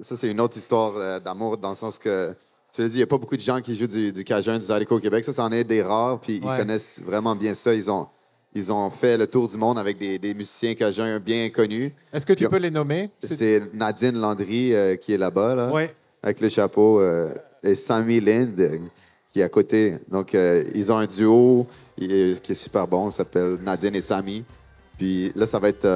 Ça, 0.00 0.16
c'est 0.16 0.30
une 0.30 0.40
autre 0.40 0.56
histoire 0.56 0.92
euh, 0.96 1.18
d'amour 1.18 1.58
dans 1.58 1.70
le 1.70 1.74
sens 1.74 1.98
que, 1.98 2.34
tu 2.72 2.82
l'as 2.82 2.88
dit, 2.88 2.94
il 2.94 2.98
n'y 2.98 3.02
a 3.02 3.06
pas 3.06 3.18
beaucoup 3.18 3.36
de 3.36 3.40
gens 3.40 3.60
qui 3.60 3.74
jouent 3.74 3.86
du, 3.86 4.12
du 4.12 4.24
Cajun, 4.24 4.58
du 4.58 4.64
Zydeco 4.66 4.96
au 4.96 5.00
Québec. 5.00 5.24
Ça, 5.24 5.32
c'en 5.32 5.50
est 5.52 5.64
des 5.64 5.82
rares, 5.82 6.20
puis 6.20 6.34
Ouais. 6.34 6.54
ils 6.54 6.58
connaissent 6.58 7.00
vraiment 7.04 7.34
bien 7.34 7.54
ça. 7.54 7.74
Ils 7.74 7.90
ont, 7.90 8.06
ils 8.54 8.72
ont 8.72 8.88
fait 8.90 9.16
le 9.16 9.26
tour 9.26 9.48
du 9.48 9.56
monde 9.56 9.78
avec 9.78 9.98
des, 9.98 10.18
des 10.18 10.34
musiciens 10.34 10.74
Cajuns 10.74 11.18
bien 11.18 11.48
connus. 11.50 11.92
Est-ce 12.12 12.26
que 12.26 12.32
tu 12.34 12.44
Puis, 12.44 12.50
peux 12.50 12.56
les 12.62 12.70
nommer? 12.70 13.10
C'est 13.18 13.62
Nadine 13.74 14.18
Landry 14.18 14.74
euh, 14.74 14.96
qui 14.96 15.12
est 15.12 15.18
là-bas, 15.18 15.54
là, 15.54 15.72
Ouais. 15.72 15.94
avec 16.22 16.40
le 16.40 16.48
chapeau, 16.48 17.00
euh, 17.00 17.28
et 17.62 17.74
Sammy 17.74 18.20
Lind 18.20 18.58
euh, 18.60 18.78
qui 19.32 19.40
est 19.40 19.42
à 19.44 19.48
côté. 19.48 19.94
Donc, 20.10 20.34
euh, 20.34 20.64
ils 20.74 20.90
ont 20.92 20.96
un 20.98 21.06
duo 21.06 21.66
qui 21.98 22.04
est, 22.12 22.54
super 22.54 22.86
bon, 22.86 23.10
s'appelle 23.10 23.58
Nadine 23.64 23.94
et 23.96 24.00
Sammy. 24.00 24.44
Puis 24.96 25.32
là, 25.34 25.46
ça 25.46 25.58
va 25.58 25.68
être 25.68 25.86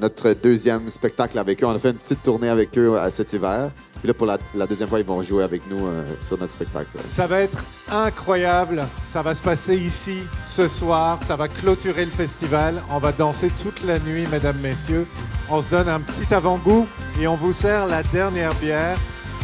notre 0.00 0.32
deuxième 0.32 0.88
spectacle 0.90 1.38
avec 1.38 1.62
eux. 1.62 1.66
On 1.66 1.74
a 1.74 1.78
fait 1.78 1.90
une 1.90 1.98
petite 1.98 2.22
tournée 2.22 2.48
avec 2.48 2.76
eux 2.78 2.96
euh, 2.96 3.10
cet 3.10 3.32
hiver. 3.32 3.70
Puis 3.98 4.08
là, 4.08 4.14
pour 4.14 4.26
la, 4.26 4.38
deuxième 4.66 4.88
fois, 4.88 4.98
ils 4.98 5.04
vont 5.04 5.22
jouer 5.22 5.44
avec 5.44 5.62
nous 5.70 5.86
euh, 5.86 6.02
sur 6.22 6.38
notre 6.38 6.52
spectacle. 6.52 6.88
Ça 7.10 7.26
va 7.26 7.40
être 7.40 7.64
incroyable. 7.90 8.86
Ça 9.04 9.22
va 9.22 9.34
se 9.34 9.42
passer 9.42 9.76
ici 9.76 10.22
ce 10.42 10.68
soir. 10.68 11.22
Ça 11.22 11.36
va 11.36 11.48
clôturer 11.48 12.06
le 12.06 12.10
festival. 12.10 12.82
On 12.90 12.98
va 12.98 13.12
danser 13.12 13.50
toute 13.62 13.84
la 13.84 13.98
nuit, 13.98 14.26
mesdames, 14.30 14.58
messieurs. 14.62 15.06
On 15.50 15.60
se 15.60 15.68
donne 15.68 15.88
un 15.88 16.00
petit 16.00 16.32
avant-goût 16.32 16.86
et 17.20 17.26
on 17.26 17.36
vous 17.36 17.52
sert 17.52 17.86
la 17.86 18.02
dernière 18.02 18.54
bière. 18.54 18.96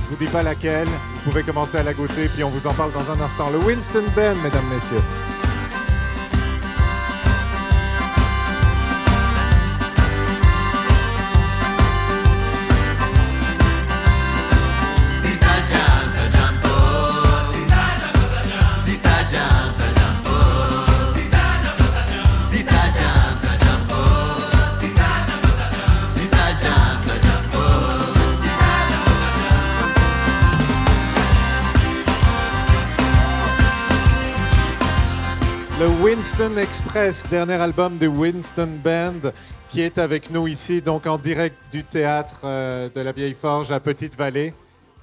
Je 0.05 0.11
vous 0.11 0.17
dis 0.17 0.31
pas 0.31 0.43
laquelle. 0.43 0.87
Vous 0.87 1.31
pouvez 1.31 1.43
commencer 1.43 1.77
à 1.77 1.83
la 1.83 1.93
goûter 1.93 2.29
puis 2.29 2.45
on 2.45 2.49
vous 2.49 2.67
en 2.67 2.73
parle 2.73 2.93
dans 2.93 3.11
un 3.11 3.21
instant. 3.21 3.51
Le 3.51 3.59
Winston 3.59 4.05
Ben, 4.15 4.37
mesdames, 4.43 4.67
messieurs. 4.73 5.03
Winston 36.27 36.57
Express, 36.57 37.24
dernier 37.31 37.55
album 37.55 37.99
de 37.99 38.09
Winston 38.09 38.81
Band, 38.83 39.31
qui 39.68 39.81
est 39.81 39.97
avec 39.97 40.29
nous 40.29 40.49
ici, 40.49 40.83
donc 40.83 41.07
en 41.07 41.18
direct 41.18 41.55
du 41.70 41.85
théâtre 41.85 42.41
euh, 42.43 42.89
de 42.93 43.01
la 43.01 43.12
Vieille 43.12 43.33
Forge 43.33 43.70
à 43.70 43.79
Petite-Vallée. 43.79 44.53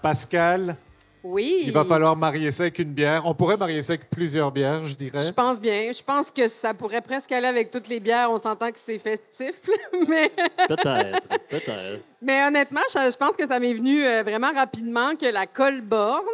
Pascal, 0.02 0.76
Oui. 1.24 1.64
il 1.66 1.72
va 1.72 1.86
falloir 1.86 2.18
marier 2.18 2.52
ça 2.52 2.64
avec 2.64 2.78
une 2.78 2.92
bière. 2.92 3.26
On 3.26 3.34
pourrait 3.34 3.56
marier 3.56 3.82
ça 3.82 3.94
avec 3.94 4.10
plusieurs 4.10 4.52
bières, 4.52 4.84
je 4.84 4.96
dirais. 4.96 5.26
Je 5.26 5.32
pense 5.32 5.62
bien. 5.62 5.94
Je 5.96 6.04
pense 6.04 6.30
que 6.30 6.50
ça 6.50 6.74
pourrait 6.74 7.02
presque 7.02 7.32
aller 7.32 7.48
avec 7.48 7.72
toutes 7.72 7.88
les 7.88 8.02
bières. 8.02 8.30
On 8.30 8.38
s'entend 8.38 8.70
que 8.70 8.80
c'est 8.80 9.00
festif. 9.00 9.62
mais... 10.10 10.30
Peut-être, 10.68 11.30
peut-être. 11.48 12.02
mais 12.22 12.46
honnêtement, 12.46 12.82
je, 12.94 13.16
pense 13.16 13.38
que 13.38 13.48
ça 13.48 13.62
m'est 13.62 13.74
venu 13.74 14.06
euh, 14.06 14.24
vraiment 14.24 14.52
rapidement 14.54 15.16
que 15.16 15.32
la 15.32 15.48
Colborne, 15.48 16.26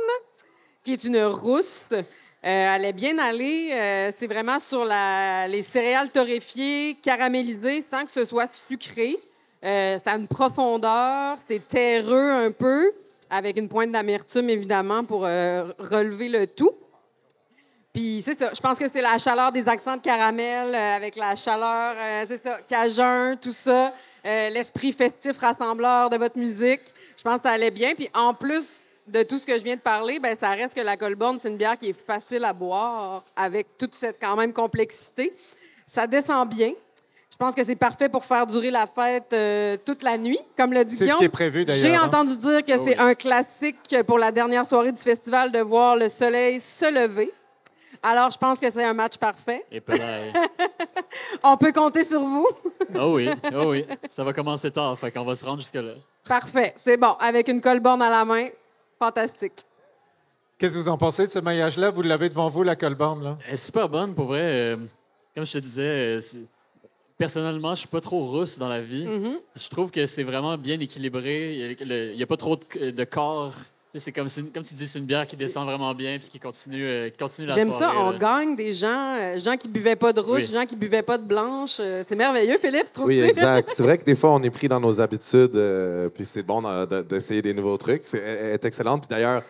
qui 0.82 0.94
est 0.94 1.04
une 1.04 1.24
rousse, 1.26 1.90
euh, 2.46 2.76
allait 2.76 2.94
bien 2.94 3.18
aller. 3.18 3.70
Euh, 3.74 4.12
c'est 4.18 4.28
vraiment 4.28 4.60
sur 4.60 4.86
les 4.86 5.62
céréales 5.62 6.10
torréfiées, 6.10 6.98
caramélisées, 7.02 7.82
sans 7.82 8.06
que 8.06 8.12
ce 8.12 8.26
soit 8.26 8.48
sucré. 8.48 9.18
Euh, 9.66 10.00
ça 10.00 10.12
a 10.12 10.16
une 10.16 10.28
profondeur, 10.28 11.38
c'est 11.46 11.68
terreux 11.68 12.32
un 12.32 12.52
peu, 12.52 12.94
avec 13.30 13.58
une 13.58 13.68
pointe 13.68 13.92
d'amertume, 13.92 14.50
évidemment, 14.50 15.04
pour 15.04 15.26
euh, 15.26 15.70
relever 15.80 16.30
le 16.30 16.48
tout. 16.48 16.72
Puis 17.92 18.22
c'est 18.24 18.40
ça, 18.40 18.52
je 18.56 18.62
pense 18.62 18.80
que 18.80 18.90
c'est 18.90 19.02
la 19.02 19.18
chaleur 19.18 19.52
des 19.52 19.68
accents 19.68 19.98
de 19.98 20.02
caramel 20.02 20.76
avec 20.76 21.18
la 21.18 21.36
chaleur, 21.36 21.96
c'est 22.28 22.42
ça, 22.42 22.60
cajun, 22.68 23.36
tout 23.36 23.52
ça, 23.52 23.92
l'esprit 24.24 24.94
festif 24.94 25.38
rassembleur 25.40 26.10
de 26.10 26.16
votre 26.16 26.38
musique. 26.38 26.82
Je 27.18 27.24
pense 27.24 27.38
que 27.38 27.50
ça 27.50 27.54
allait 27.54 27.72
bien. 27.72 27.96
Puis 27.96 28.08
en 28.14 28.34
plus 28.34 28.89
de 29.12 29.24
tout 29.24 29.40
ce 29.40 29.46
que 29.46 29.58
je 29.58 29.64
viens 29.64 29.76
de 29.76 29.82
parler, 29.82 30.20
ben 30.20 30.36
ça 30.36 30.50
reste 30.52 30.74
que 30.76 30.82
la 30.82 30.98
Colborne, 30.98 31.38
c'est 31.40 31.50
une 31.50 31.58
bière 31.58 31.78
qui 31.78 31.90
est 31.90 32.06
facile 32.08 32.44
à 32.46 32.54
boire 32.54 33.24
avec 33.36 33.78
toute 33.78 33.96
cette 33.96 34.20
quand 34.22 34.36
même 34.36 34.54
complexité. 34.54 35.34
Ça 35.88 36.08
descend 36.08 36.48
bien. 36.50 36.72
Je 37.32 37.38
pense 37.46 37.56
que 37.56 37.64
c'est 37.64 37.76
parfait 37.78 38.10
pour 38.10 38.26
faire 38.26 38.46
durer 38.46 38.70
la 38.70 38.86
fête 38.86 39.32
euh, 39.32 39.78
toute 39.86 40.04
la 40.04 40.18
nuit, 40.18 40.40
comme 40.58 40.74
le 40.74 40.84
dit 40.84 40.92
C'est 40.92 41.00
ce 41.00 41.04
Guillaume. 41.06 41.20
qui 41.20 41.26
est 41.26 41.30
prévu, 41.30 41.64
d'ailleurs, 41.66 41.88
J'ai 41.88 41.96
hein? 41.96 42.04
entendu 42.06 42.36
dire 42.38 42.66
que 42.66 42.74
Ah 42.74 42.80
c'est 42.86 43.00
oui. 43.02 43.08
un 43.10 43.14
classique 43.16 43.96
pour 44.06 44.20
la 44.20 44.32
dernière 44.32 44.66
soirée 44.68 44.92
du 44.92 45.00
festival 45.02 45.50
de 45.52 45.60
voir 45.60 45.96
le 45.96 46.10
soleil 46.10 46.60
se 46.60 46.92
lever. 46.94 47.32
Alors, 48.04 48.30
je 48.32 48.38
pense 48.38 48.60
que 48.60 48.70
c'est 48.72 48.84
un 48.84 48.94
match 48.94 49.18
parfait. 49.18 49.66
Et 49.72 49.82
peut-être. 49.82 50.38
On 51.44 51.58
peut 51.58 51.72
compter 51.72 52.04
sur 52.04 52.22
vous. 52.22 52.48
Oh 52.98 53.14
oui, 53.16 53.30
oh 53.54 53.72
oui. 53.72 53.86
Ça 54.10 54.24
va 54.24 54.34
commencer 54.34 54.72
tard, 54.72 54.98
fait 55.00 55.12
qu'on 55.12 55.24
va 55.26 55.36
se 55.36 55.46
rendre 55.46 55.60
jusque-là. 55.62 55.94
Parfait. 56.26 56.74
C'est 56.78 56.98
bon. 56.98 57.14
Avec 57.20 57.48
une 57.48 57.60
colborne 57.62 58.02
à 58.02 58.10
la 58.10 58.24
main, 58.26 58.48
fantastique. 59.00 59.66
Qu'est-ce 60.58 60.74
que 60.74 60.80
vous 60.80 60.90
en 60.90 60.98
pensez 60.98 61.26
de 61.26 61.32
ce 61.32 61.40
maillage-là? 61.40 61.90
Vous 61.90 62.02
l'avez 62.02 62.28
devant 62.28 62.50
vous, 62.50 62.64
la 62.64 62.76
Colborne, 62.76 63.24
là? 63.24 63.38
Elle 63.48 63.54
est 63.54 63.58
super 63.58 63.88
bonne, 63.88 64.14
pour 64.14 64.26
vrai. 64.26 64.42
Euh, 64.42 64.78
comme 65.34 65.46
je 65.46 65.54
te 65.54 65.58
disais, 65.60 66.18
euh, 66.18 66.20
personnellement, 67.18 67.74
je 67.76 67.80
suis 67.80 67.88
pas 67.88 68.02
trop 68.02 68.28
rousse 68.28 68.60
dans 68.60 68.68
la 68.68 68.82
vie. 68.82 69.06
Mhm. 69.06 69.40
Je 69.56 69.70
trouve 69.70 69.90
que 69.90 70.06
c'est 70.06 70.24
vraiment 70.24 70.58
bien 70.58 70.78
équilibré. 70.80 71.76
Il 71.80 72.18
y 72.18 72.24
a, 72.24 72.28
pas 72.28 72.36
trop 72.36 72.58
de, 72.58 72.92
de 72.92 73.04
corps. 73.06 73.56
C'est 73.96 74.12
comme, 74.12 74.28
comme 74.54 74.64
tu 74.64 74.76
dis, 74.76 74.86
c'est 74.88 75.00
une 75.00 75.06
bière 75.06 75.26
qui 75.26 75.36
descend 75.36 75.66
vraiment 75.66 75.96
bien 75.96 76.20
puis 76.20 76.30
qui 76.30 76.40
continue, 76.40 76.86
euh, 76.88 77.10
qui 77.10 77.18
continue 77.18 77.48
la 77.48 77.56
J'aime 77.56 77.72
ça. 77.72 77.90
On 77.98 78.12
là. 78.12 78.18
gagne 78.20 78.56
des 78.56 78.72
gens, 78.72 79.16
euh, 79.18 79.40
gens 79.40 79.58
qui 79.58 79.68
buvaient 79.68 79.96
pas 79.96 80.14
de 80.14 80.20
rouge, 80.20 80.46
Oui. 80.48 80.54
gens 80.54 80.66
qui 80.68 80.76
buvaient 80.76 81.02
pas 81.02 81.18
de 81.18 81.24
blanche. 81.26 81.78
Euh, 81.80 82.04
c'est 82.08 82.16
merveilleux, 82.16 82.60
Philippe, 82.60 82.94
trouves-tu? 82.94 83.14
Oui, 83.16 83.22
exact. 83.22 83.72
C'est 83.74 83.82
vrai 83.82 83.98
que 83.98 84.04
des 84.04 84.14
fois, 84.14 84.30
on 84.36 84.44
est 84.44 84.52
pris 84.52 84.68
dans 84.68 84.80
nos 84.80 85.02
habitudes, 85.02 85.56
euh, 85.56 86.08
puis 86.10 86.24
c'est 86.24 86.44
bon 86.44 86.64
euh, 86.68 86.86
de- 86.86 87.02
d'essayer 87.02 87.42
des 87.42 87.52
nouveaux 87.54 87.78
trucs. 87.78 88.04
C'est, 88.06 88.20
elle 88.20 88.52
est 88.54 88.66
excellente. 88.66 89.08
Puis 89.08 89.16
d'ailleurs, 89.16 89.42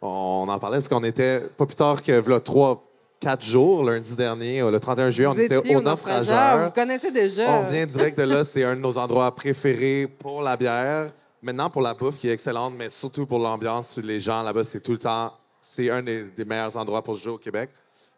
on 0.00 0.46
en 0.48 0.58
parlait 0.60 0.76
parce 0.76 0.88
qu'on 0.88 1.02
était 1.02 1.40
pas 1.56 1.66
plus 1.66 1.74
tard 1.74 2.00
que 2.00 2.20
voilà, 2.20 2.38
trois, 2.38 2.84
quatre 3.18 3.44
jours, 3.44 3.82
lundi 3.82 4.14
dernier, 4.14 4.60
euh, 4.60 4.70
le 4.70 4.78
31 4.78 5.10
juillet, 5.10 5.28
Vous 5.28 5.34
on 5.34 5.42
était 5.42 5.56
au 5.56 5.78
au 5.78 5.82
naufrageur. 5.82 6.34
naufrageur. 6.36 6.64
Vous 6.66 6.70
connaissez 6.70 7.10
déjà. 7.10 7.50
On 7.50 7.68
vient 7.68 7.84
direct 7.84 8.16
de 8.16 8.22
là. 8.22 8.44
C'est 8.44 8.62
un 8.62 8.76
de 8.76 8.80
nos 8.80 8.96
endroits 8.96 9.34
préférés 9.34 10.06
pour 10.20 10.40
la 10.40 10.56
bière. 10.56 11.10
Maintenant, 11.42 11.70
pour 11.70 11.82
la 11.82 11.94
bouffe, 11.94 12.18
qui 12.18 12.28
est 12.28 12.32
excellente, 12.32 12.74
mais 12.76 12.90
surtout 12.90 13.26
pour 13.26 13.38
l'ambiance. 13.38 13.96
Les 13.98 14.18
gens 14.20 14.42
là-bas, 14.42 14.64
c'est 14.64 14.80
tout 14.80 14.92
le 14.92 14.98
temps. 14.98 15.32
C'est 15.60 15.88
un 15.90 16.02
des, 16.02 16.24
des 16.24 16.44
meilleurs 16.44 16.76
endroits 16.76 17.02
pour 17.02 17.14
jouer 17.14 17.32
au 17.34 17.38
Québec. 17.38 17.70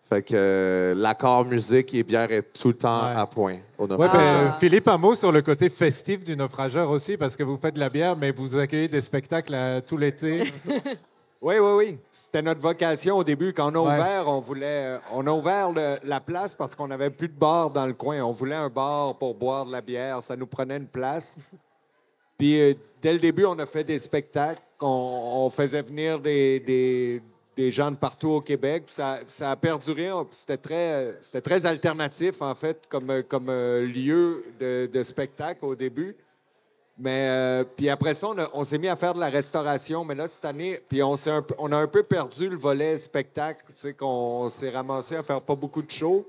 Fait 0.08 0.22
que 0.22 0.34
euh, 0.34 0.94
l'accord 0.96 1.44
musique 1.44 1.94
et 1.94 2.02
bière 2.02 2.32
est 2.32 2.42
tout 2.52 2.68
le 2.68 2.74
temps 2.74 3.02
à 3.04 3.26
point 3.26 3.58
au 3.78 3.84
Ouais, 3.84 3.88
naufrageur. 3.96 4.42
ben, 4.50 4.56
Philippe, 4.58 4.88
un 4.88 4.98
mot 4.98 5.14
sur 5.14 5.30
le 5.30 5.40
côté 5.40 5.68
festif 5.68 6.24
du 6.24 6.36
naufrageur 6.36 6.90
aussi, 6.90 7.16
parce 7.16 7.36
que 7.36 7.44
vous 7.44 7.56
faites 7.58 7.74
de 7.76 7.80
la 7.80 7.88
bière, 7.90 8.16
mais 8.16 8.32
vous 8.32 8.56
accueillez 8.56 8.88
des 8.88 9.00
spectacles 9.00 9.54
euh, 9.54 9.80
tout 9.80 9.96
l'été. 9.96 10.42
Oui, 11.42 11.54
oui, 11.58 11.72
oui. 11.74 11.98
C'était 12.10 12.42
notre 12.42 12.60
vocation 12.60 13.16
au 13.16 13.24
début. 13.24 13.54
Quand 13.54 13.74
on 13.74 13.86
a 13.86 13.88
Ouais. 13.94 13.98
ouvert, 13.98 14.28
on 14.28 14.40
voulait. 14.40 14.96
euh, 14.96 14.98
On 15.10 15.26
a 15.26 15.30
ouvert 15.32 15.72
le- 15.72 15.96
la 16.04 16.20
place 16.20 16.54
parce 16.54 16.74
qu'on 16.74 16.88
n'avait 16.88 17.08
plus 17.08 17.28
de 17.28 17.32
bar 17.32 17.70
dans 17.70 17.86
le 17.86 17.94
coin. 17.94 18.20
On 18.20 18.30
voulait 18.30 18.56
un 18.56 18.68
bar 18.68 19.14
pour 19.16 19.34
boire 19.34 19.64
de 19.64 19.72
la 19.72 19.80
bière. 19.80 20.22
Ça 20.22 20.36
nous 20.36 20.46
prenait 20.46 20.76
une 20.76 20.86
place. 20.86 21.36
Puis 22.40 22.58
euh, 22.58 22.72
dès 23.02 23.12
le 23.12 23.18
début, 23.18 23.44
on 23.44 23.58
a 23.58 23.66
fait 23.66 23.84
des 23.84 23.98
spectacles. 23.98 24.62
On, 24.80 25.50
faisait 25.50 25.82
venir 25.82 26.18
des, 26.18 27.20
gens 27.68 27.90
de 27.90 27.96
partout 27.96 28.30
au 28.30 28.40
Québec. 28.40 28.84
Ça, 28.86 29.18
ça 29.28 29.50
a 29.50 29.56
perduré. 29.56 30.08
C'était 30.30 30.56
très, 30.56 31.66
alternatif, 31.66 32.40
en 32.40 32.54
fait, 32.54 32.88
comme, 32.88 33.10
euh, 33.50 33.84
lieu 33.84 34.42
de, 34.58 35.02
spectacle 35.02 35.66
au 35.66 35.74
début. 35.74 36.16
Mais 36.96 37.28
euh, 37.28 37.64
puis 37.76 37.90
après 37.90 38.14
ça, 38.14 38.28
on, 38.54 38.64
s'est 38.64 38.78
mis 38.78 38.88
à 38.88 38.96
faire 38.96 39.12
de 39.12 39.20
la 39.20 39.28
restauration. 39.28 40.02
Mais 40.06 40.14
là, 40.14 40.26
cette 40.26 40.46
année, 40.46 40.80
on 41.58 41.72
a 41.72 41.76
un 41.76 41.86
peu 41.88 42.02
perdu 42.02 42.48
le 42.48 42.56
volet 42.56 42.96
spectacle. 42.96 43.66
Tu 43.66 43.74
sais, 43.76 43.92
qu'on 43.92 44.48
s'est 44.48 44.70
ramassé 44.70 45.16
à 45.16 45.22
faire 45.22 45.42
pas 45.42 45.56
beaucoup 45.56 45.82
de 45.82 45.90
shows. 45.90 46.26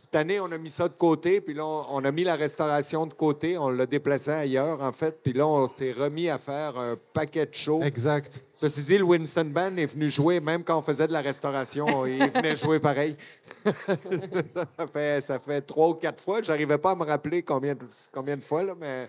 Cette 0.00 0.14
année, 0.14 0.38
on 0.38 0.52
a 0.52 0.58
mis 0.58 0.70
ça 0.70 0.88
de 0.88 0.96
côté. 0.96 1.40
Puis 1.40 1.54
là, 1.54 1.66
on, 1.66 1.84
on 1.90 2.04
a 2.04 2.12
mis 2.12 2.22
la 2.22 2.36
restauration 2.36 3.04
de 3.04 3.14
côté. 3.14 3.58
On 3.58 3.68
l'a 3.68 3.84
déplacé 3.84 4.30
ailleurs, 4.30 4.80
en 4.80 4.92
fait. 4.92 5.20
Puis 5.24 5.32
là, 5.32 5.44
on 5.44 5.66
s'est 5.66 5.90
remis 5.90 6.28
à 6.28 6.38
faire 6.38 6.78
un 6.78 6.96
paquet 7.12 7.46
de 7.46 7.54
shows. 7.54 7.82
Exact. 7.82 8.44
Ceci 8.54 8.82
dit, 8.82 8.98
le 8.98 9.02
Winston 9.02 9.46
Band 9.46 9.76
est 9.76 9.86
venu 9.86 10.08
jouer, 10.08 10.38
même 10.38 10.62
quand 10.62 10.78
on 10.78 10.82
faisait 10.82 11.08
de 11.08 11.12
la 11.12 11.20
restauration, 11.20 12.06
il 12.06 12.30
venait 12.30 12.54
jouer 12.54 12.78
pareil. 12.78 13.16
ça, 13.64 14.86
fait, 14.86 15.20
ça 15.20 15.38
fait 15.40 15.62
trois 15.62 15.88
ou 15.88 15.94
quatre 15.94 16.22
fois. 16.22 16.42
J'arrivais 16.42 16.78
pas 16.78 16.92
à 16.92 16.94
me 16.94 17.04
rappeler 17.04 17.42
combien 17.42 17.74
de, 17.74 17.84
combien 18.12 18.36
de 18.36 18.42
fois, 18.42 18.62
là, 18.62 18.74
mais... 18.80 19.08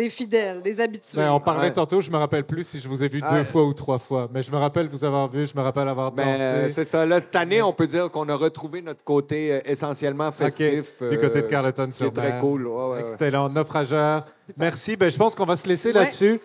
Des 0.00 0.08
fidèles, 0.08 0.62
des 0.62 0.80
habitués. 0.80 1.22
Ben, 1.22 1.30
on 1.30 1.40
parlait 1.40 1.68
Ouais. 1.68 1.74
tantôt, 1.74 2.00
je 2.00 2.10
me 2.10 2.16
rappelle 2.16 2.44
plus 2.44 2.62
si 2.66 2.80
je 2.80 2.88
vous 2.88 3.04
ai 3.04 3.08
vu 3.08 3.20
Ah. 3.22 3.34
deux 3.36 3.44
fois 3.44 3.64
ou 3.64 3.74
trois 3.74 3.98
fois, 3.98 4.30
mais 4.32 4.42
je 4.42 4.50
me 4.50 4.56
rappelle 4.56 4.88
vous 4.88 5.04
avoir 5.04 5.28
vu, 5.28 5.46
je 5.46 5.54
me 5.54 5.60
rappelle 5.60 5.86
avoir 5.88 6.10
dansé. 6.10 6.26
Mais 6.26 6.40
euh, 6.40 6.68
c'est 6.70 6.84
ça. 6.84 7.04
Là, 7.04 7.20
cette 7.20 7.36
année, 7.36 7.60
on 7.60 7.74
peut 7.74 7.86
dire 7.86 8.10
qu'on 8.10 8.26
a 8.30 8.34
retrouvé 8.34 8.80
notre 8.80 9.04
côté 9.04 9.52
euh, 9.52 9.60
essentiellement 9.66 10.32
festif. 10.32 11.02
Du 11.02 11.18
côté 11.18 11.42
de 11.42 11.46
euh, 11.46 11.50
Carleton 11.50 11.88
qui 11.88 11.98
sur 11.98 12.06
est 12.06 12.10
très 12.12 12.38
cool. 12.38 12.66
Ouais, 12.66 12.74
ouais, 12.82 13.02
ouais. 13.02 13.12
Excellent, 13.12 13.50
naufrageur. 13.50 14.24
Merci. 14.56 14.96
Ben, 14.96 15.10
je 15.10 15.18
pense 15.18 15.34
qu'on 15.34 15.44
va 15.44 15.56
se 15.56 15.68
laisser 15.68 15.88
Ouais. 15.88 16.00
là-dessus. 16.00 16.40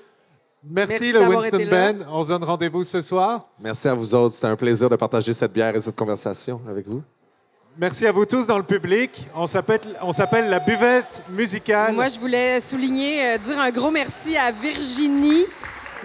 Merci, 0.68 0.90
Merci 1.00 1.12
le 1.14 1.20
Winston. 1.30 1.68
Band. 1.72 2.06
On 2.12 2.24
se 2.26 2.30
donne 2.30 2.44
rendez-vous 2.44 2.84
ce 2.84 3.00
soir. 3.00 3.48
Merci 3.58 3.88
à 3.88 3.94
vous 3.94 4.14
autres. 4.16 4.36
C'était 4.36 4.48
un 4.48 4.58
plaisir 4.58 4.90
de 4.90 4.98
partager 4.98 5.32
cette 5.32 5.54
bière 5.54 5.74
et 5.74 5.80
cette 5.80 5.96
conversation 5.96 6.60
avec 6.70 6.88
vous. 6.90 7.02
Merci 7.78 8.08
à 8.08 8.12
vous 8.14 8.26
tous 8.26 8.48
dans 8.48 8.58
le 8.58 8.64
public. 8.64 9.28
On 9.36 9.48
s'appelle, 9.48 9.82
la 10.50 10.60
buvette 10.60 11.24
musicale. 11.30 11.94
Moi, 11.94 12.08
je 12.08 12.18
voulais 12.20 12.62
souligner, 12.62 13.34
euh, 13.34 13.38
dire 13.38 13.60
un 13.60 13.70
gros 13.70 13.92
merci 13.92 14.38
à 14.38 14.50
Virginie. 14.52 15.44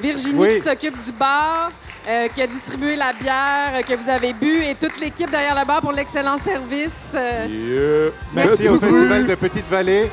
Virginie 0.00 0.40
Oui. 0.40 0.48
qui 0.48 0.60
s'occupe 0.62 1.00
du 1.04 1.12
bar, 1.12 1.68
euh, 2.08 2.26
qui 2.28 2.42
a 2.42 2.48
distribué 2.48 2.96
la 2.96 3.12
bière 3.12 3.74
euh, 3.74 3.82
que 3.82 3.94
vous 3.94 4.08
avez 4.08 4.32
bu 4.32 4.64
et 4.64 4.74
toute 4.74 4.98
l'équipe 4.98 5.30
derrière 5.30 5.54
le 5.54 5.64
bar 5.64 5.80
pour 5.80 5.92
l'excellent 5.92 6.38
service. 6.38 6.90
Euh, 7.14 8.10
Merci 8.34 8.62
Merci 8.62 8.68
au. 8.68 8.78
Festival 8.80 9.26
de 9.28 9.34
Petite-Vallée. 9.36 10.10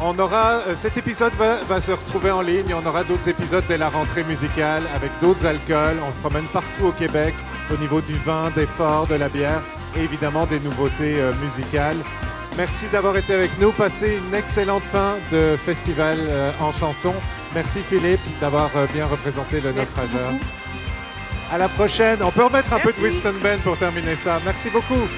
On 0.00 0.18
aura, 0.18 0.52
euh, 0.68 0.74
cet 0.80 0.96
épisode 0.96 1.34
va, 1.34 1.56
va 1.68 1.80
se 1.82 1.92
retrouver 1.92 2.30
en 2.30 2.40
ligne. 2.40 2.74
On 2.74 2.86
aura 2.88 3.04
d'autres 3.04 3.28
épisodes 3.28 3.64
dès 3.68 3.76
la 3.76 3.90
rentrée 3.90 4.24
musicale 4.24 4.84
avec 4.96 5.10
d'autres 5.20 5.44
alcools. 5.44 5.98
On 6.08 6.12
se 6.12 6.18
promène 6.18 6.46
partout 6.46 6.86
au 6.86 6.92
Québec 6.92 7.34
au 7.70 7.76
niveau 7.76 8.00
du 8.00 8.14
vin, 8.16 8.50
des 8.56 8.66
forts, 8.66 9.06
de 9.06 9.16
la 9.16 9.28
bière 9.28 9.60
et 9.96 10.02
évidemment 10.02 10.46
des 10.46 10.60
nouveautés 10.60 11.20
euh, 11.20 11.32
musicales. 11.42 11.96
Merci 12.56 12.86
d'avoir 12.92 13.16
été 13.16 13.32
avec 13.34 13.58
nous. 13.58 13.72
Passez 13.72 14.18
une 14.28 14.34
excellente 14.34 14.82
fin 14.82 15.16
de 15.30 15.56
festival 15.56 16.18
euh, 16.20 16.52
en 16.60 16.70
chanson. 16.70 17.14
Merci 17.54 17.80
Philippe 17.80 18.20
d'avoir 18.40 18.70
euh, 18.76 18.86
bien 18.92 19.06
représenté 19.06 19.60
le 19.60 19.72
Merci 19.72 19.96
naufrageur. 20.00 20.32
beaucoup. 20.32 20.44
À 21.50 21.58
la 21.58 21.68
prochaine. 21.68 22.18
On 22.22 22.30
peut 22.30 22.44
remettre 22.44 22.72
un 22.72 22.78
peu 22.78 22.92
de. 22.92 23.00
Winston 23.00 23.34
Band 23.42 23.58
pour 23.62 23.76
terminer 23.76 24.16
ça. 24.22 24.40
Merci 24.44 24.70
beaucoup. 24.70 25.08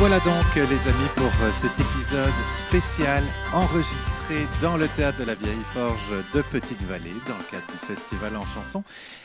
Voilà 0.00 0.18
donc, 0.20 0.54
les 0.54 0.88
amis, 0.88 1.08
pour 1.14 1.26
euh, 1.26 1.50
cet 1.52 1.72
épisode 1.78 2.32
spécial 2.50 3.22
enregistré 3.52 4.46
dans 4.62 4.78
le 4.78 4.88
théâtre 4.88 5.18
de 5.18 5.24
la 5.24 5.34
Vieille 5.34 5.52
Forge 5.74 6.00
de 6.34 6.40
Petite-Vallée, 6.40 7.12
dans 7.28 7.36
le 7.36 7.44
cadre 7.50 7.66
du 7.70 7.76
festival 7.86 8.34
en 8.34 8.46
chanson. 8.46 8.82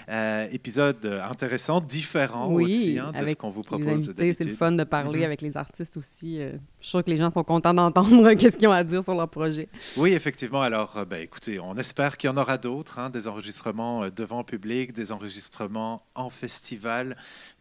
Euh, 0.09 0.47
épisode 0.51 1.05
intéressant, 1.29 1.79
différent 1.79 2.51
aussi 2.51 2.99
hein, 2.99 3.13
de 3.17 3.25
ce 3.25 3.35
qu'on 3.35 3.49
vous 3.49 3.61
propose 3.61 3.87
invités, 3.87 4.03
C'est 4.15 4.21
le 4.21 4.33
d'habitude. 4.33 4.57
fun 4.57 4.71
de 4.73 4.83
parler 4.83 5.19
Mhm. 5.19 5.25
avec 5.25 5.41
les 5.41 5.55
artistes 5.55 5.95
aussi. 5.95 6.41
Euh, 6.41 6.51
je 6.81 6.85
suis 6.87 6.89
sûre 6.91 7.03
que 7.05 7.09
les 7.09 7.17
gens 7.17 7.31
sont 7.31 7.43
contents 7.45 7.73
d'entendre 7.73 8.33
qu'est-ce 8.33 8.57
qu'ils 8.57 8.67
ont 8.67 8.71
à 8.73 8.83
dire 8.83 9.01
sur 9.01 9.15
leur 9.15 9.29
projet. 9.29 9.69
Oui, 9.95 10.11
effectivement. 10.11 10.61
Alors, 10.61 11.05
ben, 11.09 11.21
écoutez, 11.21 11.57
on 11.57 11.75
espère 11.77 12.17
qu'il 12.17 12.29
y 12.29 12.33
en 12.33 12.37
aura 12.37 12.57
d'autres, 12.57 12.99
hein, 12.99 13.09
des 13.09 13.27
enregistrements 13.29 14.09
devant 14.09 14.43
public, 14.43 14.91
des 14.91 15.13
enregistrements 15.13 15.97
en 16.15 16.29
festival 16.29 17.15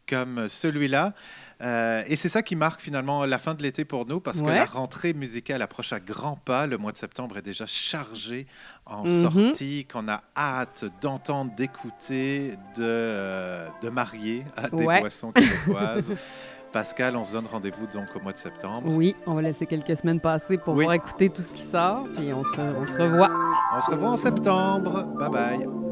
comme 0.07 0.49
celui-là. 0.51 1.15
Euh, 1.63 2.03
et 2.07 2.17
c'est 2.17 2.29
ça 2.29 2.43
qui 2.43 2.57
marque 2.57 2.81
finalement 2.81 3.25
la 3.25 3.39
fin 3.39 3.55
de 3.55 3.63
l'été 3.63 3.85
pour 3.85 4.07
nous, 4.07 4.21
parce 4.21 4.43
que 4.43 4.47
la 4.49 4.65
rentrée 4.65 5.13
musicale 5.15 5.63
approche 5.63 5.93
à 5.93 6.01
grands 6.01 6.37
pas. 6.37 6.67
Le 6.67 6.79
mois 6.79 6.93
de 6.93 6.97
septembre 6.99 7.39
est 7.39 7.43
déjà 7.43 7.65
chargé 7.67 8.47
en 8.87 9.05
Mhm. 9.05 9.23
sorties 9.23 9.87
qu'on 9.91 10.09
a 10.09 10.21
hâte 10.37 10.85
d'entendre, 11.01 11.53
d'écouter, 11.55 12.51
de, 12.77 12.83
euh, 12.83 13.69
de 13.83 13.89
marier 13.89 14.45
à 14.57 14.69
des 14.69 14.85
Ouais. 14.85 15.01
boissons 15.01 15.33
québécoises. 15.33 16.13
Pascal, 16.73 17.15
on 17.17 17.25
se 17.25 17.33
donne 17.35 17.47
rendez-vous 17.47 17.87
donc 17.87 18.09
au 18.17 18.21
mois 18.21 18.33
de 18.33 18.39
septembre. 18.39 18.89
Oui, 18.91 19.15
on 19.27 19.35
va 19.35 19.43
laisser 19.43 19.65
quelques 19.65 19.97
semaines 19.97 20.19
passer 20.19 20.59
pour 20.59 20.75
Oui. 20.75 20.81
pouvoir 20.81 20.95
écouter 20.95 21.31
tout 21.31 21.43
ce 21.43 21.53
qui 21.53 21.63
sort, 21.63 22.05
puis 22.17 22.33
on 22.33 22.43
se, 22.43 22.51
on 22.59 22.85
se 22.85 22.99
revoit. 22.99 23.31
On 23.77 23.81
se 23.81 23.91
revoit 23.93 24.09
en 24.11 24.17
septembre. 24.17 25.05
Bye 25.17 25.31
bye. 25.31 25.84